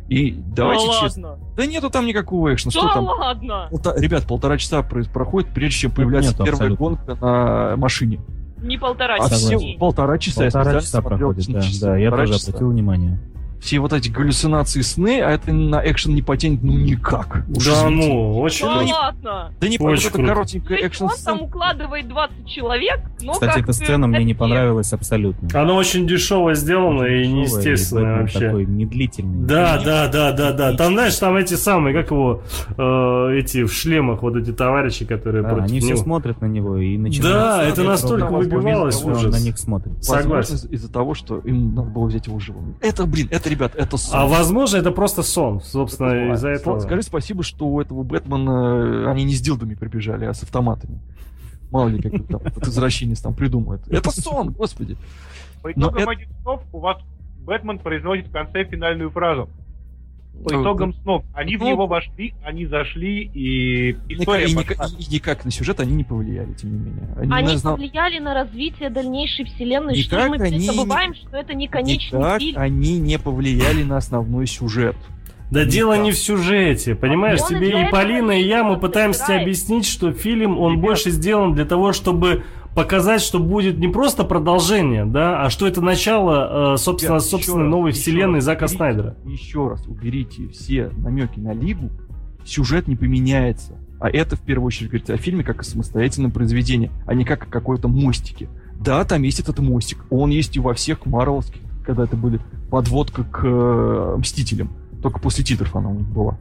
И 0.09 0.31
давайте 0.31 0.87
да 0.87 0.93
честно. 1.01 1.27
ладно. 1.31 1.45
Да 1.57 1.65
нету 1.65 1.89
там 1.89 2.05
никакого 2.05 2.53
экшена. 2.53 2.71
Что 2.71 2.83
Да 2.83 2.93
там? 2.93 3.05
ладно. 3.05 3.67
Полта- 3.71 3.99
Ребят, 3.99 4.25
полтора 4.25 4.57
часа 4.57 4.81
про- 4.81 5.03
проходит, 5.03 5.49
прежде 5.53 5.79
чем 5.79 5.91
появляется 5.91 6.31
первая 6.33 6.51
абсолютно. 6.53 6.77
гонка 6.85 7.15
на 7.15 7.75
машине. 7.77 8.19
Не 8.61 8.77
полтора 8.77 9.15
А 9.19 9.29
часа. 9.29 9.55
полтора 9.79 10.17
часа. 10.17 10.45
я 10.45 10.51
Полтора 10.51 10.81
специально 10.81 10.81
часа 10.81 11.01
проходит, 11.01 11.45
да. 11.47 11.61
Да, 11.81 11.97
я 11.97 12.09
тоже 12.11 12.33
часа. 12.33 12.49
обратил 12.49 12.69
внимание. 12.71 13.19
Все 13.61 13.79
вот 13.79 13.91
эти 13.93 14.09
галлюцинации 14.09 14.81
сны, 14.81 15.19
а 15.21 15.31
это 15.31 15.51
на 15.51 15.81
экшен 15.85 16.13
не 16.13 16.21
потянет 16.21 16.61
ну 16.63 16.73
никак. 16.73 17.43
Уж 17.55 17.65
Да 17.65 17.71
извините. 17.73 18.07
ну, 18.13 18.39
очень... 18.39 18.65
Да 18.65 18.75
ладно. 18.95 19.53
Да 19.59 19.67
не 19.67 19.77
Очень 19.79 20.09
это 20.09 20.23
коротенькая 20.23 20.77
экшен 20.87 21.07
он 21.07 21.11
там 21.23 21.41
укладывает 21.41 22.07
20 22.07 22.47
человек, 22.47 22.99
но 23.21 23.33
Кстати, 23.33 23.55
как 23.55 23.63
эта 23.63 23.73
сцена 23.73 24.07
мне 24.07 24.23
не 24.23 24.33
понравилась 24.33 24.93
абсолютно. 24.93 25.49
Оно 25.59 25.75
очень 25.75 26.07
дешево 26.07 26.53
сделано 26.53 27.03
и 27.03 27.23
Дешёвая, 27.23 27.27
неестественное 27.35 28.03
Бэтмен 28.03 28.21
вообще. 28.21 28.39
Такой 28.39 28.65
медлительный. 28.65 29.47
Да, 29.47 29.81
да, 29.83 30.07
да, 30.07 30.31
да, 30.31 30.51
да. 30.53 30.73
Там, 30.77 30.93
знаешь, 30.93 31.15
там 31.15 31.35
эти 31.35 31.55
самые, 31.55 31.95
как 31.95 32.11
его, 32.11 32.43
э, 32.77 33.37
эти 33.39 33.63
в 33.63 33.73
шлемах, 33.73 34.21
вот 34.21 34.35
эти 34.35 34.51
товарищи, 34.51 35.05
которые 35.05 35.43
Да, 35.43 35.49
против 35.49 35.69
они 35.69 35.79
все 35.79 35.89
него. 35.89 35.97
смотрят 35.97 36.41
на 36.41 36.45
него 36.45 36.77
и 36.77 36.97
начинают... 36.97 37.33
Да, 37.35 37.63
это 37.63 37.83
настолько 37.83 38.27
выбивалось 38.31 39.03
ужас. 39.03 39.33
на 39.33 39.43
них 39.43 39.57
смотрит. 39.57 40.03
Согласен. 40.03 40.55
из- 40.55 40.65
из-за 40.65 40.91
того, 40.91 41.13
что 41.15 41.39
им 41.39 41.73
надо 41.75 41.89
было 41.89 42.05
взять 42.05 42.27
его 42.27 42.39
живым. 42.39 42.75
Это, 42.81 43.05
блин, 43.05 43.27
это, 43.31 43.46
ребят, 43.49 43.75
это 43.75 43.97
сон. 43.97 44.19
А 44.19 44.25
возможно, 44.27 44.77
это 44.77 44.91
просто 44.91 45.23
сон, 45.23 45.61
собственно, 45.61 46.09
Это 46.09 46.33
из-за 46.33 46.49
этого. 46.49 46.79
Скажи 46.79 47.01
спасибо, 47.03 47.43
что 47.43 47.67
у 47.67 47.81
этого 47.81 48.03
Бэтмена 48.03 49.05
э, 49.05 49.11
они 49.11 49.23
не 49.23 49.33
с 49.35 49.41
дилдами 49.41 49.75
прибежали, 49.75 50.25
а 50.25 50.33
с 50.33 50.43
автоматами. 50.43 50.99
Мало 51.71 51.89
ли, 51.89 52.01
как 52.01 52.27
там 52.27 52.41
этот 52.43 52.67
извращенец 52.67 53.19
там 53.21 53.33
придумает. 53.33 53.81
Это 53.89 54.09
сон, 54.11 54.51
господи. 54.51 54.97
По 55.61 55.69
Но 55.75 55.89
итогам 55.89 56.09
это- 56.09 56.11
этих 56.11 56.27
у 56.73 56.79
вас 56.79 56.97
Бэтмен 57.41 57.79
произносит 57.79 58.27
в 58.27 58.31
конце 58.31 58.65
финальную 58.65 59.09
фразу. 59.09 59.49
По 60.43 60.53
Ну, 60.53 60.61
итогам 60.61 60.93
снов. 61.03 61.23
Они 61.33 61.57
в 61.57 61.61
ну, 61.61 61.67
него 61.69 61.87
вошли, 61.87 62.33
они 62.43 62.65
зашли, 62.67 63.23
и 63.33 63.97
история 64.09 64.45
никак, 64.45 64.71
и 64.71 64.73
никак- 64.73 64.89
и 64.99 65.13
никак 65.13 65.45
на 65.45 65.51
сюжет 65.51 65.79
они 65.79 65.93
не 65.95 66.03
повлияли, 66.03 66.53
тем 66.53 66.71
не 66.73 66.79
менее. 66.79 67.09
Они, 67.17 67.31
Они 67.33 67.51
не 67.53 67.57
знал- 67.57 67.75
повлияли 67.75 68.19
на 68.19 68.33
развитие 68.33 68.89
дальнейшей 68.89 69.45
вселенной. 69.45 69.95
Никак 69.97 70.19
что 70.21 70.29
мы 70.29 70.35
они 70.37 70.59
забываем, 70.59 71.13
что 71.15 71.35
это 71.37 71.53
не 71.53 71.67
конечный 71.67 72.19
никак 72.19 72.39
фильм. 72.41 72.59
они 72.59 72.99
не 72.99 73.17
повлияли 73.19 73.83
на 73.83 73.97
основной 73.97 74.47
сюжет. 74.47 74.95
Да 75.49 75.63
дело 75.63 75.97
не 75.97 76.11
в 76.11 76.17
сюжете, 76.17 76.93
понимаешь? 76.93 77.39
Он 77.41 77.47
Тебе 77.47 77.87
и 77.87 77.89
Полина, 77.89 78.31
и 78.31 78.43
я, 78.43 78.65
мы 78.65 78.77
пытаемся 78.77 79.25
тебе 79.27 79.37
объяснить, 79.37 79.85
что 79.87 80.11
фильм, 80.11 80.59
он 80.59 80.73
Ребят. 80.73 80.83
больше 80.83 81.09
сделан 81.09 81.53
для 81.53 81.63
того, 81.63 81.93
чтобы 81.93 82.43
показать, 82.77 83.21
что 83.21 83.39
будет 83.39 83.79
не 83.79 83.87
просто 83.87 84.23
продолжение, 84.23 85.03
да, 85.03 85.43
а 85.43 85.49
что 85.49 85.65
это 85.65 85.81
начало, 85.81 86.75
э, 86.75 86.77
собственно, 86.77 87.15
Ребят, 87.15 87.23
собственной 87.23 87.63
раз, 87.63 87.71
новой 87.71 87.91
вселенной 87.91 88.35
раз, 88.35 88.43
Зака 88.43 88.65
уберите- 88.65 88.77
Снайдера. 88.77 89.15
Еще 89.25 89.67
раз 89.67 89.87
уберите 89.87 90.47
все 90.49 90.91
намеки 90.95 91.39
на 91.39 91.53
Лигу, 91.53 91.89
сюжет 92.45 92.87
не 92.87 92.95
поменяется. 92.95 93.73
А 93.99 94.11
это 94.11 94.35
в 94.35 94.41
первую 94.41 94.67
очередь 94.67 94.91
говорит 94.91 95.09
о 95.09 95.17
фильме 95.17 95.43
как 95.43 95.61
о 95.61 95.63
самостоятельном 95.63 96.29
произведении, 96.29 96.91
а 97.07 97.15
не 97.15 97.25
как 97.25 97.43
о 97.43 97.47
какой-то 97.47 97.87
мостике. 97.87 98.47
Да, 98.79 99.03
там 99.05 99.23
есть 99.23 99.39
этот 99.39 99.57
мостик. 99.57 100.05
Он 100.11 100.29
есть 100.29 100.55
и 100.55 100.59
во 100.59 100.75
всех 100.75 101.07
марвеловских, 101.07 101.61
когда 101.83 102.03
это 102.03 102.15
были 102.15 102.39
подводка 102.69 103.23
к 103.23 103.41
э, 103.43 104.15
Мстителям. 104.19 104.69
Только 105.01 105.19
после 105.19 105.43
титров 105.43 105.75
она 105.75 105.89
у 105.89 105.95
них 105.95 106.07
была. 106.07 106.37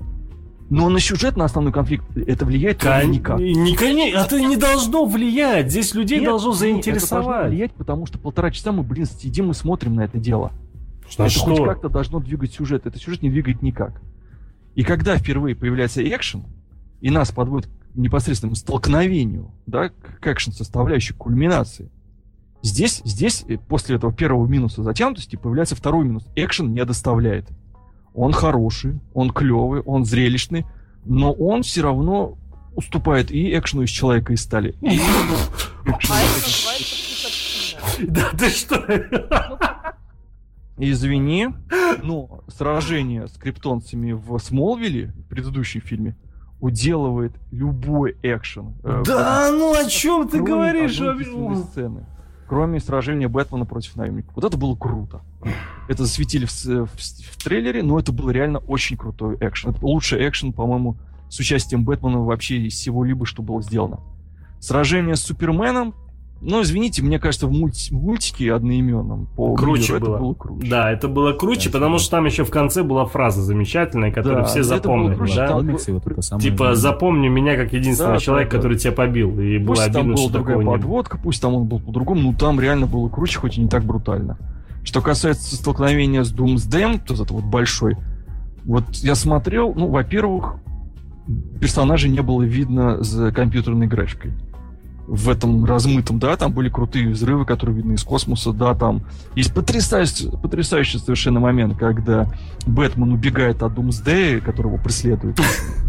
Но 0.69 0.89
на 0.89 0.99
сюжет, 0.99 1.37
на 1.37 1.45
основной 1.45 1.73
конфликт 1.73 2.05
это 2.17 2.45
влияет 2.45 2.81
Кон- 2.83 3.11
никак. 3.11 3.39
не- 3.39 3.77
коне- 3.77 4.11
Это 4.13 4.41
не 4.41 4.57
должно 4.57 5.05
влиять. 5.05 5.71
Здесь 5.71 5.95
людей 5.95 6.19
Нет, 6.19 6.27
должно 6.29 6.49
ну, 6.49 6.55
Это 6.55 6.61
должно 6.65 6.75
заинтересовать. 6.83 7.51
влиять, 7.51 7.73
потому 7.75 8.07
что 8.07 8.19
полтора 8.19 8.51
часа 8.51 8.73
мы, 8.73 8.83
блин, 8.83 9.07
сидим 9.07 9.51
и 9.51 9.55
смотрим 9.55 9.95
на 9.95 10.03
это 10.05 10.19
дело. 10.19 10.53
А 11.19 11.27
это 11.27 11.39
хоть 11.39 11.55
что? 11.57 11.65
как-то 11.65 11.89
должно 11.89 12.19
двигать 12.19 12.53
сюжет. 12.53 12.85
Это 12.85 12.99
сюжет 12.99 13.23
не 13.23 13.31
двигает 13.31 13.63
никак. 13.63 14.01
И 14.75 14.83
когда 14.83 15.17
впервые 15.17 15.55
появляется 15.55 16.03
экшен, 16.03 16.45
и 17.01 17.11
нас 17.11 17.31
подводят 17.31 17.69
к 17.69 17.97
непосредственному 17.97 18.57
столкновению, 18.57 19.53
да, 19.67 19.91
к 19.91 20.27
экшен 20.27 20.53
составляющей, 20.53 21.15
кульминации, 21.15 21.91
Здесь, 22.63 23.01
здесь 23.05 23.45
э, 23.47 23.59
после 23.59 23.95
этого 23.95 24.13
первого 24.13 24.45
минуса 24.47 24.83
затянутости 24.83 25.37
появляется 25.37 25.77
второй 25.77 26.05
минус. 26.05 26.25
Экшен 26.35 26.73
не 26.75 26.85
доставляет. 26.85 27.47
Он 28.17 28.33
хороший, 28.33 28.99
он 29.15 29.31
клевый, 29.31 29.83
он 29.83 30.05
зрелищный, 30.05 30.65
но 31.05 31.33
он 31.33 31.63
все 31.63 31.83
равно 31.83 32.39
уступает 32.75 33.31
и 33.31 33.57
экшену 33.57 33.83
из 33.83 33.91
Человека 33.91 34.33
из 34.33 34.41
стали. 34.43 34.75
Да 38.09 38.31
ты 38.39 38.49
что? 38.51 38.85
Извини, 40.79 41.49
но 42.03 42.41
сражение 42.49 43.29
с 43.29 43.33
криптонцами 43.33 44.13
в 44.13 44.39
Смолвиле, 44.39 45.13
в 45.17 45.29
предыдущем 45.29 45.81
фильме, 45.81 46.17
уделывает 46.61 47.33
любой 47.51 48.17
экшен. 48.23 48.75
э, 48.83 49.03
Да 49.07 49.51
ну 49.53 49.75
о 49.75 49.85
чем 49.87 50.29
ты 50.29 50.43
говоришь? 50.43 50.99
сцены. 51.57 52.07
Кроме 52.49 52.79
сражения 52.81 53.29
Бэтмена 53.29 53.65
против 53.65 53.97
наемников. 53.97 54.35
Вот 54.37 54.45
это 54.45 54.57
было 54.57 54.75
круто. 54.77 55.21
Это 55.89 56.05
засветили 56.05 56.45
в, 56.45 56.51
с- 56.51 56.65
в 56.65 56.87
в 56.89 57.43
трейлере, 57.43 57.83
но 57.83 57.99
это 57.99 58.13
был 58.13 58.31
реально 58.31 58.59
очень 58.61 58.97
крутой 58.97 59.37
экшен. 59.41 59.71
Это 59.71 59.85
лучший 59.85 60.29
экшен, 60.29 60.53
по-моему, 60.53 60.97
с 61.29 61.39
участием 61.41 61.85
Бэтмена 61.85 62.21
вообще 62.23 62.59
из 62.59 62.75
всего 62.75 63.05
либо, 63.05 63.27
что 63.27 63.43
было 63.43 63.63
сделано. 63.63 63.99
Сражение 64.61 65.17
с 65.17 65.21
Суперменом, 65.23 65.95
ну, 66.41 66.63
извините, 66.63 67.03
мне 67.03 67.19
кажется, 67.19 67.47
в, 67.47 67.51
мульти- 67.53 67.91
в 67.91 67.95
мультике 67.95 68.53
одноименном 68.53 69.27
по 69.37 69.55
Круче 69.55 69.95
миру 69.95 70.05
было. 70.07 70.15
это 70.15 70.23
было 70.23 70.35
круче. 70.35 70.67
Да, 70.69 70.91
это 70.93 71.09
было 71.09 71.33
круче, 71.33 71.69
Да, 71.71 71.73
потому 71.73 71.97
да. 71.97 71.99
что 72.03 72.11
там 72.11 72.27
еще 72.27 72.45
в 72.45 72.51
конце 72.51 72.83
была 72.83 73.07
фраза 73.07 73.43
замечательная, 73.43 74.11
которую 74.13 74.43
Да, 74.43 74.45
все 74.45 74.59
было 74.61 74.65
запомнили, 74.69 75.15
круче, 75.15 75.35
да? 75.37 75.49
там 75.49 75.59
Комиксы, 75.59 75.93
вот 75.95 76.07
это 76.07 76.23
самое 76.23 76.51
Типа, 76.51 76.75
запомни 76.75 77.29
меня 77.29 77.57
как 77.57 77.73
единственного 77.73 78.15
Да, 78.17 78.21
человека, 78.21 78.51
да, 78.51 78.57
да. 78.57 78.63
который 78.63 78.79
тебя 78.79 78.93
побил. 78.93 79.41
И 79.41 79.59
было 79.59 79.75
Пусть 79.75 79.87
там 79.87 79.97
обидно, 79.97 80.15
была 80.15 80.23
что 80.25 80.33
другая 80.33 80.57
было. 80.59 80.73
подводка, 80.73 81.19
пусть 81.23 81.41
там 81.43 81.55
он 81.55 81.65
был 81.65 81.81
по-другому, 81.81 82.21
но 82.33 82.37
там 82.39 82.61
реально 82.61 82.87
было 82.87 83.09
круче, 83.09 83.39
хоть 83.39 83.57
и 83.57 83.61
не 83.63 83.69
так 83.69 83.85
брутально. 83.85 84.39
Что 84.85 85.01
касается 85.01 85.57
столкновения 85.57 86.23
с 86.23 86.33
Doomsday, 86.33 87.01
то 87.05 87.15
это 87.15 87.33
вот 87.35 87.45
большой, 87.45 87.97
вот 88.65 88.85
я 88.97 89.15
смотрел, 89.15 89.73
ну, 89.75 89.89
во-первых, 89.89 90.57
персонажей 91.61 92.11
не 92.11 92.21
было 92.23 92.43
видно 92.43 93.03
за 93.03 93.33
компьютерной 93.33 93.87
графикой. 93.89 94.33
В 95.07 95.29
этом 95.29 95.65
размытом, 95.65 96.19
да, 96.19 96.37
там 96.37 96.53
были 96.53 96.69
крутые 96.69 97.11
взрывы, 97.11 97.45
которые 97.45 97.77
видны 97.77 97.93
из 97.93 98.03
космоса, 98.03 98.53
да, 98.53 98.75
там 98.75 99.03
есть 99.37 99.55
потрясающий, 99.55 100.31
потрясающий 100.43 100.99
совершенно 100.99 101.39
момент, 101.39 101.79
когда 101.79 102.27
Бэтмен 102.67 103.13
убегает 103.13 103.63
от 103.63 103.73
Думсдея, 103.75 104.41
который 104.41 104.67
его 104.67 104.83
преследует, 104.83 105.39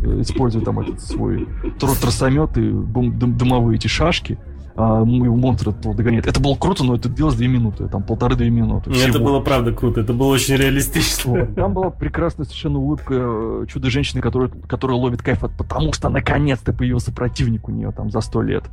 э, 0.04 0.22
используя 0.22 0.64
там 0.64 0.80
этот 0.82 1.02
свой 1.02 1.48
тро- 1.80 2.00
тросомет 2.00 2.58
и 2.58 2.70
дымовые 2.70 3.78
эти 3.78 3.88
шашки, 3.88 4.38
а 4.78 5.04
его 5.04 5.36
монстр 5.36 5.70
этого 5.70 5.96
догоняет. 5.96 6.28
Это 6.28 6.40
было 6.40 6.56
круто, 6.56 6.84
но 6.84 6.96
это 6.96 7.10
длилось 7.10 7.34
две 7.36 7.48
минуты, 7.48 7.88
там 7.88 8.04
полторы-две 8.04 8.52
минуты. 8.52 8.92
Ну, 8.92 8.96
Это 8.96 9.10
всего. 9.14 9.26
было 9.26 9.40
правда 9.40 9.74
круто, 9.74 10.02
это 10.02 10.14
было 10.14 10.28
очень 10.28 10.56
реалистично. 10.56 11.32
Вот. 11.32 11.56
Там 11.56 11.74
была 11.74 11.90
прекрасная 11.90 12.46
совершенно 12.46 12.78
улыбка 12.78 13.14
э, 13.16 13.66
чудо-женщины, 13.68 14.22
которая, 14.22 14.50
которая 14.50 14.98
ловит 14.98 15.24
кайф 15.24 15.44
от 15.44 15.52
потому 15.58 15.94
что 15.94 16.10
наконец-то 16.10 16.74
появился 16.74 17.12
противник 17.12 17.68
у 17.68 17.72
нее 17.72 17.92
там 17.92 18.12
за 18.12 18.22
сто 18.22 18.44
лет. 18.44 18.66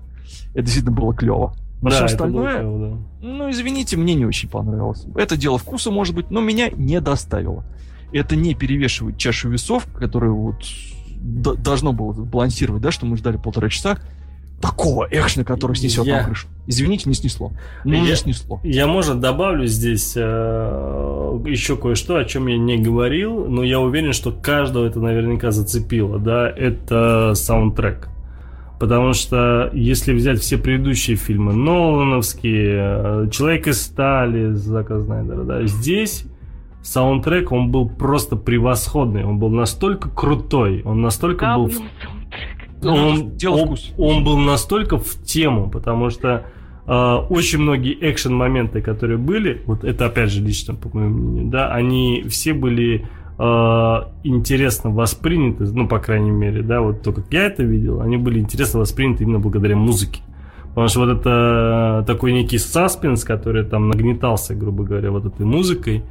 Это 0.52 0.62
действительно 0.62 0.94
было 0.94 1.14
клево. 1.14 1.54
А 1.80 1.90
Да, 1.90 2.06
все 2.06 2.14
это 2.16 2.26
было 2.26 2.48
остальное, 2.48 2.58
клево, 2.58 2.78
да. 2.78 3.26
ну, 3.26 3.50
извините, 3.50 3.96
мне 3.96 4.14
не 4.14 4.26
очень 4.26 4.48
понравилось. 4.50 5.06
Это 5.16 5.38
дело 5.38 5.56
вкуса, 5.56 5.90
может 5.90 6.14
быть, 6.14 6.30
но 6.30 6.40
меня 6.40 6.68
не 6.68 7.00
доставило. 7.00 7.64
Это 8.12 8.36
не 8.36 8.54
перевешивает 8.54 9.16
чашу 9.16 9.48
весов, 9.48 9.86
которая 9.98 10.30
вот 10.30 10.56
должно 11.18 11.94
было 11.94 12.12
балансировать, 12.12 12.82
да, 12.82 12.90
что 12.90 13.06
мы 13.06 13.16
ждали 13.16 13.38
полтора 13.38 13.70
часа. 13.70 13.98
Такого 14.64 15.06
экшена, 15.10 15.44
который 15.44 15.76
снесет 15.76 16.04
Я- 16.06 16.16
нам 16.18 16.24
крышу. 16.26 16.48
Извините, 16.66 17.08
не 17.08 17.14
снесло. 17.14 17.52
Ну, 17.84 17.92
Я- 17.94 18.00
не 18.00 18.14
снесло. 18.16 18.60
Я, 18.64 18.86
может, 18.86 19.20
добавлю 19.20 19.66
здесь 19.66 20.14
э, 20.16 21.40
еще 21.46 21.76
кое-что, 21.76 22.16
о 22.16 22.24
чем 22.24 22.46
я 22.46 22.56
не 22.58 22.78
говорил, 22.78 23.46
но 23.48 23.62
я 23.62 23.80
уверен, 23.80 24.12
что 24.12 24.32
каждого 24.32 24.86
это 24.86 25.00
наверняка 25.00 25.50
зацепило, 25.50 26.18
да, 26.18 26.48
это 26.48 27.32
саундтрек. 27.34 28.08
Потому 28.80 29.12
что 29.12 29.70
если 29.72 30.12
взять 30.12 30.40
все 30.40 30.58
предыдущие 30.58 31.16
фильмы, 31.16 31.52
Нолановские, 31.54 33.24
э, 33.26 33.28
Человек 33.30 33.68
из 33.68 33.82
стали, 33.82 34.52
Зака 34.52 35.00
Снайдера, 35.00 35.44
да, 35.44 35.64
здесь 35.66 36.24
саундтрек, 36.82 37.52
он 37.52 37.70
был 37.70 37.88
просто 37.88 38.36
превосходный, 38.36 39.24
он 39.24 39.38
был 39.38 39.48
настолько 39.50 40.10
крутой, 40.10 40.82
он 40.84 41.00
настолько 41.02 41.54
был... 41.54 41.66
в- 41.68 41.72
говно 41.72 41.88
саундтрек. 42.02 42.48
Ну, 42.66 42.73
он, 42.92 43.36
дело 43.36 43.56
он- 43.56 43.66
вкуса. 43.66 43.92
он 43.98 44.24
был 44.24 44.38
настолько 44.38 44.98
в 44.98 45.22
тему, 45.24 45.70
потому 45.70 46.10
что 46.10 46.44
э, 46.86 47.14
очень 47.30 47.58
многие 47.60 47.96
экшен-моменты, 48.00 48.80
которые 48.82 49.18
были, 49.18 49.62
вот 49.66 49.84
это 49.84 50.06
опять 50.06 50.30
же 50.30 50.40
лично, 50.40 50.74
по 50.74 50.88
моему 50.96 51.16
мнению, 51.16 51.50
да, 51.50 51.72
они 51.72 52.24
все 52.28 52.52
были 52.54 53.06
э, 53.38 53.42
интересно 54.24 54.90
восприняты, 54.90 55.64
ну, 55.64 55.88
по 55.88 55.98
крайней 55.98 56.30
мере, 56.30 56.62
да, 56.62 56.80
вот 56.80 57.02
то, 57.02 57.12
как 57.12 57.32
я 57.32 57.44
это 57.46 57.62
видел, 57.62 58.00
они 58.00 58.16
были 58.16 58.38
интересно 58.38 58.80
восприняты 58.80 59.24
именно 59.24 59.38
благодаря 59.38 59.76
музыке. 59.76 60.20
Потому 60.70 60.88
что 60.88 61.00
вот 61.00 61.20
это 61.20 62.04
такой 62.04 62.32
некий 62.32 62.58
саспенс, 62.58 63.22
который 63.22 63.64
там 63.64 63.88
нагнетался, 63.88 64.56
грубо 64.56 64.82
говоря, 64.82 65.12
вот 65.12 65.24
этой 65.24 65.46
музыкой, 65.46 66.02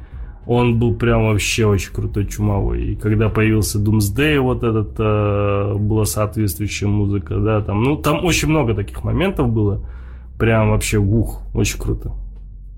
он 0.46 0.78
был 0.78 0.94
прям 0.94 1.26
вообще 1.26 1.66
очень 1.66 1.92
крутой, 1.92 2.26
чумовой. 2.26 2.84
И 2.84 2.96
когда 2.96 3.28
появился 3.28 3.78
Doomsday, 3.78 4.38
вот 4.40 4.62
этот, 4.62 4.94
э, 4.98 5.74
была 5.78 6.04
соответствующая 6.04 6.86
музыка, 6.86 7.38
да, 7.38 7.60
там, 7.62 7.82
ну, 7.82 7.96
там 7.96 8.24
очень 8.24 8.48
много 8.48 8.74
таких 8.74 9.04
моментов 9.04 9.48
было. 9.48 9.80
Прям 10.38 10.70
вообще, 10.70 10.98
ух, 10.98 11.42
очень 11.54 11.78
круто. 11.78 12.12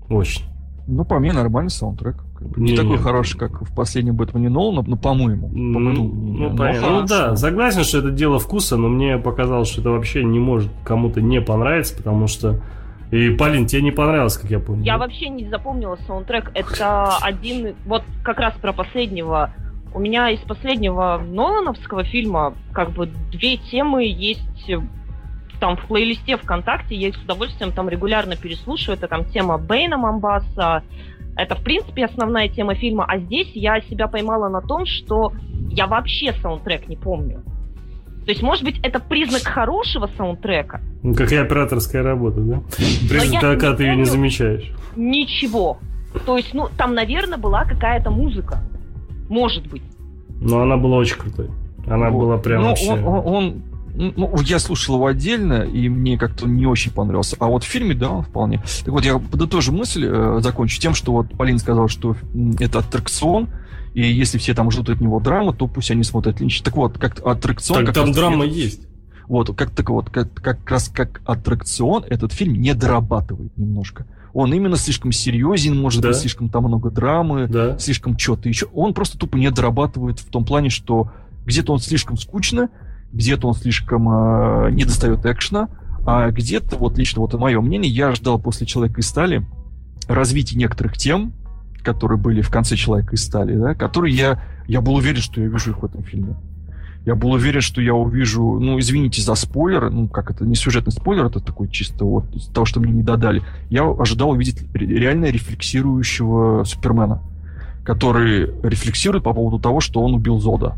Очень. 0.09 0.43
Ну, 0.87 1.03
по 1.03 1.19
мне, 1.19 1.33
нормальный 1.33 1.69
саундтрек. 1.69 2.23
Не, 2.55 2.71
Не, 2.71 2.77
такой 2.77 2.91
не. 2.91 2.97
хороший, 2.97 3.37
как 3.37 3.61
в 3.61 3.75
последнем 3.75 4.15
Бэтмене 4.15 4.49
Нолана, 4.49 4.83
ну, 4.87 4.95
по-моему. 4.95 5.49
по 5.49 5.53
Ну, 5.53 5.79
ну, 5.79 6.03
мнению. 6.03 6.49
Но 6.51 6.55
понятно. 6.55 7.01
Ну 7.01 7.07
да, 7.07 7.35
согласен, 7.35 7.83
что 7.83 7.97
это 7.97 8.11
дело 8.11 8.39
вкуса, 8.39 8.77
но 8.77 8.87
мне 8.87 9.17
показалось, 9.17 9.67
что 9.69 9.81
это 9.81 9.89
вообще 9.89 10.23
не 10.23 10.39
может 10.39 10.69
кому-то 10.85 11.19
не 11.19 11.41
понравиться, 11.41 11.95
потому 11.95 12.27
что... 12.27 12.61
И, 13.11 13.29
Полин, 13.29 13.65
тебе 13.65 13.83
не 13.83 13.91
понравилось, 13.91 14.37
как 14.37 14.51
я 14.51 14.59
понял. 14.59 14.83
Я 14.83 14.97
вообще 14.97 15.29
не 15.29 15.47
запомнила 15.47 15.97
саундтрек. 16.07 16.51
Это 16.53 17.17
один... 17.17 17.75
Вот 17.85 18.03
как 18.23 18.39
раз 18.39 18.53
про 18.55 18.73
последнего. 18.73 19.51
У 19.93 19.99
меня 19.99 20.29
из 20.29 20.39
последнего 20.41 21.21
Нолановского 21.25 22.03
фильма 22.03 22.53
как 22.73 22.91
бы 22.91 23.07
две 23.31 23.57
темы 23.57 24.05
есть 24.05 24.69
э, 24.69 24.79
там 25.61 25.77
в 25.77 25.85
плейлисте 25.87 26.35
ВКонтакте. 26.35 26.95
Я 26.95 27.07
их 27.07 27.15
с 27.15 27.23
удовольствием 27.23 27.71
там 27.71 27.87
регулярно 27.87 28.35
переслушиваю. 28.35 28.97
Это 28.97 29.07
там 29.07 29.23
тема 29.25 29.57
Бэйна 29.57 29.97
Мамбаса. 29.97 30.83
Это, 31.37 31.55
в 31.55 31.63
принципе, 31.63 32.05
основная 32.05 32.49
тема 32.49 32.75
фильма. 32.75 33.05
А 33.07 33.19
здесь 33.19 33.51
я 33.53 33.79
себя 33.81 34.07
поймала 34.07 34.49
на 34.49 34.61
том, 34.61 34.85
что 34.85 35.31
я 35.69 35.87
вообще 35.87 36.33
саундтрек 36.33 36.89
не 36.89 36.97
помню. 36.97 37.43
То 38.27 38.31
есть, 38.31 38.43
может 38.43 38.65
быть, 38.65 38.77
это 38.83 38.99
признак 38.99 39.43
хорошего 39.43 40.09
саундтрека, 40.17 40.81
Ну, 41.01 41.15
как 41.15 41.31
и 41.31 41.37
операторская 41.37 42.03
работа, 42.03 42.41
да? 42.41 42.61
Признак, 43.09 43.31
я 43.31 43.39
когда 43.39 43.73
ты 43.73 43.83
ее 43.85 43.95
не 43.95 44.03
замечаешь. 44.03 44.69
ничего. 44.97 45.77
То 46.25 46.35
есть, 46.35 46.53
ну, 46.53 46.67
там, 46.77 46.93
наверное, 46.93 47.37
была 47.37 47.63
какая-то 47.63 48.11
музыка. 48.11 48.59
Может 49.29 49.67
быть. 49.67 49.81
Но 50.41 50.59
она 50.61 50.75
была 50.75 50.97
очень 50.97 51.15
крутой. 51.17 51.49
Она 51.87 52.09
Вот. 52.09 52.19
была 52.19 52.37
прям 52.37 52.63
Ну, 52.63 52.67
вообще... 52.67 52.91
он, 52.91 53.05
он- 53.05 53.25
он- 53.95 54.13
ну, 54.17 54.35
я 54.41 54.59
слушал 54.59 54.95
его 54.95 55.05
отдельно, 55.07 55.61
и 55.63 55.87
мне 55.87 56.17
как-то 56.17 56.49
не 56.49 56.65
очень 56.65 56.91
понравился. 56.91 57.37
А 57.39 57.45
вот 57.47 57.63
в 57.63 57.67
фильме, 57.67 57.95
да, 57.95 58.09
он 58.09 58.23
вполне. 58.23 58.57
Так 58.83 58.89
вот, 58.89 59.05
я 59.05 59.17
подытожу 59.19 59.71
мысль, 59.71 60.05
э, 60.05 60.39
закончу 60.41 60.81
тем, 60.81 60.93
что 60.95 61.13
вот 61.13 61.29
Полин 61.37 61.59
сказал, 61.59 61.87
что 61.87 62.15
это 62.59 62.79
аттракцион, 62.79 63.47
и 63.97 64.11
если 64.13 64.37
все 64.37 64.53
там 64.53 64.69
ждут 64.69 64.89
от 64.89 65.01
него 65.01 65.19
драмы, 65.19 65.53
то 65.55 65.65
пусть 65.67 65.89
они 65.89 66.03
смотрят 66.03 66.39
Линч. 66.39 66.61
Так 66.61 66.75
вот, 66.77 66.99
как 66.99 67.19
аттракцион... 67.25 67.79
Так 67.83 67.95
как 67.95 67.95
там 67.95 68.11
драма 68.11 68.45
этот- 68.45 68.55
есть. 68.55 68.81
Вот, 69.27 69.55
как 69.57 69.71
так 69.71 69.89
вот, 69.89 70.11
как, 70.11 70.31
как 70.35 70.69
раз 70.69 70.87
как 70.89 71.21
аттракцион 71.25 72.03
этот 72.07 72.31
фильм 72.31 72.53
не 72.61 72.75
дорабатывает 72.75 73.57
немножко. 73.57 74.05
Он 74.35 74.53
именно 74.53 74.77
слишком 74.77 75.11
серьезен, 75.11 75.75
может 75.75 76.01
Да. 76.03 76.09
быть, 76.09 76.17
слишком 76.17 76.49
там 76.49 76.65
много 76.65 76.91
драмы, 76.91 77.47
Да. 77.47 77.79
слишком 77.79 78.19
что-то 78.19 78.47
еще. 78.47 78.67
Он 78.71 78.93
просто 78.93 79.17
тупо 79.17 79.35
не 79.35 79.49
дорабатывает 79.49 80.19
в 80.19 80.29
том 80.29 80.45
плане, 80.45 80.69
что 80.69 81.09
где-то 81.47 81.73
он 81.73 81.79
слишком 81.79 82.17
скучно, 82.17 82.69
где-то 83.11 83.47
он 83.47 83.55
слишком 83.55 84.07
э, 84.67 84.69
не 84.73 84.85
достает 84.85 85.25
экшена, 85.25 85.69
а 86.05 86.29
где-то, 86.29 86.77
вот 86.77 86.99
лично 86.99 87.21
вот 87.21 87.33
мое 87.33 87.59
мнение, 87.61 87.91
я 87.91 88.11
ждал 88.13 88.37
после 88.37 88.67
«Человека 88.67 89.01
из 89.01 89.07
стали» 89.07 89.43
развития 90.07 90.55
некоторых 90.55 90.97
тем, 90.97 91.33
которые 91.83 92.17
были 92.17 92.41
в 92.41 92.49
конце 92.49 92.75
«Человека 92.75 93.15
из 93.15 93.23
стали», 93.23 93.55
да, 93.55 93.75
которые 93.75 94.15
я, 94.15 94.43
я 94.67 94.81
был 94.81 94.95
уверен, 94.95 95.21
что 95.21 95.41
я 95.41 95.47
вижу 95.47 95.71
их 95.71 95.81
в 95.81 95.85
этом 95.85 96.03
фильме. 96.03 96.35
Я 97.05 97.15
был 97.15 97.31
уверен, 97.31 97.61
что 97.61 97.81
я 97.81 97.93
увижу, 97.93 98.59
ну, 98.59 98.77
извините 98.79 99.21
за 99.21 99.35
спойлер, 99.35 99.89
ну, 99.89 100.09
как 100.09 100.29
это, 100.29 100.45
не 100.45 100.55
сюжетный 100.55 100.91
спойлер, 100.91 101.25
это 101.25 101.39
такой 101.39 101.69
чисто 101.69 102.03
вот 102.03 102.25
из 102.35 102.47
того, 102.47 102.65
что 102.65 102.81
мне 102.81 102.91
не 102.91 103.01
додали. 103.01 103.43
Я 103.69 103.89
ожидал 103.89 104.31
увидеть 104.31 104.65
ре- 104.73 104.87
реально 104.87 105.25
рефлексирующего 105.25 106.65
Супермена, 106.65 107.21
который 107.85 108.51
рефлексирует 108.61 109.23
по 109.23 109.33
поводу 109.33 109.57
того, 109.57 109.79
что 109.79 110.01
он 110.01 110.15
убил 110.15 110.39
Зода. 110.39 110.75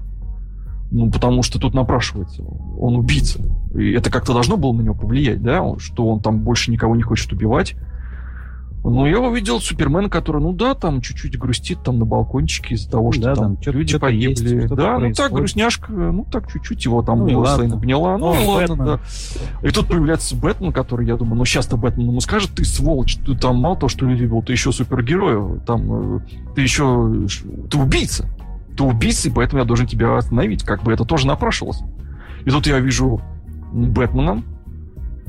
Ну, 0.92 1.10
потому 1.12 1.42
что 1.42 1.60
тут 1.60 1.74
напрашивается, 1.74 2.44
он 2.80 2.96
убийца. 2.96 3.40
И 3.74 3.92
это 3.92 4.12
как-то 4.12 4.34
должно 4.34 4.56
было 4.58 4.74
на 4.74 4.82
него 4.82 4.94
повлиять, 4.94 5.42
да, 5.42 5.64
что 5.80 6.08
он 6.08 6.20
там 6.20 6.40
больше 6.40 6.70
никого 6.72 6.96
не 6.96 7.04
хочет 7.04 7.32
убивать. 7.32 7.76
Ну, 8.82 9.06
я 9.06 9.20
увидел 9.20 9.60
Супермена, 9.60 10.10
который, 10.10 10.42
ну 10.42 10.54
да, 10.54 10.74
там 10.74 11.02
чуть-чуть 11.02 11.38
грустит 11.38 11.84
там 11.84 12.00
на 12.00 12.06
балкончике 12.06 12.76
из-за 12.76 12.90
того, 12.90 13.12
что 13.12 13.22
Да, 13.24 13.36
там, 13.36 13.58
там 13.58 13.74
люди 13.74 13.92
чё-то 13.92 14.06
погибли. 14.06 14.30
есть, 14.30 14.66
что-то 14.68 14.76
да, 14.76 15.00
ну 15.00 15.14
так, 15.14 15.32
грустняшка, 15.34 15.92
ну 15.92 16.26
так 16.32 16.50
чуть-чуть 16.52 16.86
его 16.86 17.02
там 17.02 17.26
Ну. 17.28 17.40
Лейн 17.42 17.74
обняла. 17.74 18.18
Ну, 18.18 18.34
и 18.34 18.46
ладно, 18.48 18.76
Бэтмен. 18.76 18.86
да. 18.86 19.68
И 19.68 19.72
тут 19.72 19.88
появляется 19.88 20.36
Бэтмен, 20.38 20.72
который, 20.72 21.06
я 21.08 21.18
думаю, 21.18 21.36
ну 21.36 21.46
сейчас-то 21.46 21.76
Бэтмен 21.76 22.08
ему 22.08 22.22
скажет, 22.22 22.52
ты 22.56 22.64
сволочь, 22.64 23.18
ты 23.18 23.36
там 23.36 23.58
мало 23.58 23.76
того, 23.76 23.90
что 23.90 24.06
люди 24.06 24.24
был, 24.26 24.42
ты 24.42 24.54
еще 24.54 24.72
супергерой, 24.72 25.60
там, 25.68 26.18
э, 26.18 26.20
ты 26.56 26.62
еще, 26.62 27.28
ты 27.70 27.78
убийца. 27.78 28.28
Ты 28.78 28.84
убийца, 28.86 29.28
и 29.28 29.32
поэтому 29.32 29.60
я 29.62 29.66
должен 29.66 29.88
тебя 29.88 30.16
остановить. 30.18 30.64
Как 30.64 30.84
бы 30.84 30.94
это 30.94 31.04
тоже 31.04 31.28
напрашивалось. 31.28 31.82
И 32.46 32.50
тут 32.50 32.66
я 32.66 32.80
вижу 32.80 33.20
Бэтмена, 33.74 34.42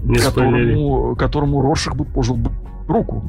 Не 0.04 0.18
спойлери. 0.18 0.70
которому, 0.74 1.16
которому 1.16 1.60
Роршах 1.62 1.96
бы 1.96 2.04
пожил 2.04 2.36
бы 2.36 2.52
руку. 2.90 3.22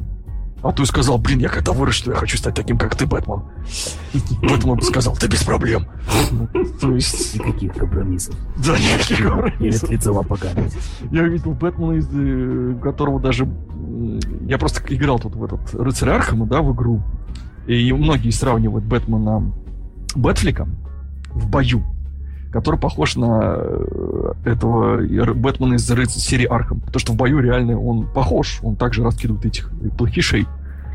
А 0.62 0.70
ты 0.70 0.86
сказал, 0.86 1.18
блин, 1.18 1.40
я 1.40 1.48
когда 1.48 1.72
вырасту, 1.72 2.12
я 2.12 2.16
хочу 2.16 2.38
стать 2.38 2.54
таким, 2.54 2.78
как 2.78 2.94
ты, 2.94 3.04
Бэтмен. 3.04 3.42
Бэтмен 4.42 4.76
бы 4.76 4.82
сказал, 4.82 5.16
ты 5.16 5.26
без 5.26 5.42
проблем. 5.42 5.86
То 6.80 6.94
есть, 6.94 7.34
Никаких 7.34 7.74
компромиссов. 7.74 8.36
да, 8.64 8.78
никаких 8.78 9.22
компромиссов. 9.28 9.90
лицо 9.90 10.16
апокалипсис. 10.16 11.00
Я 11.10 11.24
видел 11.24 11.52
Бэтмена, 11.54 11.92
из 11.94 12.08
э, 12.12 12.78
которого 12.80 13.18
даже... 13.18 13.48
Я 14.42 14.56
просто 14.56 14.82
играл 14.94 15.18
тут 15.18 15.34
в 15.34 15.42
этот 15.42 15.74
Рыцарь 15.74 16.10
Архама, 16.10 16.46
да, 16.46 16.62
в 16.62 16.72
игру. 16.72 17.02
И 17.66 17.92
многие 17.92 18.30
сравнивают 18.30 18.84
Бэтмена 18.84 19.52
Бэтфлека 20.14 20.68
в 21.34 21.48
бою, 21.50 21.82
который 22.52 22.78
похож 22.78 23.16
на 23.16 23.56
э, 23.56 24.32
этого 24.44 24.98
Бэтмена 25.34 25.74
из 25.74 25.86
серии 25.86 26.46
Архам. 26.46 26.80
Потому 26.80 27.00
что 27.00 27.12
в 27.12 27.16
бою 27.16 27.40
реально 27.40 27.80
он 27.80 28.06
похож. 28.06 28.60
Он 28.62 28.76
также 28.76 29.02
раскидывает 29.02 29.46
этих 29.46 29.70
плохишей, 29.96 30.46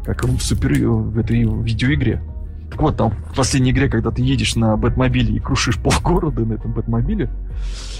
как 0.05 0.23
и 0.23 0.27
в, 0.27 0.39
супер... 0.41 0.73
в 0.87 1.17
этой 1.17 1.43
видеоигре. 1.43 2.21
Так 2.69 2.81
вот, 2.81 2.97
там 2.97 3.11
в 3.31 3.35
последней 3.35 3.71
игре, 3.71 3.89
когда 3.89 4.11
ты 4.11 4.21
едешь 4.21 4.55
на 4.55 4.77
Бэтмобиле 4.77 5.35
и 5.35 5.39
крушишь 5.39 5.77
полгорода 5.81 6.45
на 6.45 6.53
этом 6.53 6.73
Бэтмобиле, 6.73 7.29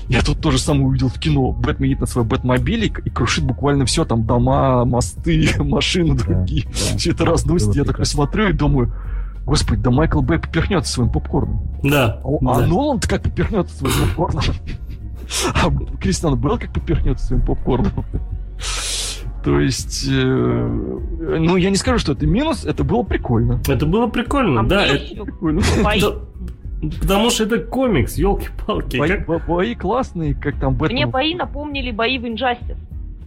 я 0.08 0.22
тут 0.22 0.40
тоже 0.40 0.60
самое 0.60 0.86
увидел 0.86 1.10
в 1.10 1.20
кино. 1.20 1.52
Бэтмен 1.52 1.90
едет 1.90 2.02
на 2.02 2.06
своем 2.06 2.28
Бэтмобиле 2.28 2.88
и 2.88 3.10
крушит 3.10 3.44
буквально 3.44 3.86
все, 3.86 4.06
там 4.06 4.26
дома, 4.26 4.86
мосты, 4.86 5.50
машины 5.60 6.16
другие. 6.16 6.68
Все 6.72 7.12
это 7.12 7.26
разносит. 7.26 7.70
Я 7.70 7.84
такой 7.84 7.86
прекрасно. 7.86 8.14
смотрю 8.14 8.50
и 8.50 8.54
думаю, 8.54 8.94
господи, 9.48 9.82
да 9.82 9.90
Майкл 9.90 10.22
Бэй 10.22 10.38
поперхнется 10.40 10.92
своим 10.94 11.10
попкорном. 11.10 11.62
Да. 11.82 12.22
А, 12.24 12.28
а 12.52 12.60
да. 12.62 12.68
Нолан-то 12.68 13.08
как 13.10 13.24
поперхнется 13.24 13.76
своим 13.76 13.96
попкорном? 14.10 14.44
А 15.56 15.98
Кристиан 16.00 16.36
Белл 16.40 16.60
как 16.60 16.72
поперхнется 16.74 17.26
своим 17.26 17.42
попкорном? 17.42 17.92
То 19.44 19.60
есть, 19.62 20.06
э, 20.10 20.14
ну, 20.14 21.56
я 21.56 21.70
не 21.70 21.78
скажу, 21.78 22.00
что 22.00 22.12
это 22.14 22.26
минус, 22.28 22.66
это 22.66 22.84
было 22.84 23.04
прикольно. 23.04 23.62
Это 23.68 23.86
было 23.86 24.08
прикольно, 24.08 24.62
А 24.62 24.64
да. 24.64 24.86
это- 24.86 25.24
Прикольно. 25.24 25.62
да, 26.02 26.90
Потому 27.00 27.30
что 27.30 27.44
это 27.46 27.60
комикс, 27.60 28.18
елки-палки. 28.18 28.98
Бои, 28.98 29.10
Как- 29.10 29.26
бо- 29.26 29.40
бои 29.40 29.74
классные, 29.76 30.34
как 30.36 30.60
там 30.60 30.76
Бэтмен. 30.76 30.96
Мне 31.04 31.08
бои 31.08 31.34
напомнили 31.34 31.92
бои 31.92 32.20
в 32.20 32.26
Injustice. 32.26 32.76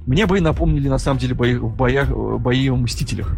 Мне 0.06 0.26
бои 0.26 0.40
напомнили, 0.40 0.88
на 0.88 0.98
самом 0.98 1.18
деле, 1.18 1.34
бои 1.34 1.54
в 1.56 1.74
боях, 1.74 2.10
бои 2.10 2.68
в 2.68 2.76
Мстителях. 2.76 3.36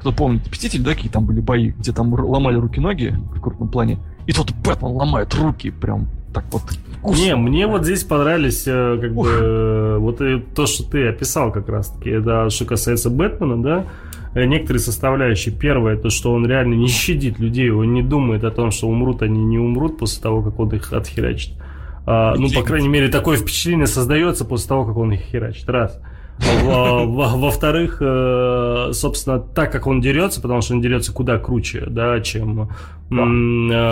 Кто 0.00 0.12
помнит, 0.12 0.50
Мстители, 0.50 0.80
да, 0.82 0.94
какие 0.94 1.10
там 1.10 1.26
были 1.26 1.40
бои, 1.40 1.70
где 1.70 1.92
там 1.92 2.12
ломали 2.12 2.56
руки-ноги 2.56 3.14
в 3.34 3.40
крупном 3.40 3.68
плане. 3.68 3.98
И 4.26 4.32
тут 4.32 4.52
Бэтмен 4.64 4.92
ломает 4.92 5.34
руки 5.34 5.70
прям 5.70 6.08
так 6.32 6.44
вот 6.52 6.62
вкусно. 6.62 7.22
Не, 7.22 7.36
мне 7.36 7.66
вот 7.66 7.84
здесь 7.84 8.04
понравились 8.04 8.64
э, 8.66 8.98
как 9.00 9.10
Ух. 9.10 9.26
бы 9.26 9.30
э, 9.30 9.96
вот 9.98 10.20
и 10.20 10.40
то, 10.40 10.66
что 10.66 10.84
ты 10.88 11.08
описал 11.08 11.52
как 11.52 11.68
раз-таки. 11.68 12.10
Это 12.10 12.48
что 12.50 12.64
касается 12.64 13.10
Бэтмена, 13.10 13.62
да, 13.62 13.86
э, 14.34 14.44
некоторые 14.44 14.80
составляющие. 14.80 15.54
Первое, 15.54 15.96
то, 15.96 16.08
что 16.08 16.32
он 16.32 16.46
реально 16.46 16.74
не 16.74 16.86
щадит 16.86 17.38
людей, 17.38 17.70
он 17.70 17.92
не 17.92 18.02
думает 18.02 18.44
о 18.44 18.50
том, 18.50 18.70
что 18.70 18.88
умрут 18.88 19.22
они, 19.22 19.42
не 19.44 19.58
умрут 19.58 19.98
после 19.98 20.22
того, 20.22 20.42
как 20.42 20.58
он 20.60 20.70
их 20.70 20.92
отхерачит. 20.92 21.54
А, 22.06 22.34
ну, 22.36 22.50
по 22.50 22.62
крайней 22.62 22.88
мере, 22.88 23.08
такое 23.08 23.36
впечатление 23.36 23.86
создается 23.86 24.44
после 24.44 24.68
того, 24.68 24.84
как 24.84 24.96
он 24.96 25.12
их 25.12 25.20
херачит. 25.20 25.68
Раз. 25.68 26.00
Во- 26.64 27.04
во- 27.06 27.36
Во-вторых, 27.36 27.98
э, 28.00 28.90
собственно, 28.92 29.38
так 29.40 29.70
как 29.72 29.86
он 29.86 30.00
дерется, 30.00 30.40
потому 30.40 30.60
что 30.62 30.74
он 30.74 30.80
дерется 30.80 31.12
куда 31.12 31.38
круче, 31.38 31.86
да, 31.88 32.20
чем, 32.20 32.62
э, 32.62 33.90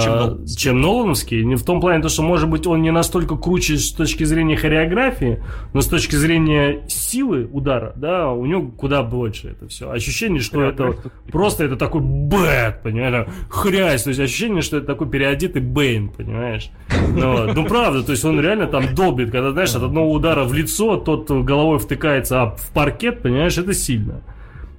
Чем 0.57 0.80
Нолановский. 0.80 1.44
Не 1.44 1.57
в 1.57 1.64
том 1.64 1.80
плане, 1.80 2.03
то, 2.03 2.09
что, 2.09 2.22
может 2.22 2.49
быть, 2.49 2.66
он 2.66 2.82
не 2.82 2.90
настолько 2.92 3.36
круче 3.36 3.76
с 3.76 3.92
точки 3.92 4.24
зрения 4.24 4.57
хореографии, 4.57 5.42
но 5.72 5.80
с 5.80 5.86
точки 5.88 6.14
зрения 6.14 6.82
силы 6.88 7.49
удара, 7.53 7.92
да, 7.96 8.30
у 8.30 8.46
него 8.46 8.68
куда 8.68 9.03
больше 9.03 9.49
это 9.49 9.66
все. 9.68 9.90
Ощущение, 9.90 10.40
что 10.40 10.62
это 10.62 10.94
просто 11.32 11.64
это 11.64 11.76
такой 11.76 12.01
Бэт, 12.01 12.82
понимаешь, 12.82 13.26
хрясь, 13.51 14.05
то 14.05 14.11
есть 14.11 14.20
ощущение, 14.20 14.62
что 14.62 14.76
это 14.78 14.86
такой 14.86 15.09
переодетый 15.09 15.62
Бэйн, 15.62 16.09
понимаешь. 16.11 16.70
Ну, 17.14 17.53
ну 17.53 17.64
правда, 17.66 18.03
то 18.03 18.12
есть 18.12 18.24
он 18.24 18.40
реально 18.40 18.66
там 18.66 18.94
долбит, 18.94 19.30
когда, 19.30 19.51
знаешь, 19.53 19.74
от 19.74 19.82
одного 19.82 20.12
удара 20.12 20.44
в 20.44 20.53
лицо 20.55 20.96
тот 20.96 21.30
головой 21.30 21.78
втыкается 21.78 22.38
об- 22.43 22.57
в 22.57 22.70
паркет, 22.72 23.22
понимаешь, 23.22 23.59
это 23.59 23.72
сильно. 23.74 24.20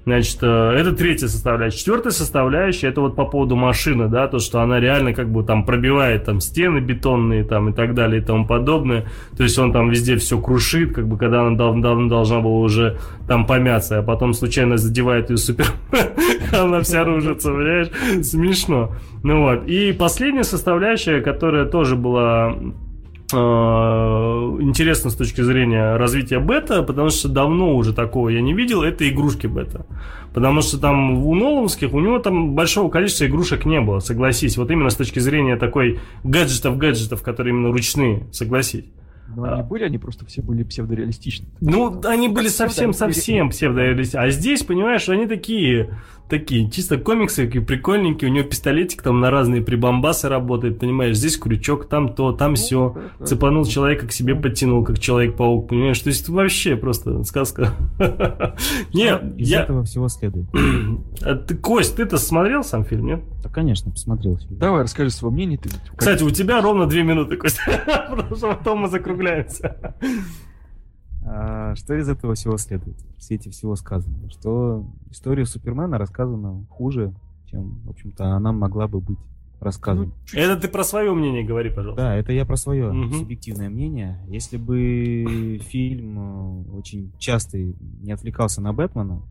Значит, 0.06 0.38
э, 0.40 0.72
это 0.78 0.92
третья 0.92 1.28
составляющая. 1.28 1.78
Четвертая 1.78 2.12
составляющая, 2.12 2.88
это 2.88 3.02
вот 3.02 3.16
по 3.16 3.26
поводу 3.26 3.54
машины, 3.54 4.08
да, 4.08 4.28
то, 4.28 4.38
что 4.38 4.60
она 4.60 4.80
реально 4.80 5.12
как 5.12 5.30
бы 5.30 5.44
там 5.44 5.64
пробивает 5.64 6.24
там 6.24 6.40
стены 6.40 6.78
бетонные 6.78 7.44
там 7.44 7.68
и 7.68 7.72
так 7.74 7.94
далее 7.94 8.22
и 8.22 8.24
тому 8.24 8.46
подобное. 8.46 9.04
То 9.36 9.42
есть 9.42 9.58
он 9.58 9.72
там 9.72 9.90
везде 9.90 10.16
все 10.16 10.40
крушит, 10.40 10.94
как 10.94 11.06
бы 11.06 11.18
когда 11.18 11.42
она 11.46 11.54
дав- 11.56 11.80
давно 11.82 12.08
должна 12.08 12.40
была 12.40 12.60
уже 12.60 12.98
там 13.28 13.46
помяться, 13.46 13.98
а 13.98 14.02
потом 14.02 14.32
случайно 14.32 14.78
задевает 14.78 15.28
ее 15.28 15.36
супер, 15.36 15.66
она 16.58 16.80
вся 16.80 17.04
ружится, 17.04 17.50
понимаешь? 17.50 17.88
Смешно. 18.24 18.92
Ну 19.22 19.42
вот. 19.42 19.68
И 19.68 19.92
последняя 19.92 20.44
составляющая, 20.44 21.20
которая 21.20 21.66
тоже 21.66 21.94
была 21.96 22.56
интересно 23.36 25.10
с 25.10 25.14
точки 25.14 25.40
зрения 25.40 25.96
развития 25.96 26.38
бета, 26.38 26.82
потому 26.82 27.10
что 27.10 27.28
давно 27.28 27.76
уже 27.76 27.92
такого 27.92 28.28
я 28.28 28.40
не 28.40 28.52
видел, 28.52 28.82
это 28.82 29.08
игрушки 29.08 29.46
бета. 29.46 29.86
Потому 30.32 30.62
что 30.62 30.78
там 30.78 31.26
у 31.26 31.34
Ноланских, 31.34 31.92
у 31.92 32.00
него 32.00 32.18
там 32.18 32.54
большого 32.54 32.88
количества 32.90 33.26
игрушек 33.26 33.64
не 33.64 33.80
было, 33.80 33.98
согласись. 33.98 34.56
Вот 34.56 34.70
именно 34.70 34.90
с 34.90 34.96
точки 34.96 35.18
зрения 35.18 35.56
такой 35.56 36.00
гаджетов-гаджетов, 36.24 37.22
которые 37.22 37.54
именно 37.54 37.72
ручные, 37.72 38.26
согласись. 38.32 38.84
Но 39.34 39.44
они 39.44 39.62
были, 39.62 39.84
они 39.84 39.98
просто 39.98 40.26
все 40.26 40.42
были 40.42 40.64
псевдореалистичны. 40.64 41.46
Ну, 41.60 42.00
они 42.04 42.28
были 42.28 42.48
совсем-совсем 42.48 43.50
псевдореалистичны. 43.50 44.18
А 44.18 44.30
здесь, 44.30 44.62
понимаешь, 44.62 45.08
они 45.08 45.26
такие, 45.26 45.90
такие, 46.30 46.70
чисто 46.70 46.96
комиксы, 46.96 47.44
такие 47.46 47.62
прикольненькие. 47.62 48.30
У 48.30 48.34
него 48.34 48.48
пистолетик 48.48 49.02
там 49.02 49.20
на 49.20 49.30
разные 49.30 49.60
прибамбасы 49.60 50.28
работает, 50.28 50.78
понимаешь? 50.78 51.16
Здесь 51.16 51.36
крючок, 51.36 51.88
там 51.88 52.14
то, 52.14 52.32
там 52.32 52.54
все. 52.54 52.96
Цепанул 53.24 53.66
человека, 53.66 54.06
к 54.06 54.12
себе 54.12 54.34
подтянул, 54.34 54.84
как 54.84 54.98
Человек-паук, 54.98 55.68
понимаешь? 55.68 56.00
То 56.00 56.08
есть 56.08 56.28
вообще 56.28 56.76
просто 56.76 57.22
сказка. 57.24 57.74
Не, 58.94 59.18
Из 59.36 59.52
этого 59.52 59.84
всего 59.84 60.08
следует. 60.08 60.46
А 61.22 61.34
ты, 61.34 61.54
Кость, 61.54 61.96
ты-то 61.96 62.16
смотрел 62.16 62.62
сам 62.64 62.84
фильм, 62.84 63.06
нет? 63.06 63.20
Да, 63.42 63.48
конечно, 63.50 63.90
посмотрел. 63.90 64.38
фильм. 64.38 64.58
Давай, 64.58 64.84
расскажи 64.84 65.10
свое 65.10 65.34
мнение. 65.34 65.58
Ты, 65.58 65.68
Кстати, 65.96 66.22
у 66.22 66.30
тебя 66.30 66.62
ровно 66.62 66.86
две 66.86 67.02
минуты, 67.02 67.36
Кость. 67.36 67.60
Потому 67.86 68.36
что 68.36 68.48
потом 68.54 68.80
мы 68.80 68.88
закругляемся. 68.88 69.94
А, 71.32 71.74
что 71.76 71.94
из 71.94 72.08
этого 72.08 72.34
всего 72.34 72.56
следует? 72.56 72.96
В 73.16 73.22
свете 73.22 73.50
всего 73.50 73.76
сказанного. 73.76 74.30
Что 74.30 74.84
история 75.10 75.46
Супермена 75.46 75.96
рассказана 75.96 76.64
хуже, 76.68 77.14
чем, 77.46 77.80
в 77.84 77.90
общем-то, 77.90 78.34
она 78.34 78.50
могла 78.52 78.88
бы 78.88 79.00
быть 79.00 79.18
рассказана. 79.60 80.10
Это 80.32 80.60
ты 80.60 80.68
про 80.68 80.82
свое 80.82 81.12
мнение 81.14 81.44
говори, 81.44 81.70
пожалуйста. 81.70 82.02
Да, 82.02 82.16
это 82.16 82.32
я 82.32 82.44
про 82.44 82.56
свое 82.56 82.90
Мгм. 82.90 83.12
субъективное 83.12 83.68
мнение. 83.68 84.18
Если 84.28 84.56
бы 84.56 85.58
фильм 85.62 86.18
э, 86.18 86.76
очень 86.76 87.12
часто 87.18 87.58
не 87.58 88.10
отвлекался 88.10 88.60
на 88.60 88.72
Бэтмена, 88.72 89.22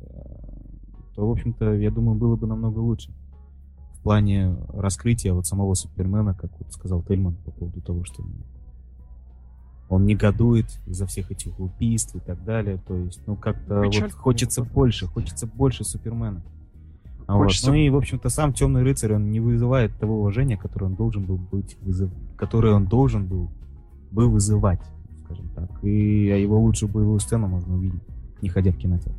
э, 0.00 0.04
то, 1.14 1.28
в 1.28 1.30
общем-то, 1.30 1.74
я 1.74 1.90
думаю, 1.90 2.18
было 2.18 2.34
бы 2.34 2.46
намного 2.48 2.78
лучше. 2.80 3.12
В 3.92 4.02
плане 4.02 4.56
раскрытия 4.72 5.34
вот 5.34 5.46
самого 5.46 5.74
Супермена, 5.74 6.34
как 6.34 6.50
вот 6.58 6.72
сказал 6.72 7.02
Тельман 7.02 7.36
по 7.44 7.52
поводу 7.52 7.80
того, 7.80 8.02
что 8.04 8.24
он 9.92 10.06
негодует 10.06 10.66
из-за 10.86 11.06
всех 11.06 11.30
этих 11.30 11.58
убийств 11.60 12.16
и 12.16 12.18
так 12.20 12.42
далее. 12.44 12.78
То 12.88 12.96
есть, 12.96 13.20
ну, 13.26 13.36
как-то 13.36 13.82
вот 13.82 14.12
хочется 14.12 14.64
больше, 14.64 15.06
хочется 15.06 15.46
больше 15.46 15.84
Супермена. 15.84 16.42
А 17.26 17.36
вот. 17.36 17.44
Хочется- 17.44 17.68
Ну 17.70 17.74
и, 17.76 17.90
в 17.90 17.96
общем-то, 17.96 18.30
сам 18.30 18.54
Темный 18.54 18.82
рыцарь, 18.82 19.14
он 19.14 19.30
не 19.30 19.38
вызывает 19.40 19.94
того 19.98 20.20
уважения, 20.20 20.56
которое 20.56 20.86
он 20.86 20.94
должен 20.94 21.24
был 21.24 21.36
быть, 21.36 21.76
вызыв... 21.82 22.10
которое 22.36 22.72
он 22.74 22.86
должен 22.86 23.26
был 23.26 23.50
бы 24.10 24.28
вызывать, 24.30 24.80
скажем 25.24 25.48
так. 25.54 25.70
И 25.84 26.26
его 26.40 26.58
лучшую 26.58 26.90
боевую 26.90 27.20
сцену 27.20 27.46
можно 27.48 27.74
увидеть, 27.74 28.02
не 28.40 28.48
ходя 28.48 28.72
в 28.72 28.76
кинотеатр. 28.78 29.18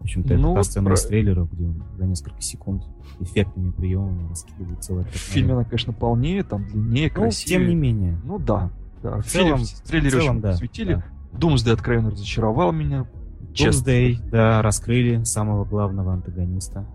В 0.00 0.02
общем-то, 0.02 0.34
Ну, 0.34 0.38
это 0.38 0.42
та 0.42 0.54
вот 0.56 0.66
сцена 0.66 0.84
про- 0.86 0.94
из 0.94 1.02
трейлера, 1.04 1.48
где 1.52 1.64
он 1.66 1.82
за 1.98 2.06
несколько 2.06 2.40
секунд 2.40 2.82
эффектными 3.20 3.72
приемами 3.72 4.28
раскидывает 4.30 4.82
целое 4.82 5.04
В 5.04 5.08
фильме 5.16 5.52
она, 5.52 5.64
конечно, 5.64 5.92
полнее, 5.92 6.42
там 6.44 6.66
длиннее, 6.66 7.08
Ну, 7.08 7.14
красивее. 7.14 7.58
тем 7.58 7.68
не 7.68 7.74
менее. 7.74 8.18
Ну 8.24 8.38
да. 8.38 8.70
Да. 9.02 9.20
В 9.20 9.26
целом- 9.26 9.64
в 9.64 9.80
трейлере 9.82 10.10
в 10.10 10.20
целом, 10.20 10.36
очень 10.36 10.40
да, 10.42 10.52
светили. 10.54 10.94
да. 10.94 11.04
Думсдей 11.38 11.72
откровенно 11.74 12.10
разочаровал 12.10 12.72
меня. 12.72 13.06
Doomsday, 13.52 14.18
да, 14.30 14.60
раскрыли 14.62 15.22
самого 15.24 15.64
главного 15.64 16.12
антагониста. 16.12 16.86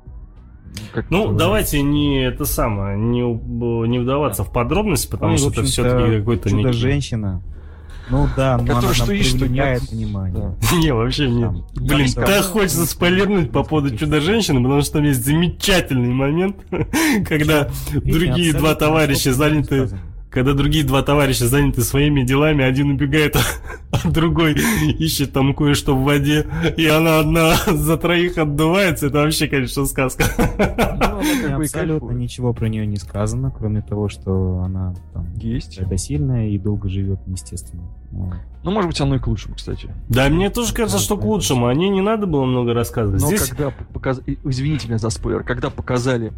Как 0.93 1.09
Ну, 1.09 1.29
это 1.29 1.35
давайте 1.35 1.81
не 1.81 2.23
это 2.23 2.45
самое, 2.45 2.97
не, 2.97 3.21
не 3.87 3.99
вдаваться 3.99 4.43
в 4.43 4.51
подробности, 4.53 5.09
потому 5.09 5.33
Ну 5.33 5.37
что 5.37 5.49
это 5.49 5.63
все-таки 5.63 6.19
какой-то 6.19 6.49
некий... 6.49 6.63
Чудо-женщина. 6.63 7.41
Ну 8.09 8.27
да, 8.35 8.57
но 8.57 8.65
Который 8.65 8.85
она 8.85 8.93
что 8.93 9.05
нам 9.13 9.23
что 9.23 9.39
привлекает 9.39 9.81
нет. 9.83 9.91
внимание. 9.91 10.55
Да. 10.59 10.75
Не, 10.77 10.93
вообще 10.93 11.29
нет. 11.29 11.51
Там, 11.51 11.85
Блин, 11.85 12.11
там, 12.13 12.25
так 12.25 12.43
там, 12.43 12.51
хочется 12.51 12.85
спойлернуть 12.85 13.51
по 13.51 13.63
поводу 13.63 13.95
Чудо-женщины, 13.95 14.61
потому 14.61 14.81
что 14.81 14.93
там 14.93 15.03
есть 15.03 15.23
замечательный 15.23 16.11
момент, 16.11 16.57
когда 17.27 17.69
другие 17.93 18.53
два 18.53 18.75
товарища 18.75 19.33
заняты 19.33 19.87
когда 20.31 20.53
другие 20.53 20.85
два 20.85 21.03
товарища 21.03 21.45
заняты 21.45 21.81
своими 21.81 22.23
делами, 22.23 22.63
один 22.63 22.91
убегает, 22.91 23.35
а 23.91 24.09
другой 24.09 24.55
ищет 24.97 25.33
там 25.33 25.53
кое-что 25.53 25.95
в 25.95 26.03
воде, 26.03 26.47
и 26.77 26.87
она 26.87 27.19
одна 27.19 27.55
за 27.67 27.97
троих 27.97 28.37
отдувается, 28.37 29.07
это 29.07 29.19
вообще, 29.19 29.47
конечно, 29.47 29.85
сказка. 29.85 30.23
Ну, 30.37 31.19
она 31.19 31.41
как 31.41 31.57
бы 31.57 31.63
и 31.63 31.65
Абсолютно 31.65 32.11
ничего 32.11 32.53
про 32.53 32.69
нее 32.69 32.87
не 32.87 32.95
сказано, 32.95 33.51
кроме 33.51 33.81
того, 33.81 34.07
что 34.07 34.61
она 34.63 34.95
там 35.13 35.27
Есть. 35.35 35.77
когда 35.77 35.97
сильная 35.97 36.47
и 36.47 36.57
долго 36.57 36.87
живет, 36.87 37.19
естественно. 37.27 37.83
Ну, 38.11 38.31
Ну, 38.63 38.71
может 38.71 38.89
быть, 38.89 39.01
оно 39.01 39.15
и 39.15 39.19
к 39.19 39.27
лучшему, 39.27 39.55
кстати. 39.55 39.89
Да, 40.07 40.29
мне 40.29 40.49
тоже 40.49 40.73
кажется, 40.73 40.99
что 40.99 41.17
к 41.17 41.23
лучшему. 41.23 41.67
О 41.67 41.73
ней 41.73 41.89
не 41.89 42.01
надо 42.01 42.25
было 42.25 42.45
много 42.45 42.73
рассказывать. 42.73 43.21
Но 43.21 43.27
Здесь 43.27 43.49
когда 43.49 43.71
показали... 43.93 44.37
Извините 44.43 44.87
меня 44.87 44.97
за 44.97 45.09
спойлер. 45.09 45.43
Когда 45.43 45.69
показали 45.69 46.33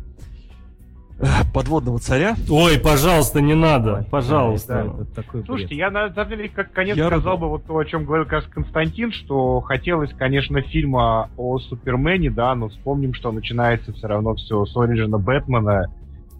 подводного 1.53 1.99
царя, 1.99 2.35
Ой, 2.49 2.77
пожалуйста, 2.79 3.41
не 3.41 3.53
надо. 3.55 3.85
давай, 3.85 4.03
Пожалуйста. 4.05 4.73
да, 4.97 5.03
это 5.03 5.15
такой 5.15 5.43
Слушайте, 5.45 5.75
бред. 5.75 5.79
я 5.79 5.91
на 5.91 6.13
самом 6.13 6.29
деле 6.29 6.49
как 6.49 6.71
конец 6.71 6.97
Я 6.97 7.07
сказал 7.07 7.33
рыдал. 7.35 7.37
бы 7.37 7.49
вот 7.49 7.65
то, 7.65 7.77
о 7.77 7.85
чем 7.85 8.05
говорил 8.05 8.25
как 8.25 8.33
раз 8.33 8.45
Константин, 8.45 9.11
что 9.11 9.61
хотелось, 9.61 10.11
конечно, 10.17 10.61
фильма 10.61 11.29
о 11.37 11.59
Супермене, 11.59 12.29
да, 12.29 12.53
но 12.55 12.69
вспомним, 12.69 13.13
что 13.13 13.31
начинается 13.31 13.93
все 13.93 14.07
равно 14.07 14.35
все 14.35 14.65
с 14.65 14.75
Ориджина 14.75 15.17
Бэтмена, 15.17 15.85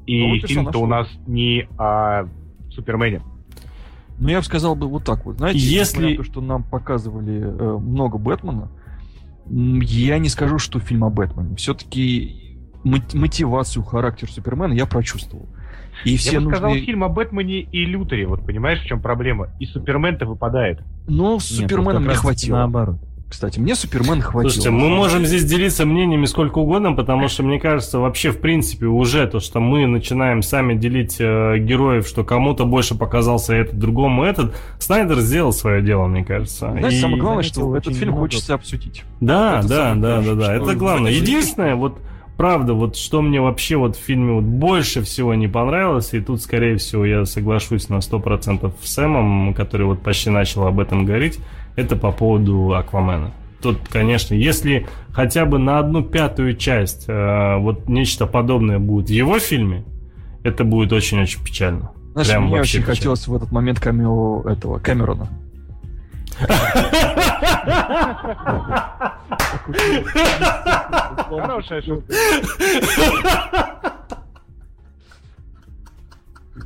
и 0.05 0.41
Ну 0.41 0.47
фильм-то 0.47 0.77
у 0.79 0.86
нас 0.88 1.07
не 1.27 1.67
о 1.77 2.25
Супермене. 2.71 3.21
ну, 4.19 4.29
я 4.29 4.39
бы 4.39 4.43
сказал 4.45 4.75
бы 4.75 4.88
вот 4.88 5.03
так 5.03 5.25
вот. 5.25 5.38
Знаете, 5.38 5.59
Если- 5.59 6.11
на 6.11 6.17
то, 6.17 6.23
что 6.23 6.41
нам 6.41 6.63
показывали 6.63 7.41
э, 7.41 7.77
много 7.77 8.17
Бэтмена, 8.17 8.69
я 9.49 10.19
не 10.19 10.29
скажу, 10.29 10.57
что 10.57 10.79
фильм 10.79 11.03
о 11.03 11.09
Бэтмене. 11.09 11.55
Все-таки 11.55 12.42
мотивацию, 12.84 13.84
характер 13.84 14.29
Супермена 14.29 14.73
я 14.73 14.86
прочувствовал. 14.86 15.47
И 16.03 16.17
все 16.17 16.34
я 16.34 16.41
бы 16.41 16.49
сказал 16.49 16.69
нужные... 16.69 16.86
фильм 16.86 17.03
о 17.03 17.09
Бэтмене 17.09 17.61
и 17.61 17.86
Лютере, 17.86 18.27
вот 18.27 18.45
понимаешь, 18.45 18.81
в 18.81 18.86
чем 18.86 19.01
проблема? 19.01 19.49
И 19.59 19.65
Супермен-то 19.65 20.25
выпадает. 20.25 20.81
Но 21.07 21.39
с 21.39 21.51
Нет, 21.59 21.71
как 21.71 21.99
не 21.99 22.15
хватило. 22.15 22.57
Наоборот. 22.57 22.97
Кстати, 23.34 23.59
мне 23.59 23.73
Супермен 23.73 24.21
хватило. 24.21 24.41
Слушайте, 24.51 24.69
мы 24.69 24.89
можем 24.89 25.25
здесь 25.25 25.43
делиться 25.43 25.88
мнениями 25.88 26.25
сколько 26.25 26.59
угодно, 26.59 26.93
потому 26.93 27.27
что, 27.29 27.41
мне 27.41 27.59
кажется, 27.59 27.97
вообще, 27.97 28.29
в 28.31 28.39
принципе, 28.39 28.86
уже 28.86 29.25
то, 29.25 29.39
что 29.39 29.59
мы 29.59 29.88
начинаем 29.88 30.43
сами 30.43 30.75
делить 30.75 31.17
э, 31.19 31.57
героев, 31.57 32.07
что 32.07 32.23
кому-то 32.23 32.65
больше 32.65 32.95
показался 32.95 33.55
этот, 33.55 33.79
другому 33.79 34.23
этот, 34.23 34.55
Снайдер 34.77 35.19
сделал 35.19 35.51
свое 35.51 35.81
дело, 35.81 36.05
мне 36.05 36.23
кажется. 36.23 36.69
Знаете, 36.69 36.95
И- 36.95 36.99
самое 36.99 37.19
главное, 37.19 37.43
что 37.43 37.75
этот 37.75 37.95
фильм 37.95 38.11
много- 38.11 38.25
хочется 38.25 38.53
обсудить. 38.53 39.03
Да, 39.19 39.59
Это 39.59 39.67
да, 39.67 39.95
да, 39.95 40.21
да, 40.21 40.36
да, 40.36 40.43
что 40.43 40.65
это 40.65 40.75
главное. 40.75 41.11
Единственное, 41.11 41.73
вот 41.73 41.97
правда, 42.38 42.73
вот 42.73 42.95
что 42.95 43.21
мне 43.21 43.41
вообще 43.41 43.77
вот 43.77 43.95
в 43.95 43.99
фильме 43.99 44.34
вот 44.34 44.43
больше 44.43 45.01
всего 45.01 45.34
не 45.34 45.47
понравилось, 45.47 46.13
и 46.13 46.19
тут, 46.19 46.41
скорее 46.41 46.77
всего, 46.77 47.05
я 47.05 47.25
соглашусь 47.25 47.89
на 47.89 47.95
100% 47.95 48.71
с 48.81 48.93
Сэмом, 48.93 49.53
который 49.53 49.86
вот 49.86 50.01
почти 50.01 50.29
начал 50.29 50.65
об 50.67 50.79
этом 50.79 51.05
говорить, 51.05 51.39
это 51.75 51.95
по 51.95 52.11
поводу 52.11 52.73
Аквамена. 52.73 53.31
Тут, 53.61 53.77
конечно, 53.89 54.34
если 54.34 54.88
хотя 55.11 55.45
бы 55.45 55.57
на 55.57 55.79
одну 55.79 56.03
пятую 56.03 56.57
часть 56.57 57.05
э, 57.07 57.57
вот 57.57 57.88
нечто 57.88 58.27
подобное 58.27 58.77
будет 58.77 59.07
в 59.07 59.11
его 59.11 59.39
фильме, 59.39 59.86
это 60.43 60.65
будет 60.65 60.91
очень-очень 60.91 61.41
печально. 61.43 61.91
Знаешь, 62.11 62.29
Прям 62.29 62.47
мне 62.47 62.59
очень 62.59 62.79
печально. 62.79 62.95
хотелось 62.95 63.27
в 63.27 63.34
этот 63.34 63.51
момент 63.51 63.79
камео 63.79 64.43
этого 64.43 64.79
Кэмерона. 64.79 65.29
Хорошая 71.29 71.81
шутка. 71.81 72.13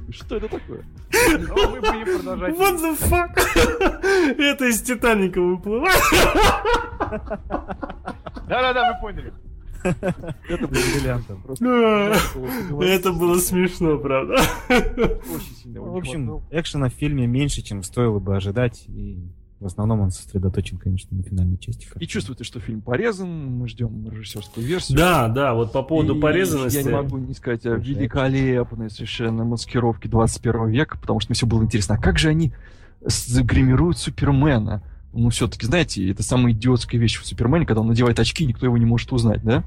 Что 0.09 0.35
это 0.37 0.47
такое? 0.47 0.83
Но 1.47 1.55
мы 1.69 1.79
будем 1.81 2.05
продолжать. 2.17 2.55
What 2.55 2.75
the 2.81 2.95
fuck? 2.97 3.33
Это 4.37 4.65
из 4.65 4.81
Титаника 4.81 5.41
выплывает. 5.41 6.01
Да-да-да, 8.47 8.93
мы 8.93 8.99
поняли. 9.01 9.33
Это 10.49 10.67
было 10.67 10.81
бриллиантом. 10.81 11.43
Это 12.81 13.11
было 13.13 13.37
смешно, 13.39 13.97
правда. 13.97 14.33
очень 14.69 15.55
сильно. 15.61 15.81
В 15.81 15.95
общем, 15.95 16.41
экшена 16.51 16.87
в 16.89 16.93
фильме 16.93 17.27
меньше, 17.27 17.61
чем 17.61 17.83
стоило 17.83 18.19
бы 18.19 18.35
ожидать, 18.35 18.85
и 18.87 19.19
в 19.59 19.65
основном 19.65 20.01
он 20.01 20.11
сосредоточен, 20.11 20.77
конечно, 20.77 21.17
на 21.17 21.23
финальной 21.23 21.57
части. 21.57 21.87
И 21.99 22.05
чувствуете, 22.05 22.43
что 22.43 22.59
фильм 22.59 22.81
порезан, 22.81 23.57
мы 23.57 23.67
ждем 23.67 24.07
режиссерскую 24.09 24.65
версию. 24.65 24.97
Да, 24.97 25.27
да, 25.29 25.53
вот 25.55 25.71
по 25.71 25.81
поводу 25.81 26.15
И 26.15 26.19
порезанности. 26.19 26.77
Я 26.77 26.83
не 26.83 26.89
могу 26.89 27.17
не 27.17 27.33
сказать 27.33 27.65
о 27.65 27.75
великолепной 27.75 28.89
совершенно 28.91 29.43
маскировке 29.43 30.09
21 30.09 30.69
века, 30.69 30.97
потому 30.99 31.19
что 31.19 31.31
мне 31.31 31.35
все 31.35 31.47
было 31.47 31.63
интересно, 31.63 31.95
а 31.95 31.97
как 31.97 32.19
же 32.19 32.29
они 32.29 32.53
загримируют 33.01 33.97
Супермена? 33.97 34.83
Ну, 35.13 35.29
все-таки, 35.29 35.65
знаете, 35.65 36.07
это 36.11 36.21
самая 36.21 36.53
идиотская 36.53 37.01
вещь 37.01 37.19
в 37.19 37.25
Супермене, 37.25 37.65
когда 37.65 37.81
он 37.81 37.87
надевает 37.87 38.19
очки, 38.19 38.43
и 38.43 38.47
никто 38.47 38.65
его 38.67 38.77
не 38.77 38.85
может 38.85 39.11
узнать, 39.11 39.43
да? 39.43 39.63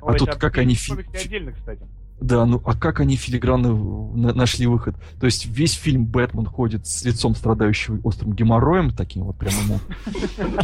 А 0.00 0.06
Ой, 0.06 0.18
тут 0.18 0.28
это 0.30 0.38
как 0.38 0.56
они 0.58 0.74
фи- 0.74 0.94
отдельно, 1.14 1.52
кстати. 1.52 1.82
Да, 2.22 2.46
ну 2.46 2.62
а 2.64 2.76
как 2.76 3.00
они 3.00 3.16
филигранно 3.16 3.72
на- 3.72 4.32
нашли 4.32 4.66
выход? 4.66 4.94
То 5.18 5.26
есть 5.26 5.46
весь 5.46 5.72
фильм 5.72 6.06
Бэтмен 6.06 6.46
ходит 6.46 6.86
с 6.86 7.04
лицом 7.04 7.34
страдающего 7.34 7.98
острым 8.04 8.32
геморроем, 8.32 8.92
таким 8.92 9.24
вот 9.24 9.36
прям 9.36 9.52
ему... 9.64 9.78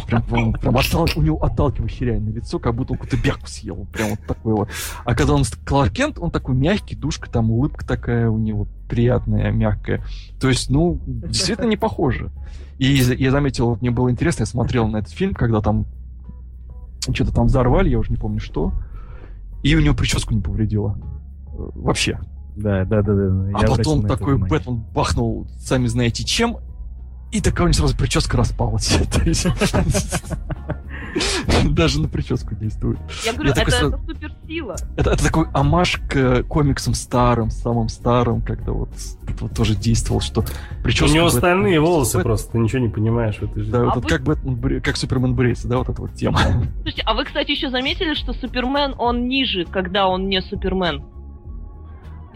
Прям, 0.07 0.23
у 1.15 1.21
него 1.21 1.43
отталкивающее 1.43 2.11
реально 2.11 2.29
лицо, 2.29 2.59
как 2.59 2.75
будто 2.75 2.93
он 2.93 2.99
какую-то 2.99 3.17
бяку 3.17 3.45
съел. 3.47 3.87
Прям 3.91 4.11
вот 4.11 4.19
такой 4.25 4.53
вот. 4.53 4.69
А 5.03 5.15
когда 5.15 5.33
он 5.33 5.43
Кларк 5.65 5.91
Кент, 5.91 6.17
он 6.19 6.31
такой 6.31 6.55
мягкий, 6.55 6.95
душка, 6.95 7.29
там 7.29 7.51
улыбка 7.51 7.85
такая 7.85 8.29
у 8.29 8.37
него 8.37 8.67
приятная, 8.87 9.51
мягкая. 9.51 10.03
То 10.39 10.47
есть, 10.47 10.69
ну, 10.69 10.99
действительно 11.05 11.67
не 11.67 11.77
похоже. 11.77 12.31
И 12.77 12.87
я 12.87 13.31
заметил, 13.31 13.69
вот 13.69 13.81
мне 13.81 13.91
было 13.91 14.09
интересно, 14.09 14.43
я 14.43 14.45
смотрел 14.45 14.87
на 14.87 14.97
этот 14.97 15.11
фильм, 15.11 15.33
когда 15.33 15.59
там 15.61 15.85
что-то 17.13 17.33
там 17.33 17.47
взорвали, 17.47 17.89
я 17.89 17.99
уже 17.99 18.11
не 18.11 18.17
помню 18.17 18.39
что, 18.39 18.71
и 19.63 19.75
у 19.75 19.81
него 19.81 19.95
прическу 19.95 20.33
не 20.33 20.41
повредило. 20.41 20.97
Вообще. 21.75 22.19
Да, 22.55 22.83
да, 22.85 23.01
да, 23.01 23.13
да. 23.13 23.49
А 23.53 23.67
потом 23.67 24.05
такой. 24.05 24.37
Бэтмен 24.37 24.83
бахнул, 24.93 25.47
сами 25.59 25.87
знаете 25.87 26.23
чем, 26.23 26.57
и 27.31 27.41
такая 27.41 27.65
у 27.65 27.67
него 27.67 27.73
сразу 27.73 27.95
прическа 27.95 28.37
распалась. 28.37 28.97
Даже 31.69 32.01
на 32.01 32.07
прическу 32.07 32.55
действует. 32.55 32.99
Я 33.25 33.33
говорю, 33.33 33.51
это, 33.51 33.61
это 33.61 33.99
суперсила. 34.05 34.75
Это, 34.95 35.11
это 35.11 35.23
такой 35.23 35.47
амаш 35.53 36.01
к 36.09 36.43
комиксам 36.43 36.93
старым, 36.93 37.49
самым 37.49 37.89
старым, 37.89 38.41
когда 38.41 38.71
вот, 38.71 38.89
вот 39.39 39.53
тоже 39.53 39.75
действовал, 39.75 40.21
что 40.21 40.41
У 40.41 40.83
прическа... 40.83 41.15
него 41.15 41.27
Бэт- 41.27 41.37
стальные 41.37 41.79
волосы 41.79 42.19
просто, 42.21 42.53
ты 42.53 42.59
ничего 42.59 42.79
не 42.79 42.89
понимаешь 42.89 43.37
в 43.37 43.43
этой 43.43 43.59
жизни. 43.59 43.71
Да, 43.71 43.85
вот 43.85 44.05
А 44.05 44.07
как, 44.07 44.23
Бэтмен 44.23 44.81
как 44.81 44.97
Супермен 44.97 45.35
Брюс, 45.35 45.63
да, 45.63 45.77
вот 45.77 45.89
эта 45.89 46.01
вот 46.01 46.13
тема. 46.13 46.39
Слушайте, 46.81 47.03
а 47.05 47.13
вы, 47.13 47.25
кстати, 47.25 47.51
еще 47.51 47.69
заметили, 47.69 48.13
что 48.13 48.33
Супермен, 48.33 48.95
он 48.97 49.27
ниже, 49.27 49.65
когда 49.65 50.07
он 50.07 50.29
не 50.29 50.41
Супермен? 50.41 51.03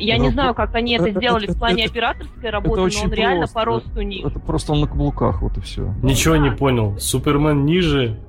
Я 0.05 0.17
не 0.17 0.27
Ну, 0.27 0.33
знаю, 0.33 0.53
как 0.53 0.75
они 0.75 0.95
это 0.95 1.07
это- 1.07 1.19
сделали 1.19 1.45
это- 1.45 1.53
в 1.53 1.59
плане 1.59 1.83
это- 1.83 1.91
операторской 1.91 2.49
работы, 2.49 2.81
но 2.81 3.03
он 3.03 3.11
реально 3.13 3.47
по 3.53 3.65
росту 3.65 4.01
ниже. 4.01 4.27
Это 4.27 4.39
просто 4.39 4.73
он 4.73 4.81
на 4.81 4.87
каблуках, 4.87 5.41
вот 5.41 5.57
и 5.57 5.61
все. 5.61 5.93
Ничего 6.01 6.35
не 6.35 6.51
понял. 6.51 6.97
Супермен 6.99 7.65
ниже. 7.65 8.19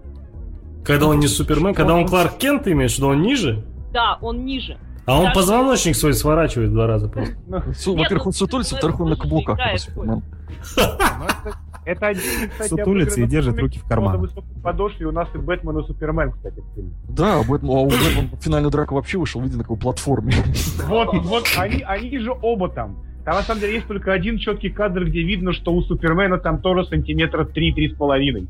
Когда 0.85 1.07
он 1.07 1.18
не 1.18 1.29
Супермен, 1.29 1.75
когда 1.75 1.95
он 1.95 2.07
Кларк 2.07 2.37
Кент, 2.37 2.64
ты 2.64 2.72
имеешь 2.72 2.97
виду, 2.99 3.09
он 3.09 3.22
ниже? 3.22 3.64
Да, 3.93 4.18
он 4.20 4.45
ниже. 4.45 4.77
А 5.07 5.20
он 5.20 5.33
позвоночник 5.33 5.97
свой 5.97 6.14
сворачивает 6.14 6.72
два 6.72 6.87
раза 6.87 7.09
просто. 7.09 7.35
Во-первых, 7.47 8.25
ну, 8.25 8.29
он 8.29 8.33
сутулится, 8.33 8.75
во-вторых, 8.75 9.01
он 9.01 9.11
на 9.11 9.16
каблуках. 9.16 9.59
Это 11.85 12.07
один, 12.09 12.22
кстати, 12.51 12.70
Сутулится 12.70 13.20
и 13.20 13.26
держит 13.26 13.59
руки 13.59 13.78
в 13.78 13.85
карманах. 13.85 14.14
На 14.14 14.20
высокой 14.20 14.62
подошве 14.62 15.07
у 15.07 15.12
нас 15.12 15.28
и 15.35 15.39
Бэтмен, 15.39 15.78
и 15.78 15.87
Супермен, 15.87 16.32
кстати, 16.32 16.61
в 16.61 16.74
фильме. 16.74 16.93
Да, 17.09 17.43
Бэтмен, 17.43 17.70
а 17.70 17.80
у 17.80 17.87
Бэтмена 17.87 18.28
финальная 18.41 18.70
драка 18.70 18.95
вообще 18.95 19.18
вышел 19.18 19.41
в 19.41 19.45
виде 19.45 19.59
такой 19.59 19.76
платформе. 19.76 20.32
Вот, 20.87 21.14
вот, 21.24 21.45
они, 21.57 21.82
они 21.82 22.18
же 22.18 22.32
оба 22.43 22.68
там. 22.68 22.97
Там, 23.24 23.37
на 23.37 23.43
самом 23.43 23.61
деле, 23.61 23.74
есть 23.74 23.87
только 23.87 24.12
один 24.12 24.39
четкий 24.39 24.68
кадр, 24.68 25.05
где 25.07 25.22
видно, 25.22 25.53
что 25.53 25.72
у 25.74 25.80
Супермена 25.82 26.39
там 26.39 26.61
тоже 26.61 26.85
сантиметра 26.85 27.45
3-3,5. 27.45 28.49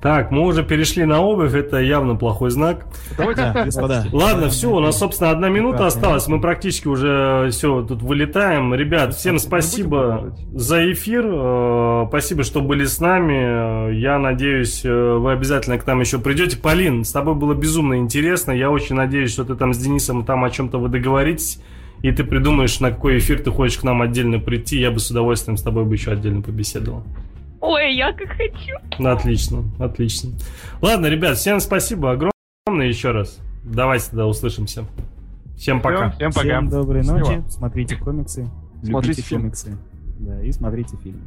Так, 0.00 0.30
мы 0.30 0.46
уже 0.46 0.62
перешли 0.62 1.04
на 1.04 1.20
обувь, 1.20 1.54
это 1.54 1.78
явно 1.78 2.14
плохой 2.14 2.50
знак. 2.50 2.86
Давайте, 3.16 3.52
господа. 3.64 4.04
Ладно, 4.12 4.48
все, 4.48 4.70
у 4.70 4.78
нас, 4.80 4.98
собственно, 4.98 5.30
одна 5.30 5.48
минута 5.48 5.86
осталась. 5.86 6.28
Мы 6.28 6.40
практически 6.40 6.86
уже 6.86 7.48
все 7.50 7.82
тут 7.82 8.02
вылетаем. 8.02 8.74
Ребят, 8.74 9.14
всем 9.14 9.38
спасибо 9.38 10.32
за 10.54 10.92
эфир. 10.92 11.24
Э, 11.26 12.06
Спасибо, 12.08 12.42
что 12.42 12.60
были 12.60 12.84
с 12.84 13.00
нами. 13.00 13.94
Я 13.94 14.18
надеюсь, 14.18 14.82
э, 14.84 15.14
вы 15.18 15.32
обязательно 15.32 15.78
к 15.78 15.86
нам 15.86 16.00
еще 16.00 16.18
придете. 16.18 16.56
Полин, 16.56 17.04
с 17.04 17.12
тобой 17.12 17.34
было 17.34 17.54
безумно 17.54 17.98
интересно. 17.98 18.52
Я 18.52 18.70
очень 18.70 18.94
надеюсь, 18.94 19.32
что 19.32 19.44
ты 19.44 19.54
там 19.54 19.74
с 19.74 19.78
Денисом 19.78 20.24
там 20.24 20.44
о 20.44 20.50
чем-то 20.50 20.78
вы 20.78 20.88
договоритесь. 20.88 21.60
И 22.02 22.12
ты 22.12 22.22
придумаешь, 22.24 22.78
на 22.80 22.90
какой 22.90 23.18
эфир 23.18 23.40
ты 23.40 23.50
хочешь 23.50 23.78
к 23.78 23.82
нам 23.82 24.02
отдельно 24.02 24.38
прийти. 24.38 24.78
Я 24.78 24.90
бы 24.90 25.00
с 25.00 25.10
удовольствием 25.10 25.56
с 25.56 25.62
тобой 25.62 25.84
бы 25.84 25.94
еще 25.94 26.12
отдельно 26.12 26.42
побеседовал. 26.42 27.02
Ой, 27.60 27.94
я 27.94 28.12
как 28.12 28.28
хочу. 28.28 28.74
Ну, 28.98 29.10
Отлично, 29.10 29.64
отлично. 29.78 30.30
Ладно, 30.80 31.06
ребят, 31.06 31.36
всем 31.36 31.60
спасибо 31.60 32.12
огромное 32.12 32.86
еще 32.86 33.10
раз. 33.10 33.38
Давайте 33.64 34.06
тогда 34.06 34.26
услышимся. 34.26 34.84
Всем 35.56 35.80
пока. 35.80 36.10
Всем 36.10 36.30
пока. 36.32 36.48
Всем 36.48 36.68
доброй 36.68 37.02
ночи. 37.02 37.42
Смотрите 37.48 37.96
комиксы. 37.96 38.48
Смотрите 38.82 39.22
комиксы. 39.28 39.76
Да, 40.20 40.40
и 40.42 40.52
смотрите 40.52 40.96
фильмы. 41.02 41.26